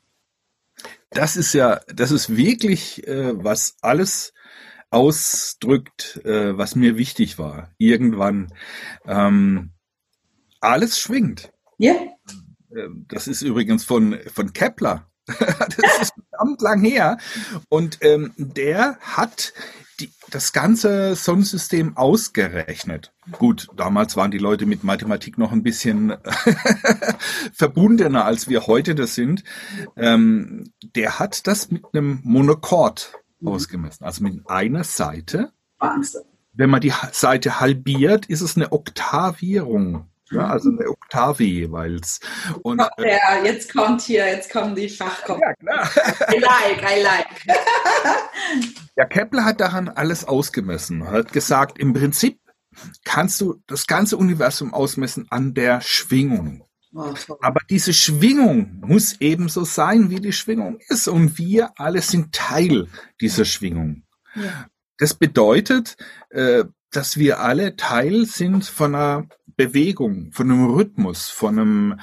Das 1.10 1.36
ist 1.36 1.52
ja, 1.54 1.80
das 1.92 2.12
ist 2.12 2.36
wirklich, 2.36 3.06
äh, 3.08 3.32
was 3.42 3.76
alles 3.80 4.32
ausdrückt, 4.90 6.20
äh, 6.24 6.56
was 6.56 6.76
mir 6.76 6.96
wichtig 6.96 7.38
war. 7.38 7.72
Irgendwann. 7.78 8.52
Ähm, 9.04 9.72
alles 10.60 10.98
schwingt. 10.98 11.52
Ja. 11.78 11.92
Yeah. 11.92 12.88
Das 13.08 13.28
ist 13.28 13.42
übrigens 13.42 13.84
von, 13.84 14.18
von 14.32 14.52
Kepler. 14.52 15.10
das 15.26 16.02
ist 16.02 16.12
verdammt 16.30 16.60
lang 16.60 16.82
her. 16.82 17.18
Und 17.68 17.98
ähm, 18.02 18.32
der 18.36 18.98
hat 19.00 19.52
die, 20.00 20.10
das 20.30 20.52
ganze 20.52 21.14
Sonnensystem 21.16 21.96
ausgerechnet. 21.96 23.12
Gut, 23.32 23.68
damals 23.76 24.16
waren 24.16 24.30
die 24.30 24.38
Leute 24.38 24.66
mit 24.66 24.84
Mathematik 24.84 25.38
noch 25.38 25.52
ein 25.52 25.62
bisschen 25.62 26.14
verbundener, 27.52 28.24
als 28.24 28.48
wir 28.48 28.66
heute 28.66 28.94
das 28.94 29.14
sind. 29.14 29.44
Ähm, 29.96 30.72
der 30.94 31.18
hat 31.18 31.46
das 31.46 31.70
mit 31.70 31.84
einem 31.92 32.20
Monokord 32.22 33.12
mhm. 33.40 33.48
ausgemessen. 33.48 34.04
Also 34.04 34.22
mit 34.22 34.48
einer 34.48 34.84
Seite. 34.84 35.52
Wahnsinn. 35.78 36.22
Wenn 36.52 36.70
man 36.70 36.80
die 36.80 36.92
Seite 37.12 37.60
halbiert, 37.60 38.26
ist 38.26 38.40
es 38.40 38.56
eine 38.56 38.72
Oktavierung. 38.72 40.08
Ja, 40.30 40.48
also 40.48 40.70
eine 40.70 40.88
Oktave 40.88 41.44
jeweils. 41.44 42.20
Und, 42.62 42.80
äh, 42.98 43.12
ja, 43.12 43.44
jetzt 43.44 43.72
kommt 43.72 44.02
hier, 44.02 44.26
jetzt 44.26 44.50
kommen 44.50 44.74
die 44.74 44.88
Fachkommen. 44.88 45.40
Ja, 45.40 45.54
klar. 45.54 45.90
I 46.32 46.38
like, 46.38 46.82
I 46.82 47.02
like. 47.02 47.26
ja, 48.96 49.04
Kepler 49.06 49.44
hat 49.44 49.60
daran 49.60 49.88
alles 49.88 50.24
ausgemessen. 50.24 51.10
hat 51.10 51.32
gesagt, 51.32 51.78
im 51.78 51.92
Prinzip 51.92 52.38
kannst 53.04 53.40
du 53.40 53.62
das 53.66 53.86
ganze 53.86 54.16
Universum 54.16 54.74
ausmessen 54.74 55.26
an 55.30 55.54
der 55.54 55.80
Schwingung. 55.80 56.64
Oh, 56.94 57.14
Aber 57.40 57.60
diese 57.68 57.92
Schwingung 57.92 58.80
muss 58.80 59.20
ebenso 59.20 59.64
sein, 59.64 60.10
wie 60.10 60.20
die 60.20 60.32
Schwingung 60.32 60.78
ist. 60.88 61.08
Und 61.08 61.38
wir 61.38 61.72
alle 61.76 62.02
sind 62.02 62.34
Teil 62.34 62.88
dieser 63.20 63.44
Schwingung. 63.44 64.04
Ja. 64.34 64.66
Das 64.96 65.14
bedeutet, 65.14 65.96
äh, 66.30 66.64
dass 66.90 67.18
wir 67.18 67.40
alle 67.40 67.76
Teil 67.76 68.24
sind 68.26 68.64
von 68.64 68.94
einer 68.94 69.28
Bewegung, 69.58 70.30
von 70.32 70.50
einem 70.50 70.70
Rhythmus, 70.70 71.28
von 71.28 71.58
einem 71.58 72.00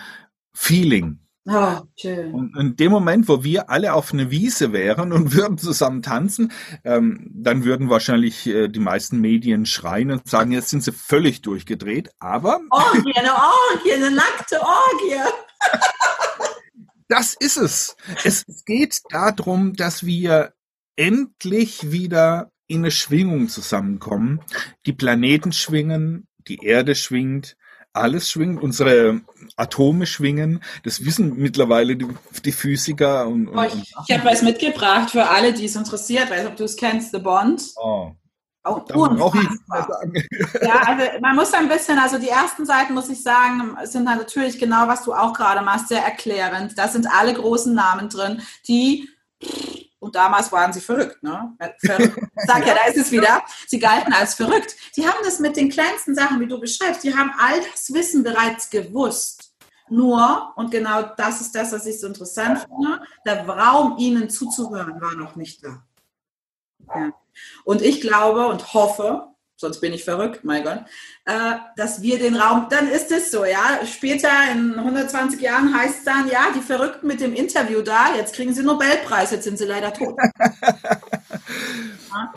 Feeling. 0.54 1.20
Oh, 1.48 1.78
schön. 1.96 2.34
Und 2.34 2.58
in 2.58 2.76
dem 2.76 2.92
Moment, 2.92 3.30
wo 3.30 3.44
wir 3.44 3.70
alle 3.70 3.94
auf 3.94 4.12
eine 4.12 4.30
Wiese 4.30 4.74
wären 4.74 5.14
und 5.14 5.34
würden 5.34 5.58
zusammen 5.58 6.02
tanzen, 6.02 6.52
ähm, 6.84 7.32
dann 7.34 7.64
würden 7.64 7.90
wahrscheinlich 7.90 8.46
äh, 8.48 8.68
die 8.68 8.80
meisten 8.80 9.22
Medien 9.22 9.66
schreien 9.66 10.12
und 10.12 10.28
sagen, 10.28 10.52
jetzt 10.52 10.70
sind 10.70 10.84
sie 10.84 10.92
völlig 10.92 11.42
durchgedreht. 11.42 12.10
Aber 12.20 12.60
Orgie, 12.72 13.14
eine 13.16 13.32
Orgie, 13.32 13.94
eine 13.94 14.12
nackte 14.12 14.60
Orgie. 14.60 15.32
das 17.08 17.36
ist 17.40 17.58
es. 17.58 17.96
Es 18.24 18.44
geht 18.66 19.02
darum, 19.10 19.76
dass 19.76 20.06
wir 20.06 20.54
endlich 20.98 21.92
wieder 21.92 22.52
in 22.68 22.80
eine 22.80 22.92
Schwingung 22.92 23.48
zusammenkommen. 23.48 24.42
Die 24.86 24.94
Planeten 24.94 25.54
schwingen, 25.54 26.28
die 26.48 26.64
Erde 26.64 26.96
schwingt, 26.96 27.56
alles 27.96 28.30
schwingt, 28.30 28.62
unsere 28.62 29.22
Atome 29.56 30.06
schwingen. 30.06 30.62
Das 30.84 31.06
wissen 31.06 31.38
mittlerweile 31.38 31.96
die, 31.96 32.08
die 32.44 32.52
Physiker. 32.52 33.28
Und, 33.28 33.48
und, 33.48 33.66
ich, 33.68 33.94
ich 34.08 34.18
habe 34.18 34.30
was 34.30 34.42
mitgebracht 34.42 35.12
für 35.12 35.28
alle, 35.28 35.54
die 35.54 35.66
es 35.66 35.76
interessiert. 35.76 36.30
Weiß 36.30 36.46
ob 36.46 36.58
du 36.58 36.66
es 36.66 36.76
kennst, 36.76 37.12
The 37.12 37.20
Bond. 37.20 37.64
Oh. 37.78 38.12
Oh, 38.68 38.80
ja, 40.64 40.80
also 40.88 41.04
man 41.22 41.36
muss 41.36 41.54
ein 41.54 41.70
bisschen, 41.70 42.00
also 42.00 42.18
die 42.18 42.30
ersten 42.30 42.66
Seiten, 42.66 42.96
muss 42.96 43.10
ich 43.10 43.22
sagen, 43.22 43.78
sind 43.84 44.10
halt 44.10 44.18
natürlich 44.18 44.58
genau, 44.58 44.88
was 44.88 45.04
du 45.04 45.14
auch 45.14 45.34
gerade 45.34 45.64
machst, 45.64 45.90
sehr 45.90 46.04
erklärend. 46.04 46.76
Da 46.76 46.88
sind 46.88 47.06
alle 47.06 47.36
großen 47.36 47.76
Namen 47.76 48.10
drin, 48.10 48.42
die 48.68 49.08
und 50.06 50.14
damals 50.14 50.52
waren 50.52 50.72
sie 50.72 50.82
verrückt, 50.82 51.24
ne? 51.24 51.58
Verrückt. 51.84 52.20
Sag 52.46 52.68
ja, 52.68 52.76
da 52.76 52.86
ist 52.88 52.98
es 52.98 53.12
wieder. 53.12 53.44
Sie 53.66 53.80
galten 53.80 54.14
als 54.14 54.36
verrückt. 54.36 54.76
Die 54.96 55.08
haben 55.08 55.18
das 55.24 55.40
mit 55.40 55.58
den 55.58 55.70
kleinsten 55.70 56.14
Sachen, 56.14 56.40
wie 56.40 56.46
du 56.46 56.60
beschreibst, 56.60 57.04
die 57.04 57.16
haben 57.16 57.32
all 57.40 57.60
das 57.72 57.92
Wissen 57.92 58.24
bereits 58.24 58.70
gewusst. 58.70 59.56
Nur, 59.90 60.54
und 60.58 60.70
genau 60.70 61.02
das 61.18 61.42
ist 61.42 61.56
das, 61.56 61.72
was 61.72 61.88
ich 61.88 62.00
so 62.00 62.06
interessant 62.06 62.60
finde, 62.60 63.02
der 63.26 63.48
Raum, 63.48 63.98
ihnen 63.98 64.30
zuzuhören, 64.30 65.02
war 65.02 65.16
noch 65.16 65.36
nicht 65.36 65.64
da. 65.64 65.84
Ja. 66.96 67.12
Und 67.64 67.82
ich 67.82 68.00
glaube 68.00 68.46
und 68.48 68.76
hoffe, 68.76 69.30
sonst 69.58 69.80
bin 69.80 69.94
ich 69.94 70.04
verrückt, 70.04 70.44
mein 70.44 70.64
Gott, 70.64 70.80
äh, 71.26 71.56
dass 71.78 72.02
wir 72.02 72.20
den 72.20 72.36
Raum, 72.36 72.68
dann 72.70 72.90
ist 72.90 73.12
es 73.12 73.32
so, 73.32 73.46
ja, 73.46 73.80
später 73.86 74.30
in 74.52 74.78
120 74.78 75.40
Jahren 75.42 75.78
heißt 75.78 76.00
es 76.00 76.04
dann, 76.04 76.30
ja, 76.30 76.48
die 76.56 76.62
Verrückten 76.62 77.08
mit 77.08 77.22
dem 77.22 77.34
Interview 77.34 77.82
da, 77.82 78.16
jetzt 78.16 78.36
kriegen 78.36 78.54
sie 78.54 78.64
Nobelpreis, 78.64 79.32
jetzt 79.32 79.46
sind 79.46 79.58
sie 79.58 79.66
leider 79.66 79.94
tot. 79.94 80.18
ja. 82.12 82.34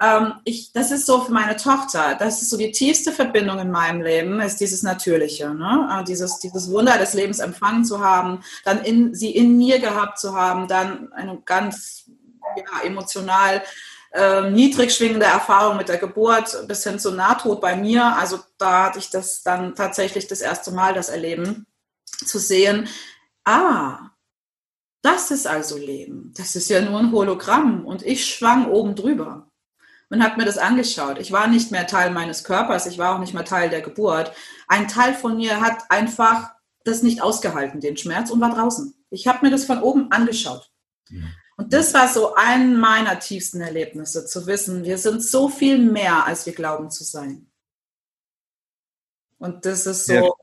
ähm, 0.00 0.34
ich, 0.44 0.72
das 0.72 0.90
ist 0.90 1.04
so 1.04 1.20
für 1.20 1.32
meine 1.32 1.56
Tochter, 1.56 2.16
das 2.18 2.40
ist 2.40 2.48
so 2.48 2.56
die 2.56 2.72
tiefste 2.72 3.12
Verbindung 3.12 3.58
in 3.58 3.70
meinem 3.70 4.00
Leben, 4.00 4.40
ist 4.40 4.60
dieses 4.60 4.82
Natürliche, 4.82 5.54
ne? 5.54 6.00
Äh, 6.00 6.04
dieses, 6.04 6.38
dieses 6.38 6.70
Wunder 6.70 6.96
des 6.96 7.12
Lebens 7.12 7.38
empfangen 7.38 7.84
zu 7.84 8.00
haben, 8.00 8.42
dann 8.64 8.82
in, 8.82 9.14
sie 9.14 9.30
in 9.30 9.58
mir 9.58 9.78
gehabt 9.78 10.18
zu 10.18 10.34
haben, 10.34 10.68
dann 10.68 11.12
eine 11.12 11.38
ganz 11.44 12.06
ja, 12.56 12.82
emotional 12.84 13.62
äh, 14.12 14.50
niedrig 14.50 14.94
schwingende 14.94 15.26
Erfahrung 15.26 15.76
mit 15.76 15.88
der 15.88 15.98
Geburt 15.98 16.66
bis 16.68 16.84
hin 16.84 16.98
zu 16.98 17.12
Nahtod 17.12 17.60
bei 17.60 17.76
mir. 17.76 18.16
Also 18.16 18.40
da 18.58 18.84
hatte 18.84 18.98
ich 18.98 19.10
das 19.10 19.42
dann 19.42 19.74
tatsächlich 19.74 20.26
das 20.26 20.40
erste 20.40 20.70
Mal, 20.72 20.94
das 20.94 21.08
Erleben 21.08 21.66
zu 22.24 22.38
sehen. 22.38 22.88
Ah, 23.44 24.10
das 25.02 25.30
ist 25.30 25.46
also 25.46 25.76
Leben. 25.76 26.32
Das 26.36 26.54
ist 26.54 26.68
ja 26.68 26.80
nur 26.80 26.98
ein 27.00 27.12
Hologramm 27.12 27.84
und 27.84 28.02
ich 28.02 28.26
schwang 28.26 28.66
oben 28.70 28.94
drüber 28.94 29.50
und 30.10 30.22
habe 30.22 30.36
mir 30.36 30.44
das 30.44 30.58
angeschaut. 30.58 31.18
Ich 31.18 31.32
war 31.32 31.46
nicht 31.46 31.70
mehr 31.70 31.86
Teil 31.86 32.10
meines 32.10 32.44
Körpers, 32.44 32.86
ich 32.86 32.98
war 32.98 33.14
auch 33.14 33.18
nicht 33.18 33.34
mehr 33.34 33.44
Teil 33.44 33.70
der 33.70 33.80
Geburt. 33.80 34.32
Ein 34.68 34.86
Teil 34.86 35.14
von 35.14 35.36
mir 35.36 35.60
hat 35.60 35.90
einfach 35.90 36.52
das 36.84 37.02
nicht 37.02 37.22
ausgehalten, 37.22 37.80
den 37.80 37.96
Schmerz, 37.96 38.30
und 38.30 38.40
war 38.40 38.54
draußen. 38.54 38.94
Ich 39.10 39.26
habe 39.26 39.44
mir 39.44 39.50
das 39.50 39.64
von 39.64 39.80
oben 39.80 40.10
angeschaut. 40.10 40.70
Ja. 41.08 41.22
Und 41.62 41.72
das 41.72 41.94
war 41.94 42.08
so 42.08 42.34
ein 42.34 42.76
meiner 42.76 43.20
tiefsten 43.20 43.60
Erlebnisse, 43.60 44.26
zu 44.26 44.48
wissen, 44.48 44.82
wir 44.82 44.98
sind 44.98 45.22
so 45.22 45.48
viel 45.48 45.78
mehr, 45.78 46.26
als 46.26 46.44
wir 46.44 46.54
glauben 46.54 46.90
zu 46.90 47.04
sein. 47.04 47.46
Und 49.38 49.64
das 49.64 49.86
ist 49.86 50.06
so. 50.06 50.34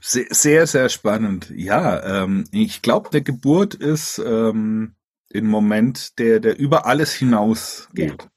Sehr, 0.00 0.26
sehr, 0.30 0.66
sehr 0.68 0.88
spannend. 0.88 1.50
Ja, 1.50 2.22
ähm, 2.22 2.44
ich 2.52 2.80
glaube, 2.80 3.10
der 3.10 3.22
Geburt 3.22 3.74
ist 3.74 4.22
ähm, 4.24 4.94
ein 5.34 5.46
Moment, 5.46 6.16
der, 6.20 6.38
der 6.38 6.60
über 6.60 6.86
alles 6.86 7.12
hinausgeht. 7.12 8.28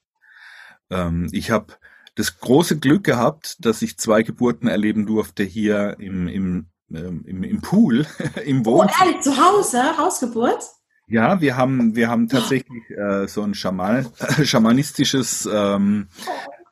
Ja. 0.89 1.07
Ähm, 1.07 1.29
ich 1.31 1.51
habe 1.51 1.75
das 2.15 2.39
große 2.39 2.79
Glück 2.79 3.03
gehabt, 3.03 3.63
dass 3.63 3.83
ich 3.83 3.99
zwei 3.99 4.23
Geburten 4.23 4.67
erleben 4.67 5.05
durfte 5.05 5.43
hier 5.43 5.97
im, 5.99 6.27
im, 6.27 6.69
ähm, 6.91 7.23
im, 7.27 7.43
im 7.43 7.61
Pool, 7.61 8.07
im 8.45 8.65
Wohnzimmer. 8.65 8.99
Oh, 8.99 9.05
ehrlich, 9.05 9.21
zu 9.21 9.37
Hause, 9.37 9.95
Hausgeburt? 9.95 10.76
Ja, 11.09 11.39
wir 11.39 11.55
haben, 11.55 11.95
wir 11.95 12.09
haben 12.09 12.27
tatsächlich 12.27 12.89
äh, 12.89 13.27
so 13.27 13.41
ein 13.41 13.53
Schaman, 13.53 14.07
äh, 14.19 14.43
schamanistisches 14.45 15.47
ähm, 15.51 16.09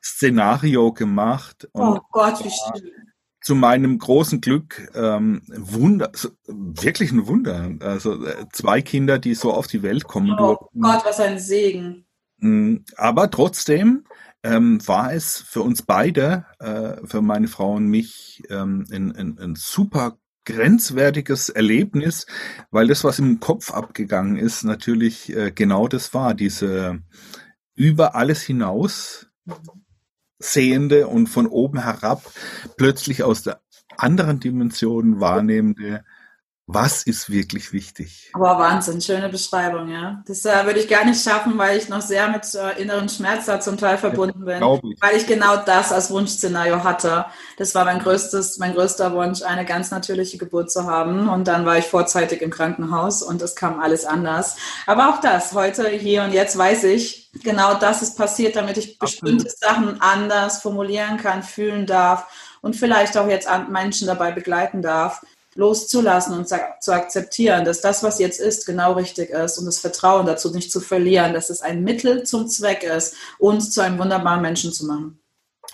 Szenario 0.02 0.92
gemacht. 0.92 1.68
oh 1.72 1.98
Gott, 2.12 2.44
wie 2.44 2.50
schön. 2.50 2.90
Zu 3.40 3.54
meinem 3.54 3.98
großen 3.98 4.40
Glück 4.40 4.90
ähm, 4.94 5.40
Wunder, 5.46 6.10
wirklich 6.46 7.12
ein 7.12 7.26
Wunder. 7.26 7.70
Also 7.80 8.24
äh, 8.26 8.46
zwei 8.52 8.82
Kinder, 8.82 9.18
die 9.18 9.34
so 9.34 9.52
auf 9.52 9.68
die 9.68 9.82
Welt 9.82 10.04
kommen 10.04 10.32
oh 10.32 10.36
durften. 10.36 10.80
Gott, 10.80 11.02
was 11.04 11.20
ein 11.20 11.38
Segen. 11.38 12.04
Mm, 12.38 12.78
aber 12.96 13.30
trotzdem 13.30 14.04
ähm, 14.42 14.86
war 14.86 15.14
es 15.14 15.38
für 15.38 15.62
uns 15.62 15.82
beide, 15.82 16.44
äh, 16.58 17.06
für 17.06 17.22
meine 17.22 17.48
Frau 17.48 17.74
und 17.74 17.86
mich, 17.86 18.42
ähm, 18.50 18.84
ein, 18.90 19.12
ein, 19.12 19.38
ein 19.38 19.54
super 19.54 20.18
grenzwertiges 20.46 21.50
Erlebnis, 21.50 22.26
weil 22.70 22.86
das, 22.86 23.04
was 23.04 23.18
im 23.18 23.40
Kopf 23.40 23.70
abgegangen 23.70 24.36
ist, 24.36 24.64
natürlich 24.64 25.34
äh, 25.36 25.52
genau 25.52 25.88
das 25.88 26.14
war, 26.14 26.32
diese 26.32 27.02
über 27.74 28.14
alles 28.14 28.42
hinaus 28.42 29.28
sehende 30.38 31.08
und 31.08 31.26
von 31.26 31.46
oben 31.46 31.82
herab 31.82 32.22
plötzlich 32.76 33.22
aus 33.22 33.42
der 33.42 33.60
anderen 33.96 34.40
Dimension 34.40 35.20
wahrnehmende 35.20 36.04
was 36.68 37.04
ist 37.04 37.30
wirklich 37.30 37.72
wichtig? 37.72 38.30
Aber 38.32 38.58
Wahnsinn, 38.58 39.00
schöne 39.00 39.28
Beschreibung, 39.28 39.88
ja. 39.88 40.24
Das 40.26 40.44
äh, 40.44 40.66
würde 40.66 40.80
ich 40.80 40.88
gar 40.88 41.04
nicht 41.04 41.22
schaffen, 41.22 41.56
weil 41.58 41.78
ich 41.78 41.88
noch 41.88 42.00
sehr 42.00 42.28
mit 42.28 42.42
äh, 42.56 42.82
inneren 42.82 43.08
Schmerz 43.08 43.46
da 43.46 43.60
zum 43.60 43.78
Teil 43.78 43.98
verbunden 43.98 44.44
bin. 44.44 44.56
Ich. 44.56 45.00
Weil 45.00 45.16
ich 45.16 45.28
genau 45.28 45.58
das 45.58 45.92
als 45.92 46.10
Wunschszenario 46.10 46.82
hatte. 46.82 47.26
Das 47.56 47.72
war 47.76 47.84
mein 47.84 48.00
größtes, 48.00 48.58
mein 48.58 48.74
größter 48.74 49.14
Wunsch, 49.14 49.42
eine 49.42 49.64
ganz 49.64 49.92
natürliche 49.92 50.38
Geburt 50.38 50.72
zu 50.72 50.86
haben. 50.86 51.28
Und 51.28 51.46
dann 51.46 51.64
war 51.66 51.78
ich 51.78 51.86
vorzeitig 51.86 52.42
im 52.42 52.50
Krankenhaus 52.50 53.22
und 53.22 53.40
es 53.42 53.54
kam 53.54 53.78
alles 53.78 54.04
anders. 54.04 54.56
Aber 54.88 55.10
auch 55.10 55.20
das, 55.20 55.52
heute, 55.52 55.88
hier 55.88 56.24
und 56.24 56.32
jetzt 56.32 56.58
weiß 56.58 56.82
ich, 56.82 57.30
genau 57.44 57.74
das 57.74 58.02
ist 58.02 58.18
passiert, 58.18 58.56
damit 58.56 58.76
ich 58.76 58.98
bestimmte 58.98 59.48
Sachen 59.50 60.00
anders 60.00 60.62
formulieren 60.62 61.16
kann, 61.16 61.44
fühlen 61.44 61.86
darf 61.86 62.26
und 62.60 62.74
vielleicht 62.74 63.16
auch 63.16 63.28
jetzt 63.28 63.48
Menschen 63.70 64.08
dabei 64.08 64.32
begleiten 64.32 64.82
darf, 64.82 65.22
loszulassen 65.56 66.36
und 66.36 66.48
zu 66.48 66.92
akzeptieren, 66.92 67.64
dass 67.64 67.80
das, 67.80 68.02
was 68.02 68.18
jetzt 68.18 68.40
ist, 68.40 68.66
genau 68.66 68.92
richtig 68.92 69.30
ist 69.30 69.58
und 69.58 69.66
das 69.66 69.78
Vertrauen 69.78 70.26
dazu 70.26 70.52
nicht 70.52 70.70
zu 70.70 70.80
verlieren, 70.80 71.34
dass 71.34 71.50
es 71.50 71.62
ein 71.62 71.82
Mittel 71.82 72.24
zum 72.24 72.48
Zweck 72.48 72.82
ist, 72.82 73.14
uns 73.38 73.70
zu 73.70 73.80
einem 73.80 73.98
wunderbaren 73.98 74.42
Menschen 74.42 74.72
zu 74.72 74.86
machen. 74.86 75.18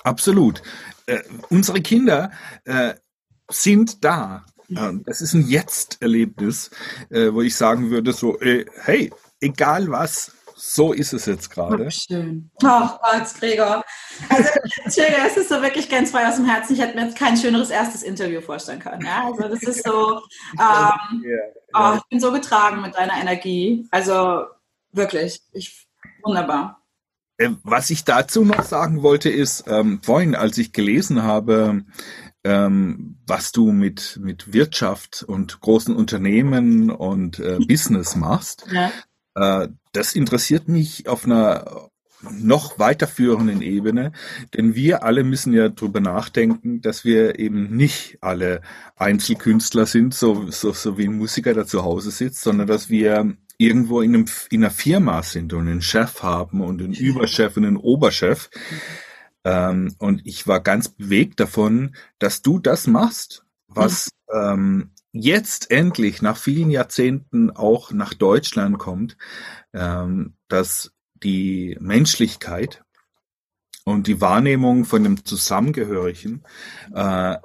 Absolut. 0.04 0.62
Äh, 1.06 1.20
unsere 1.50 1.80
Kinder 1.80 2.30
äh, 2.64 2.94
sind 3.50 4.04
da. 4.04 4.44
Äh, 4.70 4.92
das 5.04 5.20
ist 5.20 5.34
ein 5.34 5.48
Jetzt-Erlebnis, 5.48 6.70
äh, 7.10 7.32
wo 7.32 7.42
ich 7.42 7.56
sagen 7.56 7.90
würde, 7.90 8.12
so, 8.12 8.40
äh, 8.40 8.66
hey, 8.82 9.12
egal 9.40 9.88
was, 9.88 10.32
so 10.64 10.92
ist 10.92 11.12
es 11.12 11.26
jetzt 11.26 11.50
gerade. 11.50 11.90
Schön. 11.90 12.48
Ach 12.62 13.00
Gott, 13.02 13.34
Gregor. 13.40 13.82
Also, 14.28 14.48
Entschuldigung, 14.84 15.20
es 15.26 15.36
ist 15.36 15.48
so 15.48 15.60
wirklich 15.60 15.88
ganz 15.88 16.12
frei 16.12 16.28
aus 16.28 16.36
dem 16.36 16.44
Herzen. 16.44 16.74
Ich 16.74 16.80
hätte 16.80 16.94
mir 16.94 17.06
jetzt 17.06 17.18
kein 17.18 17.36
schöneres 17.36 17.70
erstes 17.70 18.04
Interview 18.04 18.40
vorstellen 18.40 18.78
können. 18.78 19.04
Ja? 19.04 19.26
Also, 19.26 19.48
das 19.48 19.62
ist 19.64 19.84
so, 19.84 20.20
ähm, 20.60 21.24
oh, 21.74 21.94
ich 21.96 22.02
bin 22.08 22.20
so 22.20 22.30
getragen 22.30 22.80
mit 22.80 22.94
deiner 22.94 23.20
Energie. 23.20 23.88
Also, 23.90 24.44
wirklich, 24.92 25.40
ich, 25.52 25.88
wunderbar. 26.22 26.80
Äh, 27.38 27.50
was 27.64 27.90
ich 27.90 28.04
dazu 28.04 28.44
noch 28.44 28.62
sagen 28.62 29.02
wollte, 29.02 29.30
ist, 29.30 29.64
ähm, 29.66 30.00
vorhin, 30.04 30.36
als 30.36 30.58
ich 30.58 30.72
gelesen 30.72 31.24
habe, 31.24 31.82
ähm, 32.44 33.18
was 33.26 33.50
du 33.50 33.72
mit, 33.72 34.20
mit 34.22 34.52
Wirtschaft 34.52 35.24
und 35.24 35.60
großen 35.60 35.96
Unternehmen 35.96 36.88
und 36.88 37.40
äh, 37.40 37.58
Business 37.66 38.14
machst, 38.14 38.66
ja. 38.70 38.92
Äh, 39.34 39.68
das 39.92 40.14
interessiert 40.14 40.68
mich 40.68 41.08
auf 41.08 41.24
einer 41.24 41.90
noch 42.30 42.78
weiterführenden 42.78 43.62
Ebene, 43.62 44.12
denn 44.54 44.74
wir 44.74 45.02
alle 45.02 45.24
müssen 45.24 45.52
ja 45.52 45.68
drüber 45.68 46.00
nachdenken, 46.00 46.80
dass 46.80 47.04
wir 47.04 47.38
eben 47.38 47.74
nicht 47.76 48.18
alle 48.20 48.62
Einzelkünstler 48.96 49.86
sind, 49.86 50.14
so, 50.14 50.48
so, 50.50 50.72
so 50.72 50.98
wie 50.98 51.06
ein 51.06 51.18
Musiker, 51.18 51.52
der 51.52 51.66
zu 51.66 51.82
Hause 51.82 52.10
sitzt, 52.10 52.42
sondern 52.42 52.68
dass 52.68 52.88
wir 52.90 53.36
irgendwo 53.58 54.00
in, 54.00 54.14
einem, 54.14 54.24
in 54.50 54.62
einer 54.62 54.70
Firma 54.70 55.22
sind 55.22 55.52
und 55.52 55.68
einen 55.68 55.82
Chef 55.82 56.22
haben 56.22 56.60
und 56.60 56.80
einen 56.80 56.94
Überchef 56.94 57.56
und 57.56 57.64
einen 57.64 57.76
Oberchef. 57.76 58.50
Ähm, 59.44 59.94
und 59.98 60.22
ich 60.24 60.46
war 60.46 60.60
ganz 60.60 60.88
bewegt 60.88 61.40
davon, 61.40 61.96
dass 62.18 62.42
du 62.42 62.58
das 62.58 62.86
machst, 62.86 63.44
was 63.66 64.10
ähm, 64.32 64.90
jetzt 65.12 65.70
endlich 65.70 66.22
nach 66.22 66.36
vielen 66.36 66.70
Jahrzehnten 66.70 67.50
auch 67.50 67.92
nach 67.92 68.14
Deutschland 68.14 68.78
kommt, 68.78 69.16
ähm, 69.72 70.34
dass 70.48 70.92
die 71.22 71.76
Menschlichkeit 71.80 72.82
und 73.84 74.06
die 74.06 74.20
Wahrnehmung 74.20 74.84
von 74.84 75.04
dem 75.04 75.24
Zusammengehörigen 75.24 76.44
äh, 76.94 77.36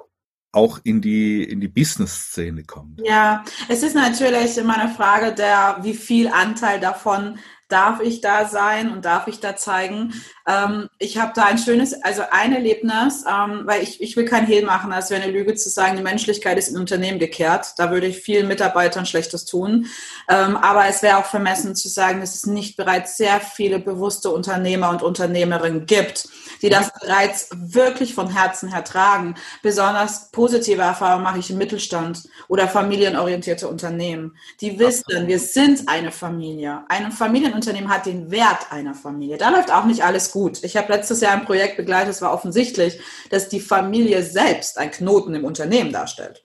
auch 0.50 0.80
in 0.82 1.00
die 1.02 1.44
in 1.44 1.60
die 1.60 1.68
Business-Szene 1.68 2.64
kommt. 2.64 3.00
Ja, 3.04 3.44
es 3.68 3.82
ist 3.82 3.94
natürlich 3.94 4.56
immer 4.56 4.78
eine 4.78 4.92
Frage 4.92 5.34
der, 5.34 5.78
wie 5.82 5.94
viel 5.94 6.28
Anteil 6.28 6.80
davon 6.80 7.38
darf 7.68 8.00
ich 8.00 8.22
da 8.22 8.46
sein 8.46 8.90
und 8.90 9.04
darf 9.04 9.28
ich 9.28 9.40
da 9.40 9.56
zeigen. 9.56 10.14
Ähm, 10.48 10.88
ich 10.98 11.18
habe 11.18 11.32
da 11.34 11.44
ein 11.44 11.58
schönes, 11.58 11.92
also 12.02 12.22
ein 12.30 12.54
Erlebnis, 12.54 13.24
ähm, 13.28 13.62
weil 13.64 13.82
ich, 13.82 14.00
ich 14.00 14.16
will 14.16 14.24
kein 14.24 14.46
Hehl 14.46 14.64
machen, 14.64 14.92
als 14.92 15.10
wäre 15.10 15.22
eine 15.22 15.30
Lüge 15.30 15.54
zu 15.54 15.68
sagen, 15.68 15.98
die 15.98 16.02
Menschlichkeit 16.02 16.56
ist 16.56 16.68
in 16.68 16.78
Unternehmen 16.78 17.18
gekehrt. 17.18 17.74
Da 17.76 17.90
würde 17.90 18.06
ich 18.06 18.20
vielen 18.20 18.48
Mitarbeitern 18.48 19.04
Schlechtes 19.04 19.44
tun. 19.44 19.86
Ähm, 20.26 20.56
aber 20.56 20.86
es 20.86 21.02
wäre 21.02 21.18
auch 21.18 21.26
vermessen 21.26 21.76
zu 21.76 21.88
sagen, 21.88 22.20
dass 22.20 22.34
es 22.34 22.46
nicht 22.46 22.78
bereits 22.78 23.18
sehr 23.18 23.40
viele 23.40 23.78
bewusste 23.78 24.30
Unternehmer 24.30 24.88
und 24.88 25.02
Unternehmerinnen 25.02 25.84
gibt, 25.84 26.28
die 26.62 26.70
das 26.70 26.90
bereits 26.98 27.50
wirklich 27.52 28.14
von 28.14 28.30
Herzen 28.30 28.72
her 28.72 28.84
tragen. 28.84 29.34
Besonders 29.62 30.30
positive 30.30 30.80
Erfahrungen 30.80 31.24
mache 31.24 31.40
ich 31.40 31.50
im 31.50 31.58
Mittelstand 31.58 32.22
oder 32.48 32.68
familienorientierte 32.68 33.68
Unternehmen. 33.68 34.34
Die 34.62 34.78
wissen, 34.78 35.26
wir 35.26 35.38
sind 35.38 35.88
eine 35.88 36.10
Familie. 36.10 36.84
Ein 36.88 37.12
Familienunternehmen 37.12 37.90
hat 37.90 38.06
den 38.06 38.30
Wert 38.30 38.72
einer 38.72 38.94
Familie. 38.94 39.36
Da 39.36 39.50
läuft 39.50 39.70
auch 39.70 39.84
nicht 39.84 40.02
alles 40.02 40.30
gut. 40.30 40.37
Ich 40.62 40.76
habe 40.76 40.92
letztes 40.92 41.20
Jahr 41.20 41.32
ein 41.32 41.44
Projekt 41.44 41.76
begleitet, 41.76 42.10
es 42.10 42.22
war 42.22 42.32
offensichtlich, 42.32 43.00
dass 43.30 43.48
die 43.48 43.60
Familie 43.60 44.22
selbst 44.22 44.78
ein 44.78 44.90
Knoten 44.90 45.34
im 45.34 45.44
Unternehmen 45.44 45.92
darstellt. 45.92 46.44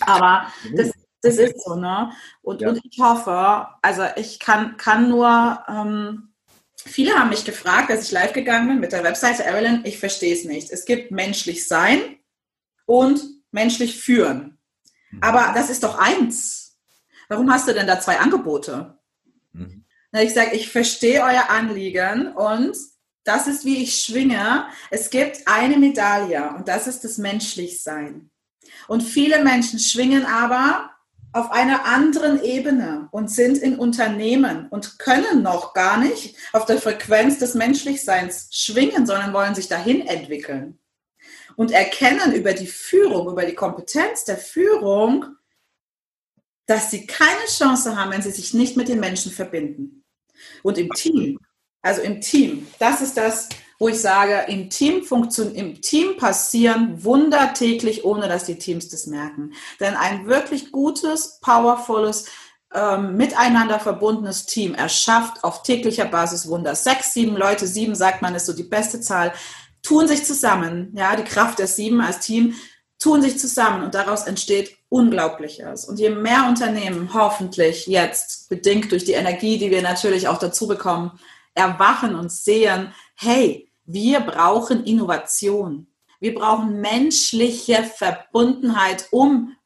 Aber 0.00 0.46
das, 0.74 0.90
das 1.22 1.36
ist 1.36 1.64
so, 1.64 1.76
ne? 1.76 2.12
Und, 2.42 2.60
ja. 2.60 2.68
und 2.68 2.80
ich 2.84 2.98
hoffe, 3.00 3.68
also 3.80 4.04
ich 4.16 4.38
kann, 4.40 4.76
kann 4.76 5.08
nur, 5.08 5.62
ähm, 5.68 6.34
viele 6.76 7.14
haben 7.14 7.30
mich 7.30 7.44
gefragt, 7.44 7.90
als 7.90 8.04
ich 8.04 8.10
live 8.10 8.32
gegangen 8.32 8.68
bin 8.68 8.80
mit 8.80 8.92
der 8.92 9.04
Webseite 9.04 9.44
Evelyn, 9.44 9.82
ich 9.84 9.98
verstehe 9.98 10.34
es 10.34 10.44
nicht. 10.44 10.70
Es 10.70 10.84
gibt 10.84 11.10
menschlich 11.10 11.68
sein 11.68 12.18
und 12.86 13.22
menschlich 13.52 14.00
führen. 14.00 14.58
Mhm. 15.10 15.22
Aber 15.22 15.52
das 15.54 15.70
ist 15.70 15.84
doch 15.84 15.98
eins. 15.98 16.76
Warum 17.28 17.50
hast 17.52 17.68
du 17.68 17.72
denn 17.72 17.86
da 17.86 18.00
zwei 18.00 18.18
Angebote? 18.18 18.98
Mhm. 19.52 19.84
Ich 20.12 20.34
sage, 20.34 20.54
ich 20.54 20.70
verstehe 20.70 21.22
euer 21.22 21.48
Anliegen 21.48 22.32
und 22.32 22.76
das 23.24 23.46
ist, 23.46 23.64
wie 23.64 23.82
ich 23.82 24.02
schwinge. 24.02 24.66
Es 24.90 25.10
gibt 25.10 25.42
eine 25.46 25.76
Medaille 25.76 26.54
und 26.56 26.68
das 26.68 26.86
ist 26.86 27.04
das 27.04 27.18
Menschlichsein. 27.18 28.30
Und 28.88 29.02
viele 29.02 29.42
Menschen 29.44 29.78
schwingen 29.78 30.24
aber 30.24 30.90
auf 31.32 31.50
einer 31.50 31.86
anderen 31.86 32.42
Ebene 32.42 33.08
und 33.10 33.30
sind 33.30 33.58
in 33.58 33.78
Unternehmen 33.78 34.68
und 34.68 34.98
können 34.98 35.42
noch 35.42 35.72
gar 35.72 35.96
nicht 35.96 36.36
auf 36.52 36.66
der 36.66 36.78
Frequenz 36.78 37.38
des 37.38 37.54
Menschlichseins 37.54 38.48
schwingen, 38.50 39.06
sondern 39.06 39.32
wollen 39.32 39.54
sich 39.54 39.68
dahin 39.68 40.06
entwickeln 40.06 40.78
und 41.56 41.70
erkennen 41.70 42.34
über 42.34 42.52
die 42.52 42.66
Führung, 42.66 43.30
über 43.30 43.46
die 43.46 43.54
Kompetenz 43.54 44.24
der 44.24 44.36
Führung, 44.36 45.24
dass 46.66 46.90
sie 46.90 47.06
keine 47.06 47.46
Chance 47.46 47.96
haben, 47.96 48.12
wenn 48.12 48.22
sie 48.22 48.30
sich 48.30 48.52
nicht 48.52 48.76
mit 48.76 48.88
den 48.88 49.00
Menschen 49.00 49.32
verbinden. 49.32 50.04
Und 50.62 50.76
im 50.76 50.90
Team 50.90 51.38
also 51.82 52.00
im 52.00 52.20
Team. 52.20 52.66
Das 52.78 53.00
ist 53.00 53.16
das, 53.16 53.48
wo 53.78 53.88
ich 53.88 54.00
sage, 54.00 54.44
im 54.46 54.70
Team 54.70 55.02
funktioniert, 55.02 55.56
im 55.56 55.80
Team 55.80 56.16
passieren 56.16 57.02
Wunder 57.02 57.52
täglich, 57.52 58.04
ohne 58.04 58.28
dass 58.28 58.44
die 58.44 58.58
Teams 58.58 58.88
das 58.88 59.06
merken. 59.06 59.52
Denn 59.80 59.94
ein 59.94 60.26
wirklich 60.26 60.70
gutes, 60.70 61.40
powervolles, 61.40 62.26
ähm, 62.72 63.16
miteinander 63.16 63.80
verbundenes 63.80 64.46
Team 64.46 64.74
erschafft 64.74 65.42
auf 65.44 65.62
täglicher 65.62 66.06
Basis 66.06 66.48
Wunder. 66.48 66.74
Sechs, 66.74 67.12
sieben 67.12 67.36
Leute, 67.36 67.66
sieben 67.66 67.94
sagt 67.94 68.22
man, 68.22 68.34
ist 68.34 68.46
so 68.46 68.52
die 68.52 68.62
beste 68.62 69.00
Zahl, 69.00 69.32
tun 69.82 70.06
sich 70.06 70.24
zusammen. 70.24 70.92
Ja, 70.96 71.16
die 71.16 71.24
Kraft 71.24 71.58
der 71.58 71.66
sieben 71.66 72.00
als 72.00 72.20
Team 72.20 72.54
tun 72.98 73.20
sich 73.20 73.38
zusammen 73.38 73.82
und 73.82 73.94
daraus 73.94 74.24
entsteht 74.24 74.76
Unglaubliches. 74.88 75.86
Und 75.86 75.98
je 75.98 76.10
mehr 76.10 76.46
Unternehmen 76.48 77.12
hoffentlich 77.14 77.86
jetzt, 77.86 78.48
bedingt 78.48 78.92
durch 78.92 79.04
die 79.04 79.12
Energie, 79.12 79.58
die 79.58 79.70
wir 79.70 79.82
natürlich 79.82 80.28
auch 80.28 80.38
dazu 80.38 80.68
bekommen, 80.68 81.18
erwachen 81.54 82.14
und 82.14 82.32
sehen, 82.32 82.94
hey, 83.16 83.70
wir 83.84 84.20
brauchen 84.20 84.84
Innovation. 84.84 85.88
Wir 86.20 86.34
brauchen 86.34 86.80
menschliche 86.80 87.82
Verbundenheit, 87.82 89.08
um 89.10 89.56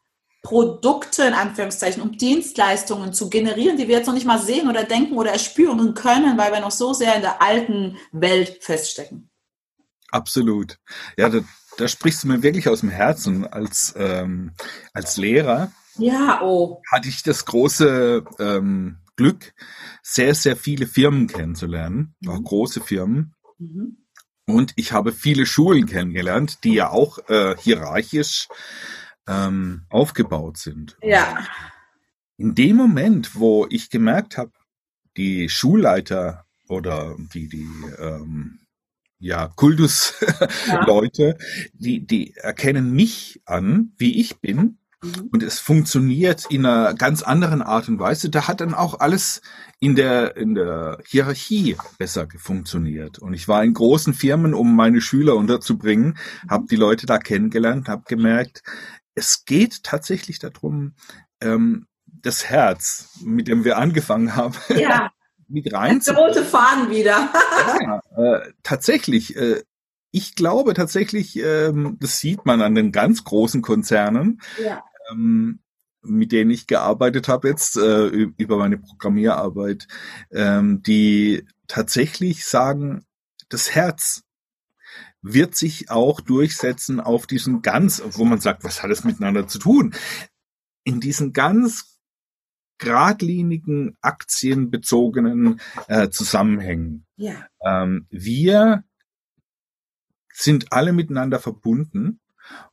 Produkte 0.43 1.25
in 1.25 1.35
Anführungszeichen, 1.35 2.01
um 2.01 2.17
Dienstleistungen 2.17 3.13
zu 3.13 3.29
generieren, 3.29 3.77
die 3.77 3.89
wir 3.89 3.97
jetzt 3.97 4.07
noch 4.07 4.15
nicht 4.15 4.27
mal 4.27 4.39
sehen 4.39 4.69
oder 4.69 4.85
denken 4.85 5.17
oder 5.17 5.33
erspüren 5.33 5.95
können, 5.95 6.39
weil 6.39 6.53
wir 6.53 6.61
noch 6.61 6.71
so 6.71 6.93
sehr 6.93 7.17
in 7.17 7.23
der 7.23 7.43
alten 7.43 7.97
Welt 8.13 8.63
feststecken. 8.63 9.29
Absolut. 10.13 10.79
Ja, 11.19 11.29
da, 11.29 11.41
da 11.79 11.89
sprichst 11.89 12.23
du 12.23 12.29
mir 12.29 12.43
wirklich 12.43 12.69
aus 12.69 12.81
dem 12.81 12.91
Herzen. 12.91 13.45
Als, 13.45 13.93
ähm, 13.99 14.53
als 14.95 15.17
Lehrer 15.17 15.73
ja, 15.99 16.41
oh. 16.43 16.81
hatte 16.93 17.09
ich 17.09 17.23
das 17.23 17.45
große 17.45 18.25
ähm, 18.39 18.99
Glück, 19.17 19.55
sehr, 20.03 20.35
sehr 20.35 20.57
viele 20.57 20.87
Firmen 20.87 21.27
kennenzulernen, 21.27 22.15
mhm. 22.21 22.31
auch 22.31 22.43
große 22.43 22.81
Firmen. 22.81 23.35
Mhm. 23.59 23.99
Und 24.47 24.73
ich 24.77 24.93
habe 24.93 25.13
viele 25.13 25.45
Schulen 25.45 25.87
kennengelernt, 25.87 26.63
die 26.63 26.75
ja 26.75 26.91
auch 26.91 27.19
äh, 27.29 27.57
hierarchisch 27.59 28.49
ähm, 29.27 29.87
aufgebaut 29.89 30.59
sind. 30.59 30.97
Ja. 31.03 31.45
In 32.37 32.55
dem 32.55 32.77
Moment, 32.77 33.35
wo 33.35 33.67
ich 33.69 33.91
gemerkt 33.91 34.39
habe, 34.39 34.53
die 35.17 35.49
Schulleiter 35.49 36.45
oder 36.69 37.17
die, 37.35 37.49
die 37.49 37.67
ähm, 37.99 38.61
ja, 39.19 39.49
Kultusleute, 39.49 41.25
ja. 41.39 41.69
die, 41.73 42.07
die 42.07 42.35
erkennen 42.37 42.93
mich 42.93 43.41
an, 43.47 43.95
wie 43.97 44.21
ich 44.21 44.41
bin 44.41 44.79
Mhm. 45.03 45.29
Und 45.33 45.43
es 45.43 45.59
funktioniert 45.59 46.47
in 46.51 46.65
einer 46.65 46.95
ganz 46.95 47.23
anderen 47.23 47.63
Art 47.63 47.89
und 47.89 47.99
Weise. 47.99 48.31
Da 48.31 48.49
hat 48.49 48.61
dann 48.61 48.75
auch 48.75 49.01
alles 49.01 49.43
in 49.79 49.95
der, 49.95 50.37
in 50.37 50.55
der 50.55 50.99
Hierarchie 51.07 51.77
besser 51.99 52.27
funktioniert. 52.39 53.19
Und 53.19 53.35
ich 53.35 53.49
war 53.49 53.63
in 53.63 53.75
großen 53.75 54.15
Firmen, 54.15 54.55
um 54.55 54.75
meine 54.75 55.01
Schüler 55.01 55.37
unterzubringen, 55.37 56.19
mhm. 56.45 56.51
habe 56.51 56.67
die 56.71 56.77
Leute 56.77 57.07
da 57.07 57.19
kennengelernt, 57.19 57.89
habe 57.89 58.05
gemerkt, 58.07 58.63
es 59.15 59.45
geht 59.45 59.83
tatsächlich 59.83 60.39
darum, 60.39 60.95
ähm, 61.41 61.87
das 62.05 62.47
Herz, 62.47 63.11
mit 63.23 63.49
dem 63.49 63.65
wir 63.65 63.79
angefangen 63.79 64.35
haben, 64.35 64.55
ja. 64.77 65.11
mit 65.49 65.73
rein. 65.73 66.01
Der 66.07 66.17
rote 66.17 66.45
Faden 66.45 66.91
wieder. 66.91 67.29
ja, 67.81 68.01
äh, 68.17 68.53
tatsächlich. 68.63 69.37
Äh, 69.37 69.63
ich 70.17 70.35
glaube 70.35 70.73
tatsächlich, 70.73 71.37
ähm, 71.37 71.99
das 72.01 72.21
sieht 72.21 72.47
man 72.47 72.63
an 72.63 72.75
den 72.75 72.91
ganz 72.91 73.23
großen 73.25 73.61
Konzernen, 73.61 74.41
ja. 74.59 74.83
ähm, 75.11 75.61
mit 76.01 76.33
denen 76.33 76.51
ich 76.51 76.67
gearbeitet 76.67 77.29
habe 77.29 77.49
jetzt 77.49 77.77
äh, 77.77 78.07
über 78.07 78.57
meine 78.57 78.79
Programmierarbeit, 78.79 79.89
ähm, 80.31 80.83
die 80.83 81.45
tatsächlich 81.69 82.47
sagen, 82.47 83.05
das 83.51 83.75
Herz 83.75 84.23
wird 85.21 85.55
sich 85.55 85.91
auch 85.91 86.23
durchsetzen 86.23 86.99
auf 86.99 87.27
diesen 87.27 87.61
ganz, 87.61 88.03
wo 88.13 88.25
man 88.25 88.41
sagt, 88.41 88.65
was 88.65 88.83
hat 88.83 88.91
es 88.91 89.05
miteinander 89.05 89.47
zu 89.47 89.59
tun? 89.59 89.95
In 90.85 90.99
diesen 90.99 91.35
ganz 91.35 91.99
geradlinigen, 92.79 93.99
aktienbezogenen 94.01 95.61
äh, 95.89 96.09
Zusammenhängen. 96.09 97.05
Ja. 97.17 97.47
Ähm, 97.63 98.07
wir 98.09 98.83
sind 100.39 100.73
alle 100.73 100.93
miteinander 100.93 101.41
verbunden. 101.41 102.21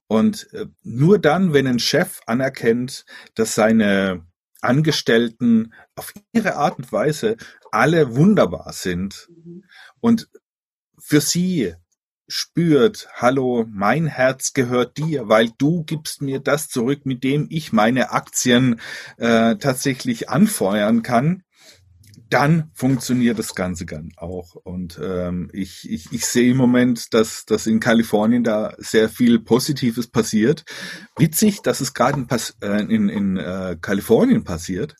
Und 0.07 0.51
äh, 0.53 0.65
nur 0.83 1.17
dann, 1.17 1.53
wenn 1.53 1.65
ein 1.65 1.79
Chef 1.79 2.19
anerkennt, 2.27 3.05
dass 3.35 3.55
seine 3.55 4.25
Angestellten 4.61 5.73
auf 5.95 6.13
ihre 6.33 6.55
Art 6.55 6.77
und 6.77 6.91
Weise 6.91 7.37
alle 7.71 8.15
wunderbar 8.15 8.71
sind 8.73 9.27
mhm. 9.29 9.63
und 9.99 10.29
für 10.99 11.19
sie 11.19 11.73
spürt, 12.27 13.07
hallo, 13.13 13.65
mein 13.69 14.07
Herz 14.07 14.53
gehört 14.53 14.97
dir, 14.97 15.27
weil 15.27 15.51
du 15.57 15.83
gibst 15.83 16.21
mir 16.21 16.39
das 16.39 16.69
zurück, 16.69 17.05
mit 17.05 17.23
dem 17.23 17.47
ich 17.49 17.73
meine 17.73 18.11
Aktien 18.11 18.79
äh, 19.17 19.55
tatsächlich 19.57 20.29
anfeuern 20.29 21.01
kann, 21.03 21.43
dann 22.33 22.71
funktioniert 22.73 23.37
das 23.37 23.53
Ganze 23.53 23.85
dann 23.85 24.11
auch. 24.17 24.55
Und 24.55 24.99
ähm, 25.01 25.51
ich, 25.53 25.87
ich, 25.89 26.11
ich 26.11 26.25
sehe 26.25 26.51
im 26.51 26.57
Moment, 26.57 27.13
dass, 27.13 27.45
dass 27.45 27.67
in 27.67 27.79
Kalifornien 27.79 28.43
da 28.43 28.73
sehr 28.79 29.07
viel 29.07 29.39
Positives 29.39 30.07
passiert. 30.07 30.65
Witzig, 31.15 31.61
dass 31.61 31.79
es 31.79 31.93
gerade 31.93 32.19
in, 32.19 32.27
äh, 32.61 32.79
in, 32.81 33.09
in 33.09 33.37
äh, 33.37 33.77
Kalifornien 33.79 34.43
passiert 34.43 34.95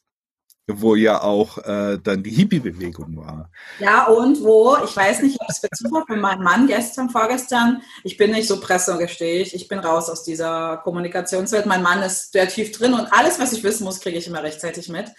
wo 0.68 0.96
ja 0.96 1.22
auch 1.22 1.58
äh, 1.58 2.00
dann 2.02 2.24
die 2.24 2.32
Hippie-Bewegung 2.32 3.18
war. 3.18 3.52
Ja, 3.80 4.06
und 4.06 4.42
wo, 4.42 4.78
ich 4.84 4.96
weiß 4.96 5.22
nicht, 5.22 5.38
ob 5.42 5.50
es 5.50 5.60
Bezug 5.60 5.94
hat 5.94 6.08
von 6.08 6.22
meinem 6.22 6.42
Mann 6.42 6.68
gestern, 6.68 7.10
vorgestern, 7.10 7.82
ich 8.06 8.16
bin 8.16 8.32
nicht 8.32 8.48
so 8.48 8.62
Presse, 8.62 8.98
gestehe 8.98 9.42
ich, 9.42 9.54
ich 9.54 9.68
bin 9.68 9.80
raus 9.80 10.10
aus 10.10 10.24
dieser 10.24 10.78
Kommunikationswelt. 10.78 11.66
Mein 11.66 11.84
Mann 11.84 12.02
ist 12.02 12.32
sehr 12.32 12.48
tief 12.48 12.72
drin 12.72 12.94
und 12.94 13.12
alles, 13.12 13.40
was 13.40 13.52
ich 13.52 13.64
wissen 13.64 13.84
muss, 13.84 14.00
kriege 14.00 14.18
ich 14.18 14.28
immer 14.28 14.42
rechtzeitig 14.42 14.88
mit. 14.88 15.12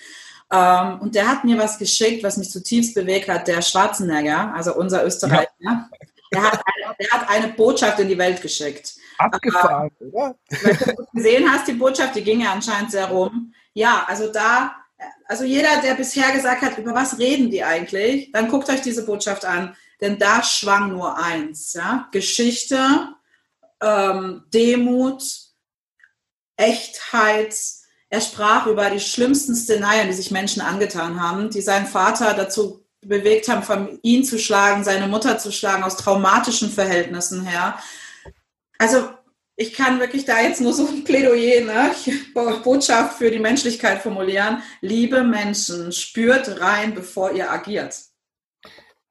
Ähm, 0.55 1.01
und 1.01 1.15
der 1.15 1.27
hat 1.27 1.45
mir 1.45 1.59
was 1.59 1.79
geschickt, 1.79 2.23
was 2.23 2.37
mich 2.37 2.51
zutiefst 2.51 2.95
bewegt 2.95 3.29
hat, 3.29 3.49
der 3.49 3.63
Schwarzenegger, 3.63 4.55
also 4.55 4.75
unser 4.77 5.05
Österreicher. 5.05 5.49
Ja. 5.59 5.89
Der, 6.33 6.43
hat 6.43 6.63
eine, 6.65 6.97
der 6.99 7.11
hat 7.11 7.31
eine 7.31 7.53
Botschaft 7.55 7.99
in 7.99 8.09
die 8.09 8.19
Welt 8.19 8.41
geschickt. 8.41 8.95
Abgefahren, 9.19 9.91
äh, 10.01 10.05
oder? 10.05 10.35
Weil 10.63 10.77
du 10.77 11.07
gesehen 11.13 11.51
hast, 11.51 11.67
die 11.67 11.73
Botschaft, 11.73 12.15
die 12.15 12.23
ging 12.23 12.41
ja 12.41 12.53
anscheinend 12.53 12.91
sehr 12.91 13.07
rum. 13.07 13.53
Ja, 13.73 14.05
also 14.07 14.31
da 14.33 14.75
also 15.27 15.45
jeder, 15.45 15.81
der 15.83 15.95
bisher 15.95 16.33
gesagt 16.33 16.63
hat, 16.63 16.79
über 16.79 16.95
was 16.95 17.19
reden 17.19 17.51
die 17.51 17.65
eigentlich, 17.65 18.31
dann 18.33 18.49
guckt 18.49 18.69
euch 18.69 18.83
diese 18.83 19.05
Botschaft 19.05 19.45
an, 19.45 19.77
denn 20.01 20.19
da 20.19 20.43
schwang 20.43 20.93
nur 20.93 21.19
eins, 21.19 21.73
ja, 21.73 22.09
Geschichte, 22.13 23.15
ähm, 23.81 24.45
Demut, 24.53 25.23
Echtheit. 26.57 27.55
Er 28.15 28.21
sprach 28.21 28.69
über 28.69 28.91
die 28.91 29.01
schlimmsten 29.01 29.57
Szenarien, 29.57 30.07
die 30.07 30.15
sich 30.15 30.31
Menschen 30.31 30.63
angetan 30.63 31.21
haben, 31.21 31.51
die 31.51 31.61
seinen 31.61 31.87
Vater 31.87 32.33
dazu 32.33 32.87
bewegt 33.01 33.49
haben, 33.49 33.99
ihn 34.03 34.25
zu 34.25 34.39
schlagen, 34.39 34.85
seine 34.85 35.09
Mutter 35.09 35.37
zu 35.39 35.51
schlagen, 35.51 35.83
aus 35.83 35.97
traumatischen 35.97 36.71
Verhältnissen 36.71 37.45
her. 37.45 37.77
Also 38.79 39.09
ich 39.57 39.73
kann 39.73 39.99
wirklich 39.99 40.25
da 40.25 40.41
jetzt 40.41 40.61
nur 40.61 40.73
so 40.73 40.87
ein 40.87 41.03
Plädoyer, 41.03 41.65
ne? 41.65 41.91
Botschaft 42.63 43.19
für 43.19 43.33
die 43.33 43.41
Menschlichkeit 43.41 44.01
formulieren. 44.01 44.63
Liebe 44.81 45.25
Menschen, 45.25 45.91
spürt 45.91 46.61
rein, 46.61 46.95
bevor 46.95 47.33
ihr 47.33 47.51
agiert. 47.51 47.97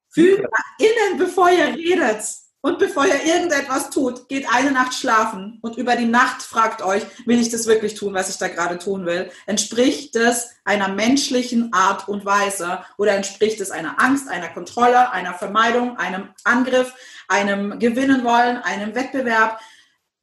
Fühlt 0.08 0.40
nach 0.40 0.78
innen, 0.78 1.18
bevor 1.18 1.50
ihr 1.50 1.74
redet. 1.74 2.22
Und 2.64 2.78
bevor 2.78 3.04
ihr 3.04 3.22
irgendetwas 3.22 3.90
tut, 3.90 4.26
geht 4.30 4.48
eine 4.50 4.72
Nacht 4.72 4.94
schlafen 4.94 5.58
und 5.60 5.76
über 5.76 5.96
die 5.96 6.06
Nacht 6.06 6.40
fragt 6.40 6.80
euch, 6.80 7.02
will 7.26 7.38
ich 7.38 7.50
das 7.50 7.66
wirklich 7.66 7.92
tun, 7.92 8.14
was 8.14 8.30
ich 8.30 8.38
da 8.38 8.48
gerade 8.48 8.78
tun 8.78 9.04
will? 9.04 9.30
Entspricht 9.44 10.16
es 10.16 10.48
einer 10.64 10.88
menschlichen 10.88 11.74
Art 11.74 12.08
und 12.08 12.24
Weise 12.24 12.78
oder 12.96 13.12
entspricht 13.12 13.60
es 13.60 13.70
einer 13.70 14.00
Angst, 14.00 14.30
einer 14.30 14.48
Kontrolle, 14.48 15.12
einer 15.12 15.34
Vermeidung, 15.34 15.98
einem 15.98 16.30
Angriff, 16.44 16.94
einem 17.28 17.78
Gewinnen 17.78 18.24
wollen, 18.24 18.56
einem 18.56 18.94
Wettbewerb? 18.94 19.60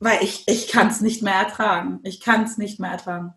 weil 0.04 0.24
ich, 0.24 0.48
ich 0.48 0.68
kann 0.68 0.88
es 0.88 1.00
nicht 1.02 1.22
mehr 1.22 1.36
ertragen. 1.36 2.00
Ich 2.02 2.22
kann 2.22 2.46
es 2.46 2.58
nicht 2.58 2.80
mehr 2.80 2.89
ertragen. 2.89 3.36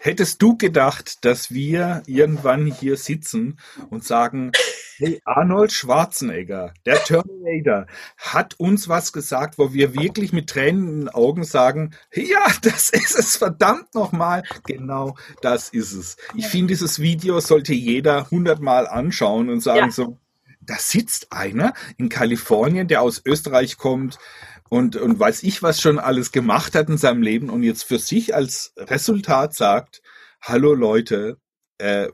Hättest 0.00 0.42
du 0.42 0.56
gedacht, 0.56 1.24
dass 1.24 1.50
wir 1.50 2.02
irgendwann 2.06 2.66
hier 2.66 2.96
sitzen 2.96 3.58
und 3.90 4.04
sagen, 4.04 4.52
hey, 4.98 5.20
Arnold 5.24 5.72
Schwarzenegger, 5.72 6.72
der 6.84 7.02
Terminator, 7.02 7.86
hat 8.16 8.54
uns 8.58 8.88
was 8.88 9.12
gesagt, 9.12 9.58
wo 9.58 9.72
wir 9.72 9.94
wirklich 9.94 10.32
mit 10.32 10.48
Tränen 10.48 10.88
in 10.88 11.00
den 11.00 11.08
Augen 11.08 11.44
sagen, 11.44 11.94
ja, 12.12 12.46
das 12.62 12.90
ist 12.90 13.18
es, 13.18 13.36
verdammt 13.36 13.94
nochmal. 13.94 14.42
Genau, 14.66 15.16
das 15.42 15.70
ist 15.70 15.92
es. 15.92 16.16
Ich 16.34 16.46
finde, 16.46 16.68
dieses 16.68 17.00
Video 17.00 17.40
sollte 17.40 17.74
jeder 17.74 18.30
hundertmal 18.30 18.86
anschauen 18.86 19.48
und 19.48 19.60
sagen 19.60 19.86
ja. 19.86 19.90
so, 19.90 20.18
da 20.60 20.76
sitzt 20.78 21.32
einer 21.32 21.74
in 21.96 22.08
Kalifornien, 22.08 22.88
der 22.88 23.02
aus 23.02 23.22
Österreich 23.24 23.76
kommt, 23.76 24.18
und, 24.68 24.96
und 24.96 25.18
weiß 25.18 25.42
ich, 25.42 25.62
was 25.62 25.80
schon 25.80 25.98
alles 25.98 26.32
gemacht 26.32 26.74
hat 26.74 26.88
in 26.88 26.98
seinem 26.98 27.22
Leben 27.22 27.50
und 27.50 27.62
jetzt 27.62 27.84
für 27.84 27.98
sich 27.98 28.34
als 28.34 28.72
Resultat 28.76 29.54
sagt, 29.54 30.02
hallo 30.40 30.74
Leute, 30.74 31.38
äh, 31.78 32.08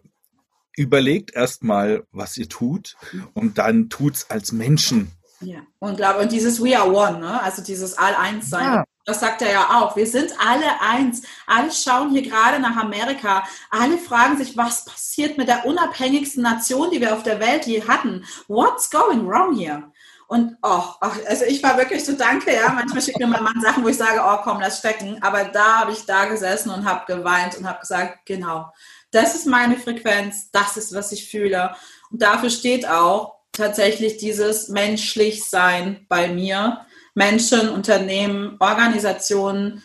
überlegt 0.76 1.34
erstmal, 1.34 2.04
was 2.12 2.36
ihr 2.36 2.48
tut 2.48 2.96
und 3.34 3.58
dann 3.58 3.88
tut's 3.88 4.30
als 4.30 4.52
Menschen. 4.52 5.12
Ja, 5.40 5.60
und 5.80 5.96
glaube, 5.96 6.20
und 6.20 6.30
dieses 6.30 6.62
We 6.62 6.78
are 6.78 6.90
one, 6.90 7.18
ne? 7.18 7.42
also 7.42 7.62
dieses 7.62 7.98
All-Eins-Sein. 7.98 8.64
Ja. 8.64 8.84
Das 9.04 9.18
sagt 9.18 9.42
er 9.42 9.50
ja 9.50 9.80
auch. 9.80 9.96
Wir 9.96 10.06
sind 10.06 10.32
alle 10.38 10.80
eins. 10.80 11.22
Alle 11.46 11.72
schauen 11.72 12.10
hier 12.10 12.22
gerade 12.22 12.60
nach 12.60 12.76
Amerika. 12.76 13.42
Alle 13.68 13.98
fragen 13.98 14.36
sich, 14.36 14.56
was 14.56 14.84
passiert 14.84 15.38
mit 15.38 15.48
der 15.48 15.66
unabhängigsten 15.66 16.42
Nation, 16.42 16.90
die 16.92 17.00
wir 17.00 17.12
auf 17.12 17.24
der 17.24 17.40
Welt 17.40 17.66
je 17.66 17.82
hatten? 17.82 18.24
What's 18.46 18.90
going 18.90 19.26
wrong 19.26 19.58
here? 19.58 19.91
Und 20.32 20.56
oh, 20.62 20.82
also 21.00 21.44
ich 21.44 21.62
war 21.62 21.76
wirklich 21.76 22.06
so 22.06 22.14
danke, 22.14 22.54
ja. 22.54 22.72
Manchmal 22.72 23.02
schickt 23.02 23.18
mir 23.18 23.26
mein 23.26 23.44
Mann 23.44 23.60
Sachen, 23.60 23.84
wo 23.84 23.88
ich 23.88 23.98
sage, 23.98 24.18
oh 24.24 24.38
komm, 24.42 24.62
lass 24.62 24.78
stecken. 24.78 25.18
Aber 25.20 25.44
da 25.44 25.80
habe 25.80 25.92
ich 25.92 26.06
da 26.06 26.24
gesessen 26.24 26.70
und 26.70 26.86
habe 26.86 27.04
geweint 27.04 27.58
und 27.58 27.68
habe 27.68 27.80
gesagt, 27.80 28.20
genau, 28.24 28.72
das 29.10 29.34
ist 29.34 29.46
meine 29.46 29.76
Frequenz, 29.76 30.50
das 30.50 30.78
ist, 30.78 30.94
was 30.94 31.12
ich 31.12 31.28
fühle. 31.28 31.76
Und 32.10 32.22
dafür 32.22 32.48
steht 32.48 32.88
auch 32.88 33.40
tatsächlich 33.52 34.16
dieses 34.16 34.70
menschlich 34.70 35.44
Sein 35.44 36.06
bei 36.08 36.28
mir. 36.28 36.86
Menschen, 37.12 37.68
Unternehmen, 37.68 38.56
Organisationen 38.58 39.82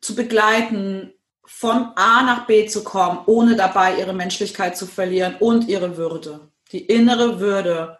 zu 0.00 0.14
begleiten, 0.14 1.12
von 1.44 1.92
A 1.94 2.22
nach 2.22 2.46
B 2.46 2.66
zu 2.66 2.84
kommen, 2.84 3.18
ohne 3.26 3.54
dabei 3.54 3.98
ihre 3.98 4.14
Menschlichkeit 4.14 4.78
zu 4.78 4.86
verlieren 4.86 5.36
und 5.40 5.68
ihre 5.68 5.98
Würde. 5.98 6.48
Die 6.72 6.86
innere 6.86 7.38
Würde 7.38 7.98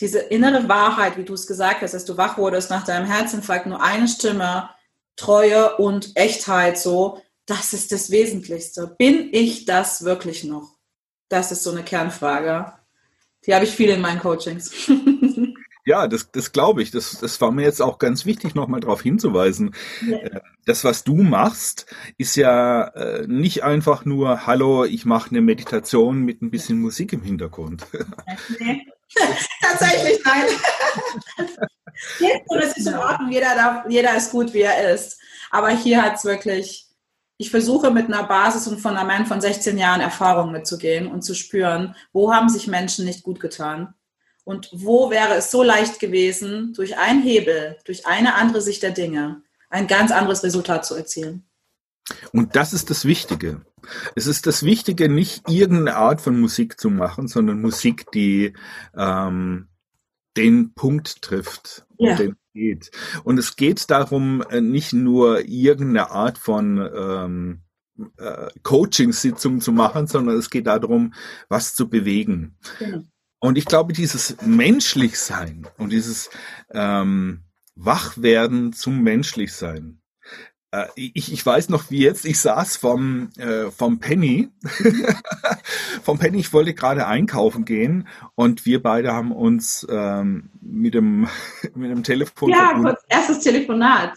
diese 0.00 0.18
innere 0.18 0.68
Wahrheit, 0.68 1.16
wie 1.16 1.24
du 1.24 1.34
es 1.34 1.46
gesagt 1.46 1.82
hast, 1.82 1.94
dass 1.94 2.04
du 2.04 2.16
wach 2.16 2.36
wurdest 2.38 2.70
nach 2.70 2.84
deinem 2.84 3.06
Herzinfarkt, 3.06 3.66
nur 3.66 3.82
eine 3.82 4.08
Stimme, 4.08 4.70
Treue 5.16 5.76
und 5.76 6.16
Echtheit, 6.16 6.78
so, 6.78 7.22
das 7.46 7.72
ist 7.72 7.92
das 7.92 8.10
Wesentlichste. 8.10 8.94
Bin 8.98 9.28
ich 9.32 9.64
das 9.64 10.04
wirklich 10.04 10.44
noch? 10.44 10.76
Das 11.28 11.52
ist 11.52 11.62
so 11.62 11.70
eine 11.70 11.84
Kernfrage. 11.84 12.72
Die 13.46 13.54
habe 13.54 13.64
ich 13.64 13.70
viel 13.70 13.90
in 13.90 14.00
meinen 14.00 14.20
Coachings. 14.20 14.72
Ja, 15.86 16.08
das, 16.08 16.30
das 16.30 16.52
glaube 16.52 16.82
ich. 16.82 16.90
Das, 16.90 17.18
das 17.18 17.40
war 17.42 17.52
mir 17.52 17.62
jetzt 17.62 17.82
auch 17.82 17.98
ganz 17.98 18.24
wichtig, 18.24 18.54
nochmal 18.54 18.80
darauf 18.80 19.02
hinzuweisen. 19.02 19.74
Ja. 20.06 20.16
Äh, 20.16 20.40
das, 20.64 20.82
was 20.82 21.04
du 21.04 21.16
machst, 21.16 21.86
ist 22.16 22.36
ja 22.36 22.84
äh, 22.84 23.26
nicht 23.26 23.64
einfach 23.64 24.06
nur, 24.06 24.46
hallo, 24.46 24.84
ich 24.84 25.04
mache 25.04 25.30
eine 25.30 25.42
Meditation 25.42 26.20
mit 26.20 26.40
ein 26.40 26.50
bisschen 26.50 26.80
Musik 26.80 27.12
im 27.12 27.22
Hintergrund. 27.22 27.86
Nee. 28.58 28.86
Tatsächlich 29.60 30.20
nein. 30.24 30.46
und 32.46 32.58
es 32.58 32.76
ist 32.76 32.86
in 32.86 32.94
Ordnung, 32.94 33.30
jeder, 33.30 33.54
darf, 33.54 33.84
jeder 33.88 34.16
ist 34.16 34.30
gut, 34.30 34.52
wie 34.52 34.62
er 34.62 34.92
ist. 34.92 35.18
Aber 35.50 35.70
hier 35.70 36.02
hat 36.02 36.16
es 36.16 36.24
wirklich, 36.24 36.86
ich 37.36 37.50
versuche 37.50 37.90
mit 37.90 38.06
einer 38.06 38.24
Basis 38.24 38.66
und 38.66 38.80
Fundament 38.80 39.28
von 39.28 39.40
16 39.40 39.78
Jahren 39.78 40.00
Erfahrung 40.00 40.52
mitzugehen 40.52 41.06
und 41.06 41.22
zu 41.22 41.34
spüren, 41.34 41.94
wo 42.12 42.32
haben 42.32 42.48
sich 42.48 42.66
Menschen 42.66 43.04
nicht 43.04 43.22
gut 43.22 43.40
getan 43.40 43.94
und 44.44 44.68
wo 44.72 45.10
wäre 45.10 45.34
es 45.34 45.50
so 45.50 45.62
leicht 45.62 45.98
gewesen, 45.98 46.74
durch 46.74 46.98
einen 46.98 47.22
Hebel, 47.22 47.78
durch 47.84 48.06
eine 48.06 48.34
andere 48.34 48.60
Sicht 48.60 48.82
der 48.82 48.90
Dinge, 48.90 49.42
ein 49.70 49.86
ganz 49.86 50.12
anderes 50.12 50.42
Resultat 50.42 50.84
zu 50.84 50.94
erzielen. 50.94 51.46
Und 52.32 52.56
das 52.56 52.72
ist 52.72 52.90
das 52.90 53.04
Wichtige. 53.04 53.62
Es 54.14 54.26
ist 54.26 54.46
das 54.46 54.62
Wichtige, 54.62 55.08
nicht 55.08 55.48
irgendeine 55.48 55.96
Art 55.96 56.20
von 56.20 56.38
Musik 56.40 56.78
zu 56.78 56.90
machen, 56.90 57.28
sondern 57.28 57.60
Musik, 57.60 58.10
die 58.12 58.54
ähm, 58.96 59.68
den 60.36 60.74
Punkt 60.74 61.22
trifft, 61.22 61.86
um 61.96 62.08
ja. 62.08 62.16
den 62.16 62.36
geht. 62.54 62.90
Und 63.24 63.38
es 63.38 63.56
geht 63.56 63.90
darum, 63.90 64.42
äh, 64.50 64.60
nicht 64.60 64.92
nur 64.92 65.46
irgendeine 65.46 66.10
Art 66.10 66.38
von 66.38 66.78
ähm, 66.78 67.62
äh, 68.16 68.48
Coaching-Sitzung 68.62 69.60
zu 69.60 69.72
machen, 69.72 70.06
sondern 70.06 70.36
es 70.36 70.50
geht 70.50 70.66
darum, 70.66 71.14
was 71.48 71.74
zu 71.74 71.88
bewegen. 71.88 72.56
Genau. 72.78 73.02
Und 73.40 73.58
ich 73.58 73.66
glaube, 73.66 73.92
dieses 73.92 74.40
Menschlichsein 74.40 75.66
und 75.76 75.90
dieses 75.90 76.30
ähm, 76.70 77.44
Wachwerden 77.74 78.72
zum 78.72 79.02
Menschlichsein, 79.02 80.00
ich, 80.96 81.32
ich 81.32 81.44
weiß 81.44 81.68
noch 81.68 81.90
wie 81.90 82.02
jetzt, 82.02 82.24
ich 82.24 82.38
saß 82.40 82.76
vom, 82.76 83.30
äh, 83.36 83.70
vom 83.70 83.98
Penny, 83.98 84.48
vom 86.02 86.18
Penny, 86.18 86.38
ich 86.38 86.52
wollte 86.52 86.74
gerade 86.74 87.06
einkaufen 87.06 87.64
gehen 87.64 88.08
und 88.34 88.66
wir 88.66 88.82
beide 88.82 89.12
haben 89.12 89.32
uns 89.32 89.86
ähm, 89.90 90.50
mit, 90.60 90.94
dem, 90.94 91.28
mit 91.74 91.90
dem 91.90 92.02
Telefon 92.02 92.50
Ja, 92.50 92.78
kurz 92.80 93.02
erstes 93.08 93.40
Telefonat. 93.40 94.12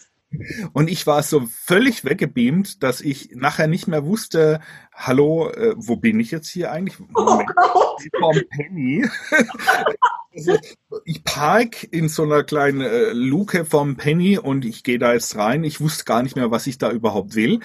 Und 0.74 0.90
ich 0.90 1.08
war 1.08 1.24
so 1.24 1.48
völlig 1.50 2.04
weggebeamt, 2.04 2.84
dass 2.84 3.02
ich 3.02 3.32
nachher 3.34 3.68
nicht 3.68 3.88
mehr 3.88 4.06
wusste, 4.06 4.60
hallo, 4.94 5.50
äh, 5.50 5.74
wo 5.78 5.96
bin 5.96 6.20
ich 6.20 6.32
jetzt 6.32 6.50
hier 6.50 6.72
eigentlich? 6.72 7.00
Oh 7.16 7.24
Moment, 7.24 7.50
oh 7.74 7.98
vom 8.20 8.42
Penny. 8.50 9.08
also, 10.36 10.58
ich 11.06 11.24
park 11.24 11.84
in 11.92 12.10
so 12.10 12.24
einer 12.24 12.44
kleinen 12.44 12.82
äh, 12.82 13.14
Luke 13.14 13.66
vom 13.66 13.96
Penny 13.96 14.38
und 14.38 14.66
ich 14.66 14.84
gehe 14.84 15.00
da 15.00 15.14
jetzt 15.14 15.36
rein. 15.38 15.64
Ich 15.64 15.80
wusste 15.80 16.04
gar 16.04 16.24
nicht 16.24 16.36
mehr, 16.36 16.52
was 16.52 16.68
ich 16.68 16.78
da 16.78 16.92
überhaupt 16.92 17.36
will. 17.36 17.60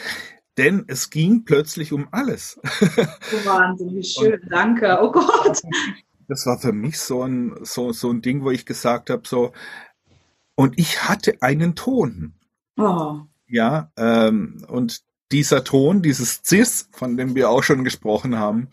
denn 0.59 0.85
es 0.87 1.11
ging 1.11 1.45
plötzlich 1.45 1.93
um 1.93 2.09
alles. 2.11 2.61
Wahnsinn, 3.45 3.95
wie 3.95 4.05
schön, 4.05 4.41
und, 4.41 4.53
danke. 4.53 4.99
Oh 5.01 5.11
Gott. 5.11 5.63
Das 6.29 6.47
war 6.47 6.59
für 6.59 6.73
mich 6.73 6.99
so 6.99 7.23
ein, 7.25 7.57
so, 7.63 7.93
so 7.93 8.11
ein 8.11 8.23
Ding, 8.23 8.43
wo 8.45 8.51
ich 8.51 8.67
gesagt 8.67 9.11
habe, 9.11 9.23
so, 9.27 9.53
und 10.55 10.79
ich 10.79 11.09
hatte 11.09 11.41
einen 11.41 11.75
Ton. 11.75 12.35
Oh. 12.77 13.21
Ja, 13.47 13.91
ähm, 13.97 14.65
und 14.69 15.03
dieser 15.33 15.65
Ton, 15.65 16.03
dieses 16.03 16.43
Cis, 16.45 16.89
von 16.93 17.17
dem 17.17 17.35
wir 17.35 17.49
auch 17.49 17.63
schon 17.63 17.85
gesprochen 17.85 18.39
haben, 18.39 18.69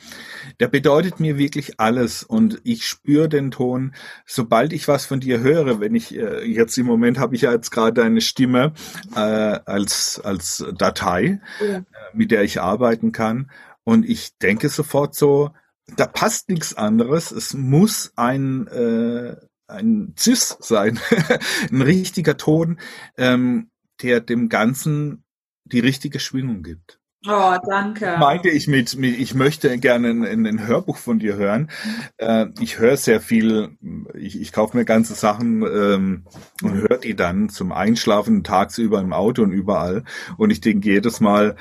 der 0.59 0.67
bedeutet 0.67 1.19
mir 1.19 1.37
wirklich 1.37 1.79
alles. 1.79 2.23
Und 2.23 2.59
ich 2.63 2.85
spüre 2.85 3.29
den 3.29 3.49
Ton, 3.49 3.95
sobald 4.25 4.73
ich 4.73 4.87
was 4.87 5.05
von 5.05 5.21
dir 5.21 5.39
höre, 5.39 5.79
wenn 5.79 5.95
ich 5.95 6.15
äh, 6.15 6.45
jetzt 6.45 6.77
im 6.77 6.85
Moment 6.85 7.17
habe 7.17 7.35
ich 7.35 7.41
ja 7.41 7.53
jetzt 7.53 7.71
gerade 7.71 8.03
eine 8.03 8.21
Stimme 8.21 8.73
äh, 9.15 9.19
als 9.19 10.21
als 10.23 10.65
Datei, 10.77 11.41
ja. 11.61 11.77
äh, 11.77 11.83
mit 12.13 12.31
der 12.31 12.43
ich 12.43 12.59
arbeiten 12.59 13.13
kann. 13.13 13.49
Und 13.85 14.07
ich 14.07 14.37
denke 14.37 14.67
sofort 14.67 15.15
so, 15.15 15.51
da 15.95 16.05
passt 16.05 16.49
nichts 16.49 16.75
anderes, 16.75 17.31
es 17.31 17.53
muss 17.53 18.11
ein 18.17 18.67
äh, 18.67 19.35
ein 19.67 20.13
Cis 20.17 20.57
sein, 20.59 20.99
ein 21.71 21.81
richtiger 21.81 22.35
Ton, 22.35 22.79
ähm, 23.17 23.69
der 24.01 24.21
dem 24.21 24.49
Ganzen 24.49 25.23
die 25.65 25.79
richtige 25.79 26.19
Schwingung 26.19 26.63
gibt. 26.63 26.99
Oh, 27.27 27.55
danke. 27.67 28.15
Meinte 28.17 28.49
ich 28.49 28.67
mit, 28.67 28.95
mit 28.95 29.19
ich 29.19 29.35
möchte 29.35 29.77
gerne 29.77 30.09
ein, 30.09 30.45
ein 30.45 30.65
Hörbuch 30.65 30.95
von 30.95 31.19
dir 31.19 31.35
hören. 31.35 31.69
Äh, 32.15 32.45
ich 32.61 32.79
höre 32.79 32.95
sehr 32.95 33.19
viel, 33.19 33.77
ich, 34.13 34.39
ich 34.39 34.53
kaufe 34.53 34.77
mir 34.77 34.85
ganze 34.85 35.15
Sachen 35.15 35.63
ähm, 35.63 36.25
und 36.63 36.75
höre 36.75 36.97
die 36.97 37.15
dann 37.15 37.49
zum 37.49 37.73
Einschlafen 37.73 38.45
tagsüber 38.45 39.01
im 39.01 39.11
Auto 39.11 39.43
und 39.43 39.51
überall. 39.51 40.05
Und 40.37 40.49
ich 40.51 40.61
denke 40.61 40.89
jedes 40.89 41.19
Mal, 41.19 41.57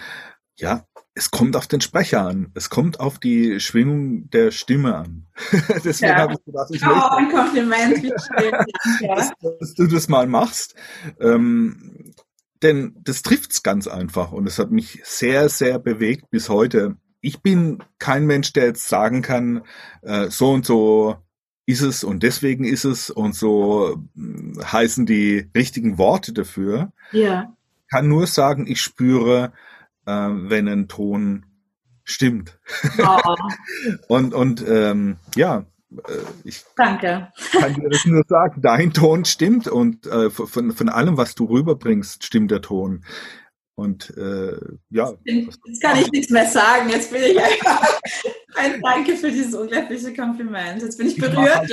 ja, 0.56 0.84
es 1.14 1.32
kommt 1.32 1.56
auf 1.56 1.66
den 1.66 1.80
Sprecher 1.80 2.24
an. 2.24 2.52
Es 2.54 2.70
kommt 2.70 3.00
auf 3.00 3.18
die 3.18 3.58
Schwingung 3.58 4.30
der 4.30 4.52
Stimme 4.52 4.94
an. 4.94 5.26
Deswegen 5.84 6.12
ja. 6.12 6.18
habe 6.18 6.34
ich 6.34 6.44
gedacht, 6.44 6.68
ich 6.70 6.82
oh, 6.84 6.86
möchte, 6.86 7.10
ein 7.10 7.28
Kompliment, 7.30 8.02
wie 8.04 8.12
schön. 8.12 9.08
dass, 9.08 9.32
dass, 9.58 9.74
du 9.74 9.88
das 9.88 10.08
mal 10.08 10.28
machst. 10.28 10.76
Ähm, 11.20 12.14
denn 12.62 12.96
das 13.02 13.22
trifft's 13.22 13.62
ganz 13.62 13.86
einfach 13.86 14.32
und 14.32 14.46
es 14.46 14.58
hat 14.58 14.70
mich 14.70 15.00
sehr, 15.04 15.48
sehr 15.48 15.78
bewegt 15.78 16.30
bis 16.30 16.48
heute. 16.48 16.96
Ich 17.20 17.40
bin 17.40 17.82
kein 17.98 18.26
Mensch, 18.26 18.52
der 18.52 18.66
jetzt 18.66 18.88
sagen 18.88 19.22
kann, 19.22 19.62
äh, 20.02 20.28
so 20.30 20.52
und 20.52 20.64
so 20.64 21.16
ist 21.66 21.82
es 21.82 22.04
und 22.04 22.22
deswegen 22.22 22.64
ist 22.64 22.84
es 22.84 23.10
und 23.10 23.34
so 23.34 24.02
äh, 24.16 24.64
heißen 24.64 25.04
die 25.04 25.50
richtigen 25.54 25.98
Worte 25.98 26.32
dafür. 26.32 26.92
Ja. 27.12 27.54
Kann 27.90 28.08
nur 28.08 28.26
sagen, 28.26 28.66
ich 28.66 28.80
spüre, 28.80 29.52
äh, 30.06 30.12
wenn 30.12 30.68
ein 30.68 30.88
Ton 30.88 31.46
stimmt. 32.04 32.58
Oh. 32.98 33.34
und 34.08 34.34
und 34.34 34.64
ähm, 34.66 35.16
ja, 35.36 35.66
ich 36.44 36.64
Danke. 36.76 37.28
kann 37.52 37.74
dir 37.74 37.88
das 37.88 38.04
nur 38.04 38.22
sagen, 38.28 38.60
dein 38.60 38.92
Ton 38.92 39.24
stimmt 39.24 39.68
und 39.68 40.06
äh, 40.06 40.30
von, 40.30 40.72
von 40.72 40.88
allem, 40.88 41.16
was 41.16 41.34
du 41.34 41.46
rüberbringst, 41.46 42.24
stimmt 42.24 42.50
der 42.50 42.60
Ton. 42.60 43.04
Und 43.74 44.12
äh, 44.16 44.56
ja. 44.90 45.14
Jetzt 45.24 45.80
kann 45.80 45.96
ich 45.98 46.10
nichts 46.10 46.30
mehr 46.30 46.46
sagen. 46.46 46.90
Jetzt 46.90 47.12
bin 47.12 47.22
ich 47.22 47.38
einfach 47.42 48.00
ein 48.56 48.80
Danke 48.82 49.16
für 49.16 49.30
dieses 49.30 49.54
unglaubliche 49.54 50.12
Kompliment. 50.12 50.82
Jetzt 50.82 50.98
bin 50.98 51.06
ich 51.06 51.16
berührt. 51.16 51.70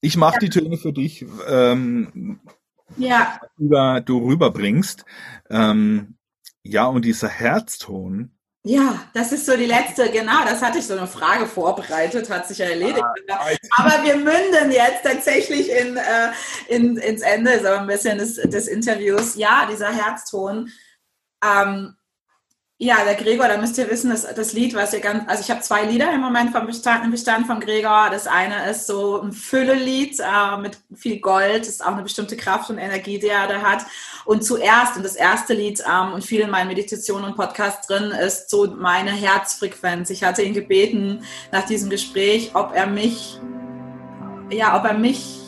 Ich, 0.00 0.16
mache 0.16 0.38
die 0.38 0.48
Töne 0.48 0.78
für 0.78 0.94
dich, 0.94 1.26
ähm, 1.46 2.40
ja. 2.96 3.38
über 3.58 4.00
du 4.00 4.26
rüberbringst. 4.26 5.04
Ähm, 5.50 6.16
ja, 6.62 6.86
und 6.86 7.04
dieser 7.04 7.28
Herzton, 7.28 8.32
ja, 8.62 9.06
das 9.14 9.32
ist 9.32 9.46
so 9.46 9.56
die 9.56 9.66
letzte, 9.66 10.10
genau, 10.10 10.44
das 10.44 10.60
hatte 10.60 10.78
ich 10.78 10.86
so 10.86 10.96
eine 10.96 11.06
Frage 11.06 11.46
vorbereitet, 11.46 12.28
hat 12.28 12.46
sich 12.46 12.58
ja 12.58 12.66
erledigt. 12.66 13.02
Ah, 13.28 13.46
aber 13.78 14.04
wir 14.04 14.16
münden 14.16 14.70
jetzt 14.70 15.02
tatsächlich 15.02 15.70
in, 15.70 15.96
äh, 15.96 16.30
in, 16.68 16.98
ins 16.98 17.22
Ende, 17.22 17.58
so 17.60 17.68
ein 17.68 17.86
bisschen 17.86 18.18
des, 18.18 18.34
des 18.34 18.68
Interviews. 18.68 19.34
Ja, 19.36 19.66
dieser 19.70 19.90
Herzton. 19.90 20.70
Ähm, 21.42 21.96
ja, 22.82 23.04
der 23.04 23.14
Gregor, 23.14 23.46
da 23.46 23.58
müsst 23.58 23.76
ihr 23.76 23.90
wissen, 23.90 24.08
dass 24.08 24.22
das 24.22 24.54
Lied, 24.54 24.74
was 24.74 24.94
ihr 24.94 25.00
ganz, 25.00 25.28
also 25.28 25.42
ich 25.42 25.50
habe 25.50 25.60
zwei 25.60 25.84
Lieder 25.84 26.14
im 26.14 26.22
Moment 26.22 26.50
vom 26.50 26.66
Bestand, 26.66 27.04
im 27.04 27.10
Bestand 27.10 27.46
von 27.46 27.60
Gregor. 27.60 28.08
Das 28.10 28.26
eine 28.26 28.70
ist 28.70 28.86
so 28.86 29.20
ein 29.20 29.32
Füllelied 29.32 30.18
äh, 30.18 30.56
mit 30.56 30.78
viel 30.96 31.20
Gold, 31.20 31.60
das 31.60 31.68
ist 31.68 31.84
auch 31.84 31.92
eine 31.92 32.02
bestimmte 32.02 32.38
Kraft 32.38 32.70
und 32.70 32.78
Energie, 32.78 33.18
die 33.18 33.26
er 33.26 33.46
da 33.48 33.60
hat. 33.60 33.84
Und 34.24 34.46
zuerst, 34.46 34.96
und 34.96 35.04
das 35.04 35.14
erste 35.14 35.52
Lied 35.52 35.82
ähm, 35.86 36.14
und 36.14 36.24
viel 36.24 36.40
in 36.40 36.48
meinen 36.48 36.68
Meditationen 36.68 37.26
und 37.26 37.36
Podcasts 37.36 37.86
drin, 37.86 38.12
ist 38.12 38.48
so 38.48 38.66
meine 38.68 39.10
Herzfrequenz. 39.10 40.08
Ich 40.08 40.24
hatte 40.24 40.40
ihn 40.40 40.54
gebeten 40.54 41.22
nach 41.52 41.66
diesem 41.66 41.90
Gespräch, 41.90 42.52
ob 42.54 42.74
er 42.74 42.86
mich, 42.86 43.38
ja, 44.50 44.78
ob 44.78 44.86
er 44.86 44.94
mich 44.94 45.39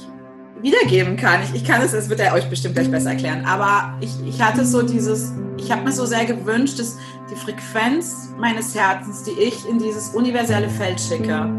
wiedergeben 0.62 1.16
kann. 1.16 1.40
Ich, 1.42 1.62
ich 1.62 1.64
kann 1.64 1.82
es, 1.82 1.92
das 1.92 2.08
wird 2.08 2.20
er 2.20 2.32
euch 2.34 2.48
bestimmt 2.48 2.74
gleich 2.74 2.90
besser 2.90 3.10
erklären. 3.10 3.44
Aber 3.44 3.94
ich, 4.00 4.10
ich 4.26 4.40
hatte 4.40 4.64
so 4.64 4.82
dieses, 4.82 5.32
ich 5.58 5.70
habe 5.70 5.82
mir 5.82 5.92
so 5.92 6.06
sehr 6.06 6.24
gewünscht, 6.24 6.78
dass 6.78 6.98
die 7.30 7.36
Frequenz 7.36 8.30
meines 8.38 8.74
Herzens, 8.74 9.24
die 9.24 9.32
ich 9.32 9.68
in 9.68 9.78
dieses 9.78 10.10
universelle 10.10 10.68
Feld 10.68 11.00
schicke, 11.00 11.50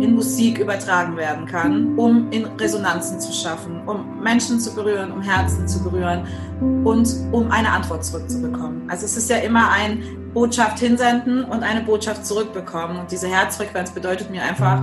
in 0.00 0.14
Musik 0.14 0.58
übertragen 0.58 1.16
werden 1.16 1.46
kann, 1.46 1.96
um 1.96 2.30
in 2.32 2.44
Resonanzen 2.44 3.20
zu 3.20 3.32
schaffen, 3.32 3.86
um 3.86 4.20
Menschen 4.20 4.58
zu 4.58 4.74
berühren, 4.74 5.12
um 5.12 5.22
Herzen 5.22 5.68
zu 5.68 5.82
berühren 5.82 6.26
und 6.84 7.08
um 7.30 7.50
eine 7.52 7.70
Antwort 7.70 8.04
zurückzubekommen. 8.04 8.90
Also 8.90 9.04
es 9.04 9.16
ist 9.16 9.30
ja 9.30 9.36
immer 9.36 9.70
ein 9.70 10.02
Botschaft 10.34 10.80
hinsenden 10.80 11.44
und 11.44 11.62
eine 11.62 11.82
Botschaft 11.82 12.26
zurückbekommen. 12.26 12.98
Und 12.98 13.12
diese 13.12 13.28
Herzfrequenz 13.28 13.90
bedeutet 13.90 14.30
mir 14.30 14.42
einfach, 14.42 14.82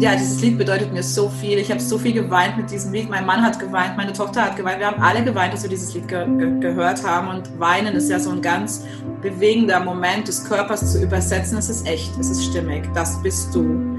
ja, 0.00 0.14
dieses 0.16 0.40
Lied 0.40 0.58
bedeutet 0.58 0.92
mir 0.92 1.02
so 1.02 1.28
viel. 1.28 1.58
Ich 1.58 1.70
habe 1.70 1.80
so 1.80 1.98
viel 1.98 2.12
geweint 2.12 2.56
mit 2.56 2.70
diesem 2.70 2.92
Lied. 2.92 3.08
Mein 3.08 3.24
Mann 3.24 3.42
hat 3.42 3.60
geweint, 3.60 3.96
meine 3.96 4.12
Tochter 4.12 4.42
hat 4.42 4.56
geweint. 4.56 4.80
Wir 4.80 4.86
haben 4.88 5.00
alle 5.00 5.22
geweint, 5.22 5.52
dass 5.52 5.62
wir 5.62 5.70
dieses 5.70 5.94
Lied 5.94 6.08
ge 6.08 6.26
ge 6.38 6.58
gehört 6.60 7.04
haben. 7.06 7.28
Und 7.28 7.58
weinen 7.60 7.94
ist 7.94 8.10
ja 8.10 8.18
so 8.18 8.30
ein 8.30 8.42
ganz 8.42 8.84
bewegender 9.22 9.80
Moment 9.80 10.26
des 10.26 10.44
Körpers 10.44 10.92
zu 10.92 11.02
übersetzen. 11.02 11.58
Es 11.58 11.68
ist 11.68 11.86
echt, 11.86 12.10
es 12.18 12.30
ist 12.30 12.44
stimmig. 12.44 12.88
Das 12.94 13.22
bist 13.22 13.54
du. 13.54 13.98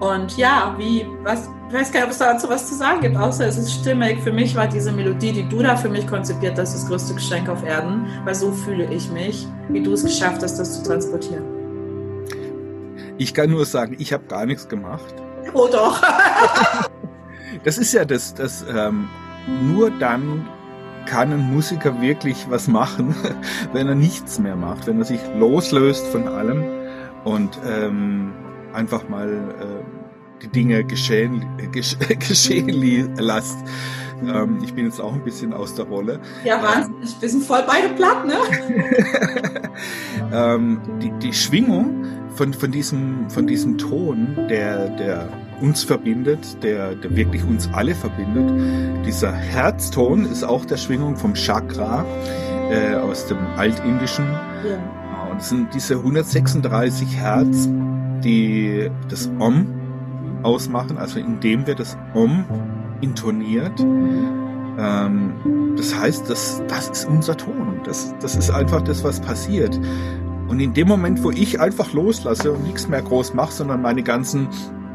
Und 0.00 0.36
ja, 0.36 0.74
wie, 0.78 1.06
was, 1.22 1.48
ich 1.68 1.74
weiß 1.74 1.92
gar 1.92 2.00
nicht, 2.00 2.06
ob 2.06 2.10
es 2.10 2.18
dazu 2.18 2.48
was 2.48 2.68
zu 2.68 2.74
sagen 2.74 3.00
gibt, 3.00 3.16
außer 3.16 3.46
es 3.46 3.58
ist 3.58 3.72
stimmig. 3.72 4.20
Für 4.22 4.32
mich 4.32 4.56
war 4.56 4.66
diese 4.66 4.90
Melodie, 4.90 5.32
die 5.32 5.48
du 5.48 5.62
da 5.62 5.76
für 5.76 5.90
mich 5.90 6.06
konzipiert 6.06 6.58
hast, 6.58 6.74
das 6.74 6.88
größte 6.88 7.14
Geschenk 7.14 7.48
auf 7.48 7.64
Erden, 7.64 8.06
weil 8.24 8.34
so 8.34 8.50
fühle 8.50 8.92
ich 8.92 9.10
mich, 9.10 9.46
wie 9.68 9.82
du 9.82 9.92
es 9.92 10.02
geschafft 10.02 10.42
hast, 10.42 10.58
das 10.58 10.82
zu 10.82 10.82
transportieren. 10.82 11.59
Ich 13.20 13.34
kann 13.34 13.50
nur 13.50 13.66
sagen, 13.66 13.96
ich 13.98 14.14
habe 14.14 14.24
gar 14.28 14.46
nichts 14.46 14.66
gemacht. 14.66 15.14
Oh 15.52 15.68
doch. 15.70 16.00
das 17.64 17.76
ist 17.76 17.92
ja 17.92 18.06
das, 18.06 18.32
das 18.32 18.64
ähm, 18.74 19.10
nur 19.62 19.90
dann 19.90 20.48
kann 21.04 21.30
ein 21.30 21.52
Musiker 21.52 22.00
wirklich 22.00 22.46
was 22.48 22.66
machen, 22.66 23.14
wenn 23.74 23.88
er 23.88 23.94
nichts 23.94 24.38
mehr 24.38 24.56
macht, 24.56 24.86
wenn 24.86 25.00
er 25.00 25.04
sich 25.04 25.20
loslöst 25.36 26.06
von 26.06 26.28
allem 26.28 26.64
und 27.24 27.58
ähm, 27.66 28.32
einfach 28.72 29.06
mal 29.10 29.28
äh, 29.28 30.42
die 30.42 30.48
Dinge 30.48 30.82
geschehen, 30.82 31.44
gesch 31.72 31.98
geschehen 32.26 33.14
lässt. 33.16 33.58
Ähm, 34.26 34.58
ich 34.62 34.74
bin 34.74 34.84
jetzt 34.84 35.00
auch 35.00 35.12
ein 35.12 35.24
bisschen 35.24 35.52
aus 35.52 35.74
der 35.74 35.86
Rolle. 35.86 36.20
Ja, 36.44 36.62
Wahnsinn. 36.62 36.94
Wir 37.20 37.28
sind 37.28 37.44
voll 37.44 37.62
beide 37.66 37.90
platt, 37.94 38.26
ne? 38.26 38.34
ähm, 40.32 40.80
die, 41.02 41.10
die 41.22 41.32
Schwingung 41.32 42.04
von, 42.34 42.52
von, 42.52 42.70
diesem, 42.70 43.28
von 43.30 43.46
diesem 43.46 43.78
Ton, 43.78 44.46
der, 44.48 44.88
der 44.90 45.28
uns 45.60 45.84
verbindet, 45.84 46.62
der, 46.62 46.94
der 46.94 47.14
wirklich 47.16 47.44
uns 47.44 47.68
alle 47.72 47.94
verbindet. 47.94 49.06
Dieser 49.06 49.32
Herzton 49.32 50.24
ist 50.24 50.44
auch 50.44 50.64
der 50.64 50.76
Schwingung 50.76 51.16
vom 51.16 51.34
Chakra 51.34 52.04
äh, 52.70 52.94
aus 52.94 53.26
dem 53.26 53.38
Altindischen. 53.56 54.24
Ja. 54.24 55.30
Und 55.30 55.40
es 55.40 55.48
sind 55.48 55.74
diese 55.74 55.96
136 55.96 57.16
Herz, 57.16 57.68
die 58.24 58.90
das 59.08 59.30
Om 59.38 59.66
ausmachen, 60.42 60.98
also 60.98 61.18
indem 61.18 61.66
wir 61.66 61.74
das 61.74 61.96
Om 62.14 62.44
intoniert. 63.00 63.80
Ähm, 63.80 65.32
das 65.76 65.94
heißt, 65.94 66.28
das, 66.28 66.62
das 66.68 66.88
ist 66.88 67.04
unser 67.06 67.36
Ton. 67.36 67.80
Das, 67.84 68.14
das 68.20 68.36
ist 68.36 68.50
einfach 68.50 68.82
das, 68.82 69.04
was 69.04 69.20
passiert. 69.20 69.78
Und 70.48 70.60
in 70.60 70.74
dem 70.74 70.88
Moment, 70.88 71.22
wo 71.22 71.30
ich 71.30 71.60
einfach 71.60 71.92
loslasse 71.92 72.50
und 72.52 72.64
nichts 72.64 72.88
mehr 72.88 73.02
groß 73.02 73.34
mache, 73.34 73.52
sondern 73.52 73.82
meine 73.82 74.02
ganzen 74.02 74.48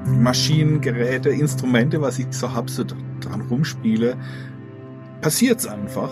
Maschinen, 0.05 0.81
Geräte, 0.81 1.29
Instrumente, 1.29 2.01
was 2.01 2.19
ich 2.19 2.27
so 2.31 2.53
habe, 2.53 2.69
so 2.69 2.83
dran 2.83 3.41
rumspiele, 3.49 4.17
passiert's 5.21 5.65
einfach. 5.65 6.11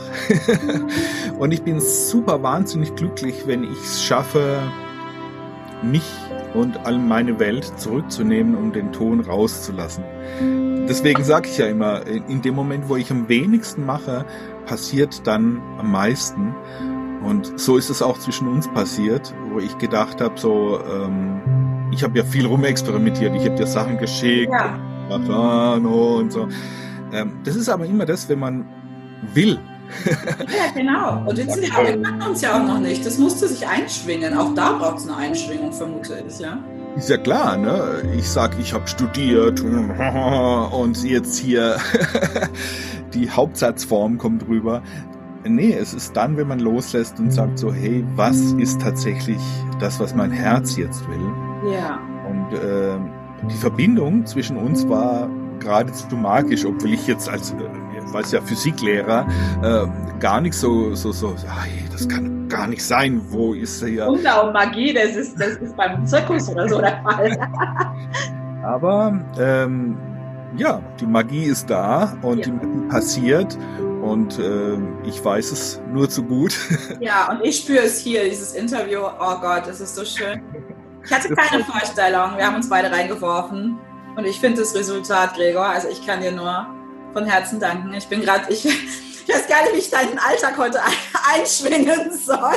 und 1.39 1.52
ich 1.52 1.62
bin 1.62 1.80
super 1.80 2.41
wahnsinnig 2.41 2.96
glücklich, 2.96 3.44
wenn 3.46 3.64
ich 3.64 3.80
es 3.84 4.04
schaffe, 4.04 4.60
mich 5.84 6.10
und 6.54 6.86
all 6.86 6.97
meine 6.97 7.39
Welt 7.39 7.66
zurückzunehmen, 7.80 8.56
um 8.56 8.72
den 8.72 8.91
Ton 8.91 9.20
rauszulassen. 9.22 10.04
Deswegen 10.88 11.24
sage 11.24 11.49
ich 11.49 11.58
ja 11.58 11.68
immer, 11.68 12.06
in 12.06 12.41
dem 12.41 12.56
Moment, 12.56 12.89
wo 12.89 12.97
ich 12.97 13.10
am 13.10 13.30
wenigsten 13.30 13.86
mache, 13.86 14.26
passiert 14.66 15.26
dann 15.26 15.62
am 15.80 15.91
meisten. 15.91 16.54
Und 17.24 17.60
so 17.60 17.78
ist 17.78 17.89
es 17.89 18.01
auch 18.01 18.20
zwischen 18.20 18.47
uns 18.47 18.68
passiert, 18.68 19.34
wo 19.51 19.60
ich 19.60 19.78
gedacht 19.78 20.20
habe, 20.20 20.38
so, 20.38 20.80
ähm, 20.82 21.89
ich 21.91 22.04
habe 22.04 22.18
ja 22.18 22.26
viel 22.26 22.45
rumexperimentiert, 22.45 23.34
ich 23.36 23.45
habe 23.45 23.56
dir 23.56 23.68
Sachen 23.68 23.97
geschickt 23.97 24.51
ja. 24.51 24.78
und, 25.10 25.30
und 25.30 26.32
so. 26.34 26.49
Ähm, 27.14 27.39
das 27.45 27.56
ist 27.56 27.70
aber 27.70 27.86
immer 27.86 28.06
das, 28.06 28.28
wenn 28.28 28.39
man 28.39 28.66
will. 29.34 29.60
Ja, 30.06 30.72
genau. 30.74 31.30
Und 31.30 31.38
jetzt 31.38 31.58
ja, 31.58 31.78
wir 31.84 32.28
uns 32.28 32.41
ja 32.41 32.60
auch 32.60 32.68
noch 32.68 32.80
nicht. 32.80 33.06
Das 33.06 33.18
musste 33.18 33.48
sich 33.48 33.68
einschwingen. 33.68 34.38
Auch 34.38 34.54
da 34.54 34.74
braucht 34.74 34.98
es 34.98 35.08
eine 35.08 35.18
Einschwingung, 35.18 35.72
vermute 35.72 36.24
ich, 36.28 36.39
ja. 36.39 36.58
Ist 36.96 37.10
ja 37.10 37.18
klar, 37.18 37.58
ne? 37.58 38.04
Ich 38.16 38.30
sag, 38.30 38.58
ich 38.60 38.74
habe 38.74 38.88
studiert 38.88 39.62
und 40.72 41.04
jetzt 41.04 41.38
hier 41.38 41.78
die 43.14 43.30
Hauptsatzform 43.30 44.18
kommt 44.18 44.48
rüber. 44.48 44.84
Nee, 45.46 45.74
es 45.74 45.94
ist 45.94 46.16
dann, 46.16 46.38
wenn 46.38 46.48
man 46.48 46.60
loslässt 46.60 47.20
und 47.20 47.32
sagt 47.32 47.60
so, 47.60 47.74
hey, 47.74 48.06
was 48.16 48.54
ist 48.54 48.80
tatsächlich 48.80 49.41
das, 49.80 50.00
was 50.00 50.16
mein 50.16 50.32
Herz 50.32 50.78
jetzt 50.78 51.04
will? 51.10 51.74
Ja. 51.74 52.00
Und 52.30 52.54
äh, 52.54 52.98
die 53.50 53.58
Verbindung 53.58 54.26
zwischen 54.26 54.56
uns 54.56 54.88
war 54.88 55.30
geradezu 55.64 56.16
magisch, 56.16 56.66
obwohl 56.66 56.93
ich 56.93 57.07
jetzt 57.07 57.30
als, 57.30 57.51
äh, 57.51 58.16
als 58.16 58.32
ja 58.32 58.41
Physiklehrer 58.41 59.26
äh, 59.64 60.20
gar 60.20 60.41
nicht 60.41 60.53
so, 60.53 60.93
so, 60.95 61.11
so, 61.11 61.36
hey, 61.64 61.84
das 61.91 62.07
kann 62.07 62.47
gar 62.49 62.68
nicht 62.68 62.84
sein, 62.84 63.22
wo 63.30 63.53
ist 63.53 63.82
er 63.82 63.89
ja. 63.89 64.07
Wunder 64.07 64.45
und 64.45 64.53
Magie, 64.53 64.93
das 64.93 65.16
ist, 65.16 65.39
das 65.39 65.55
ist 65.57 65.76
beim 65.76 66.05
Zirkus 66.05 66.49
oder 66.49 66.70
so 66.70 66.80
der 66.80 67.01
Fall. 67.03 67.38
Aber 68.64 69.20
ähm, 69.39 69.97
ja, 70.55 70.82
die 70.99 71.05
Magie 71.05 71.45
ist 71.45 71.70
da 71.70 72.16
und 72.22 72.39
ja. 72.39 72.45
die 72.45 72.51
Magie 72.51 72.88
passiert 72.89 73.57
und 74.03 74.38
äh, 74.38 74.78
ich 75.05 75.24
weiß 75.24 75.51
es 75.51 75.82
nur 75.91 76.09
zu 76.09 76.24
gut. 76.24 76.55
Ja, 76.99 77.32
und 77.32 77.43
ich 77.43 77.57
spüre 77.57 77.84
es 77.84 77.99
hier, 77.99 78.24
dieses 78.26 78.53
Interview. 78.53 78.99
Oh 79.01 79.39
Gott, 79.41 79.68
es 79.68 79.82
ist 79.82 79.95
so 79.95 80.05
schön. 80.05 80.41
Ich 81.03 81.11
hatte 81.11 81.34
keine 81.34 81.64
Vorstellung. 81.66 82.38
Wir 82.38 82.45
haben 82.45 82.55
uns 82.55 82.70
beide 82.70 82.91
reingeworfen. 82.91 83.78
Und 84.16 84.26
ich 84.26 84.39
finde 84.39 84.61
das 84.61 84.76
Resultat, 84.76 85.36
Gregor, 85.36 85.66
also 85.66 85.88
ich 85.89 86.05
kann 86.05 86.22
dir 86.22 86.32
nur 86.32 86.68
von 87.14 87.26
Herzen 87.26 87.59
danken. 87.59 87.93
Ich 87.93 88.07
bin 88.07 88.22
gerade, 88.22 88.51
ich, 88.51 88.66
ich 88.66 89.34
weiß 89.34 89.47
gar 89.47 89.64
nicht, 89.64 89.74
wie 89.74 89.80
ich 89.80 89.89
deinen 89.89 90.20
Alltag 90.20 90.57
heute 90.57 90.80
einschwingen 91.34 92.11
soll. 92.18 92.53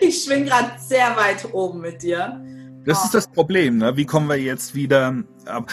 Ich 0.00 0.24
schwinge 0.24 0.46
gerade 0.46 0.72
sehr 0.78 1.16
weit 1.16 1.52
oben 1.52 1.80
mit 1.80 2.02
dir. 2.02 2.40
Das 2.84 3.00
oh. 3.00 3.04
ist 3.04 3.14
das 3.14 3.28
Problem, 3.28 3.78
ne? 3.78 3.96
Wie 3.96 4.06
kommen 4.06 4.28
wir 4.28 4.36
jetzt 4.36 4.74
wieder? 4.74 5.14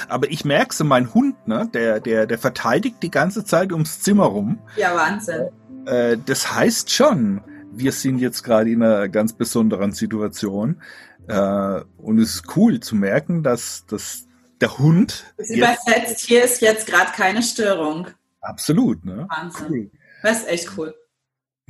Aber 0.07 0.29
ich 0.29 0.45
merke 0.45 0.73
so, 0.73 0.83
mein 0.83 1.13
Hund, 1.13 1.47
ne? 1.47 1.69
Der, 1.73 1.99
der, 1.99 2.25
der 2.25 2.37
verteidigt 2.37 2.97
die 3.01 3.11
ganze 3.11 3.43
Zeit 3.43 3.71
ums 3.71 4.01
Zimmer 4.01 4.25
rum. 4.25 4.59
Ja, 4.77 4.95
Wahnsinn. 4.95 5.49
Äh, 5.85 6.17
das 6.25 6.53
heißt 6.53 6.91
schon, 6.91 7.41
wir 7.71 7.91
sind 7.91 8.19
jetzt 8.19 8.43
gerade 8.43 8.71
in 8.71 8.83
einer 8.83 9.09
ganz 9.09 9.33
besonderen 9.33 9.91
Situation. 9.91 10.81
Äh, 11.27 11.81
und 11.97 12.19
es 12.19 12.35
ist 12.35 12.55
cool 12.55 12.79
zu 12.79 12.95
merken, 12.95 13.41
dass, 13.43 13.85
dass 13.87 14.28
der 14.61 14.77
Hund. 14.77 15.25
Übersetzt, 15.37 16.25
hier 16.25 16.43
ist 16.43 16.61
jetzt 16.61 16.87
gerade 16.87 17.11
keine 17.11 17.41
Störung. 17.43 18.07
Absolut, 18.41 19.05
ne? 19.05 19.27
Wahnsinn. 19.29 19.67
Cool. 19.69 19.91
Das 20.23 20.39
ist 20.39 20.47
echt 20.47 20.77
cool. 20.77 20.93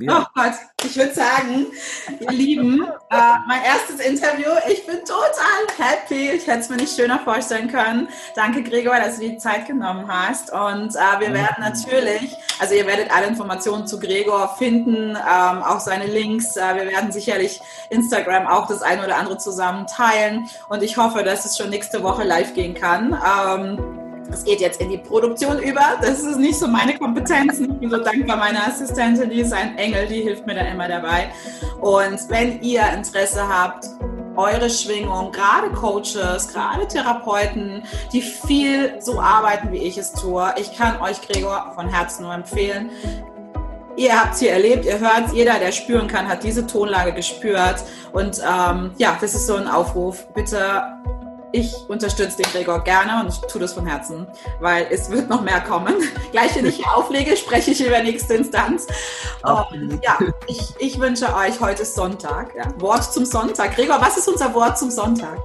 Ja. 0.00 0.22
Oh 0.22 0.40
Gott, 0.40 0.54
ich 0.84 0.96
würde 0.96 1.12
sagen, 1.14 1.66
ihr 2.20 2.30
Lieben, 2.30 2.82
äh, 2.82 3.16
mein 3.46 3.62
erstes 3.62 4.00
Interview. 4.00 4.50
Ich 4.70 4.86
bin 4.86 5.00
total 5.00 5.66
happy. 5.76 6.30
Ich 6.30 6.46
hätte 6.46 6.60
es 6.60 6.68
mir 6.70 6.76
nicht 6.76 6.96
schöner 6.96 7.18
vorstellen 7.18 7.68
können. 7.68 8.08
Danke, 8.34 8.62
Gregor, 8.62 8.96
dass 8.96 9.18
du 9.18 9.28
die 9.28 9.36
Zeit 9.36 9.66
genommen 9.66 10.06
hast. 10.08 10.50
Und 10.52 10.96
äh, 10.96 11.20
wir 11.20 11.34
werden 11.34 11.56
natürlich, 11.58 12.34
also 12.58 12.74
ihr 12.74 12.86
werdet 12.86 13.14
alle 13.14 13.26
Informationen 13.26 13.86
zu 13.86 13.98
Gregor 14.00 14.56
finden, 14.56 15.10
ähm, 15.10 15.62
auch 15.62 15.80
seine 15.80 16.06
Links. 16.06 16.56
Äh, 16.56 16.76
wir 16.76 16.86
werden 16.86 17.12
sicherlich 17.12 17.60
Instagram 17.90 18.46
auch 18.46 18.66
das 18.68 18.82
eine 18.82 19.04
oder 19.04 19.16
andere 19.16 19.36
zusammen 19.36 19.86
teilen. 19.86 20.48
Und 20.68 20.82
ich 20.82 20.96
hoffe, 20.96 21.22
dass 21.24 21.44
es 21.44 21.58
schon 21.58 21.70
nächste 21.70 22.02
Woche 22.02 22.24
live 22.24 22.54
gehen 22.54 22.74
kann. 22.74 23.12
Ähm, 23.12 23.99
es 24.32 24.44
geht 24.44 24.60
jetzt 24.60 24.80
in 24.80 24.90
die 24.90 24.98
Produktion 24.98 25.58
über. 25.58 25.98
Das 26.00 26.20
ist 26.20 26.38
nicht 26.38 26.58
so 26.58 26.66
meine 26.66 26.96
Kompetenz. 26.96 27.60
Ich 27.60 27.68
bin 27.68 27.90
so 27.90 27.98
dankbar 27.98 28.36
meiner 28.36 28.66
Assistentin, 28.66 29.30
die 29.30 29.40
ist 29.40 29.52
ein 29.52 29.76
Engel, 29.76 30.06
die 30.06 30.22
hilft 30.22 30.46
mir 30.46 30.54
dann 30.54 30.66
immer 30.66 30.88
dabei. 30.88 31.30
Und 31.80 32.28
wenn 32.28 32.60
ihr 32.62 32.82
Interesse 32.94 33.46
habt, 33.46 33.86
eure 34.36 34.70
Schwingung, 34.70 35.32
gerade 35.32 35.70
Coaches, 35.70 36.48
gerade 36.48 36.86
Therapeuten, 36.86 37.82
die 38.12 38.22
viel 38.22 39.00
so 39.00 39.20
arbeiten, 39.20 39.72
wie 39.72 39.78
ich 39.78 39.98
es 39.98 40.12
tue. 40.12 40.54
Ich 40.58 40.76
kann 40.76 41.00
euch, 41.00 41.20
Gregor, 41.20 41.72
von 41.74 41.88
Herzen 41.88 42.22
nur 42.22 42.34
empfehlen. 42.34 42.90
Ihr 43.96 44.18
habt 44.18 44.34
es 44.34 44.40
hier 44.40 44.52
erlebt, 44.52 44.86
ihr 44.86 44.98
hört 44.98 45.32
jeder, 45.34 45.58
der 45.58 45.72
spüren 45.72 46.06
kann, 46.06 46.28
hat 46.28 46.42
diese 46.42 46.66
Tonlage 46.66 47.12
gespürt. 47.12 47.82
Und 48.12 48.38
ähm, 48.38 48.92
ja, 48.96 49.18
das 49.20 49.34
ist 49.34 49.46
so 49.46 49.56
ein 49.56 49.68
Aufruf. 49.68 50.26
Bitte 50.32 50.84
ich 51.52 51.74
unterstütze 51.88 52.42
den 52.42 52.52
Gregor 52.52 52.82
gerne 52.84 53.22
und 53.22 53.28
ich 53.28 53.40
tue 53.50 53.60
das 53.60 53.72
von 53.72 53.86
Herzen, 53.86 54.26
weil 54.60 54.86
es 54.90 55.10
wird 55.10 55.28
noch 55.28 55.42
mehr 55.42 55.60
kommen. 55.60 55.94
Gleich, 56.32 56.54
wenn 56.56 56.66
ich 56.66 56.76
hier 56.76 56.94
auflege, 56.94 57.36
spreche 57.36 57.72
ich 57.72 57.84
über 57.84 58.02
nächste 58.02 58.34
Instanz. 58.34 58.86
Und 59.42 60.00
ja, 60.02 60.18
ich, 60.46 60.74
ich 60.78 61.00
wünsche 61.00 61.34
euch 61.34 61.60
heute 61.60 61.84
Sonntag. 61.84 62.54
Ja. 62.54 62.64
Wort 62.80 63.12
zum 63.12 63.24
Sonntag. 63.24 63.74
Gregor, 63.74 64.00
was 64.00 64.16
ist 64.16 64.28
unser 64.28 64.54
Wort 64.54 64.78
zum 64.78 64.90
Sonntag? 64.90 65.38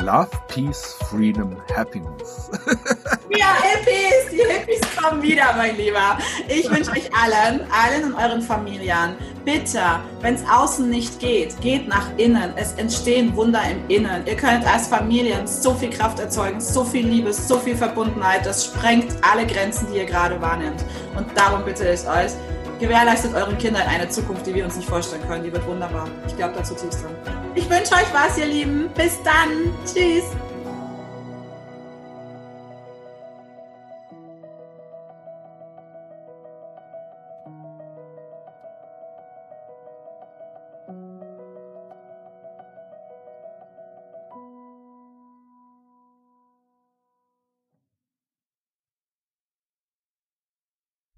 Love, 0.00 0.30
Peace, 0.48 0.96
Freedom, 1.10 1.56
Happiness. 1.76 2.50
Ja, 3.38 3.54
Hippies, 3.62 4.32
die 4.32 4.52
Hippies 4.52 4.80
kommen 4.96 5.22
wieder, 5.22 5.54
mein 5.56 5.76
Lieber. 5.76 6.18
Ich 6.48 6.68
wünsche 6.68 6.90
euch 6.90 7.08
allen, 7.14 7.60
allen 7.70 8.08
in 8.08 8.14
euren 8.14 8.42
Familien, 8.42 9.14
bitte, 9.44 9.80
wenn 10.20 10.34
es 10.34 10.42
außen 10.52 10.90
nicht 10.90 11.20
geht, 11.20 11.58
geht 11.60 11.86
nach 11.86 12.08
innen. 12.16 12.52
Es 12.56 12.72
entstehen 12.72 13.34
Wunder 13.36 13.62
im 13.70 13.88
Innen. 13.88 14.26
Ihr 14.26 14.36
könnt 14.36 14.66
als 14.66 14.88
Familien 14.88 15.46
so 15.46 15.74
viel 15.74 15.90
Kraft 15.90 16.18
erzeugen, 16.18 16.60
so 16.60 16.82
viel 16.82 17.06
Liebe, 17.06 17.32
so 17.32 17.58
viel 17.58 17.76
Verbundenheit. 17.76 18.44
Das 18.44 18.64
sprengt 18.64 19.14
alle 19.22 19.46
Grenzen, 19.46 19.86
die 19.92 19.98
ihr 19.98 20.06
gerade 20.06 20.40
wahrnimmt. 20.40 20.84
Und 21.16 21.26
darum 21.36 21.64
bitte 21.64 21.88
ich 21.88 22.00
euch, 22.08 22.32
gewährleistet 22.80 23.34
euren 23.34 23.56
Kindern 23.58 23.82
eine 23.86 24.08
Zukunft, 24.08 24.46
die 24.46 24.54
wir 24.54 24.64
uns 24.64 24.76
nicht 24.76 24.88
vorstellen 24.88 25.22
können. 25.28 25.44
Die 25.44 25.52
wird 25.52 25.66
wunderbar. 25.66 26.08
Ich 26.26 26.36
glaube 26.36 26.54
da 26.56 26.64
zutiefst 26.64 27.04
dran. 27.04 27.14
Ich 27.54 27.68
wünsche 27.68 27.94
euch 27.94 28.12
was, 28.12 28.36
ihr 28.38 28.46
Lieben. 28.46 28.88
Bis 28.94 29.22
dann. 29.22 29.72
Tschüss. 29.84 30.24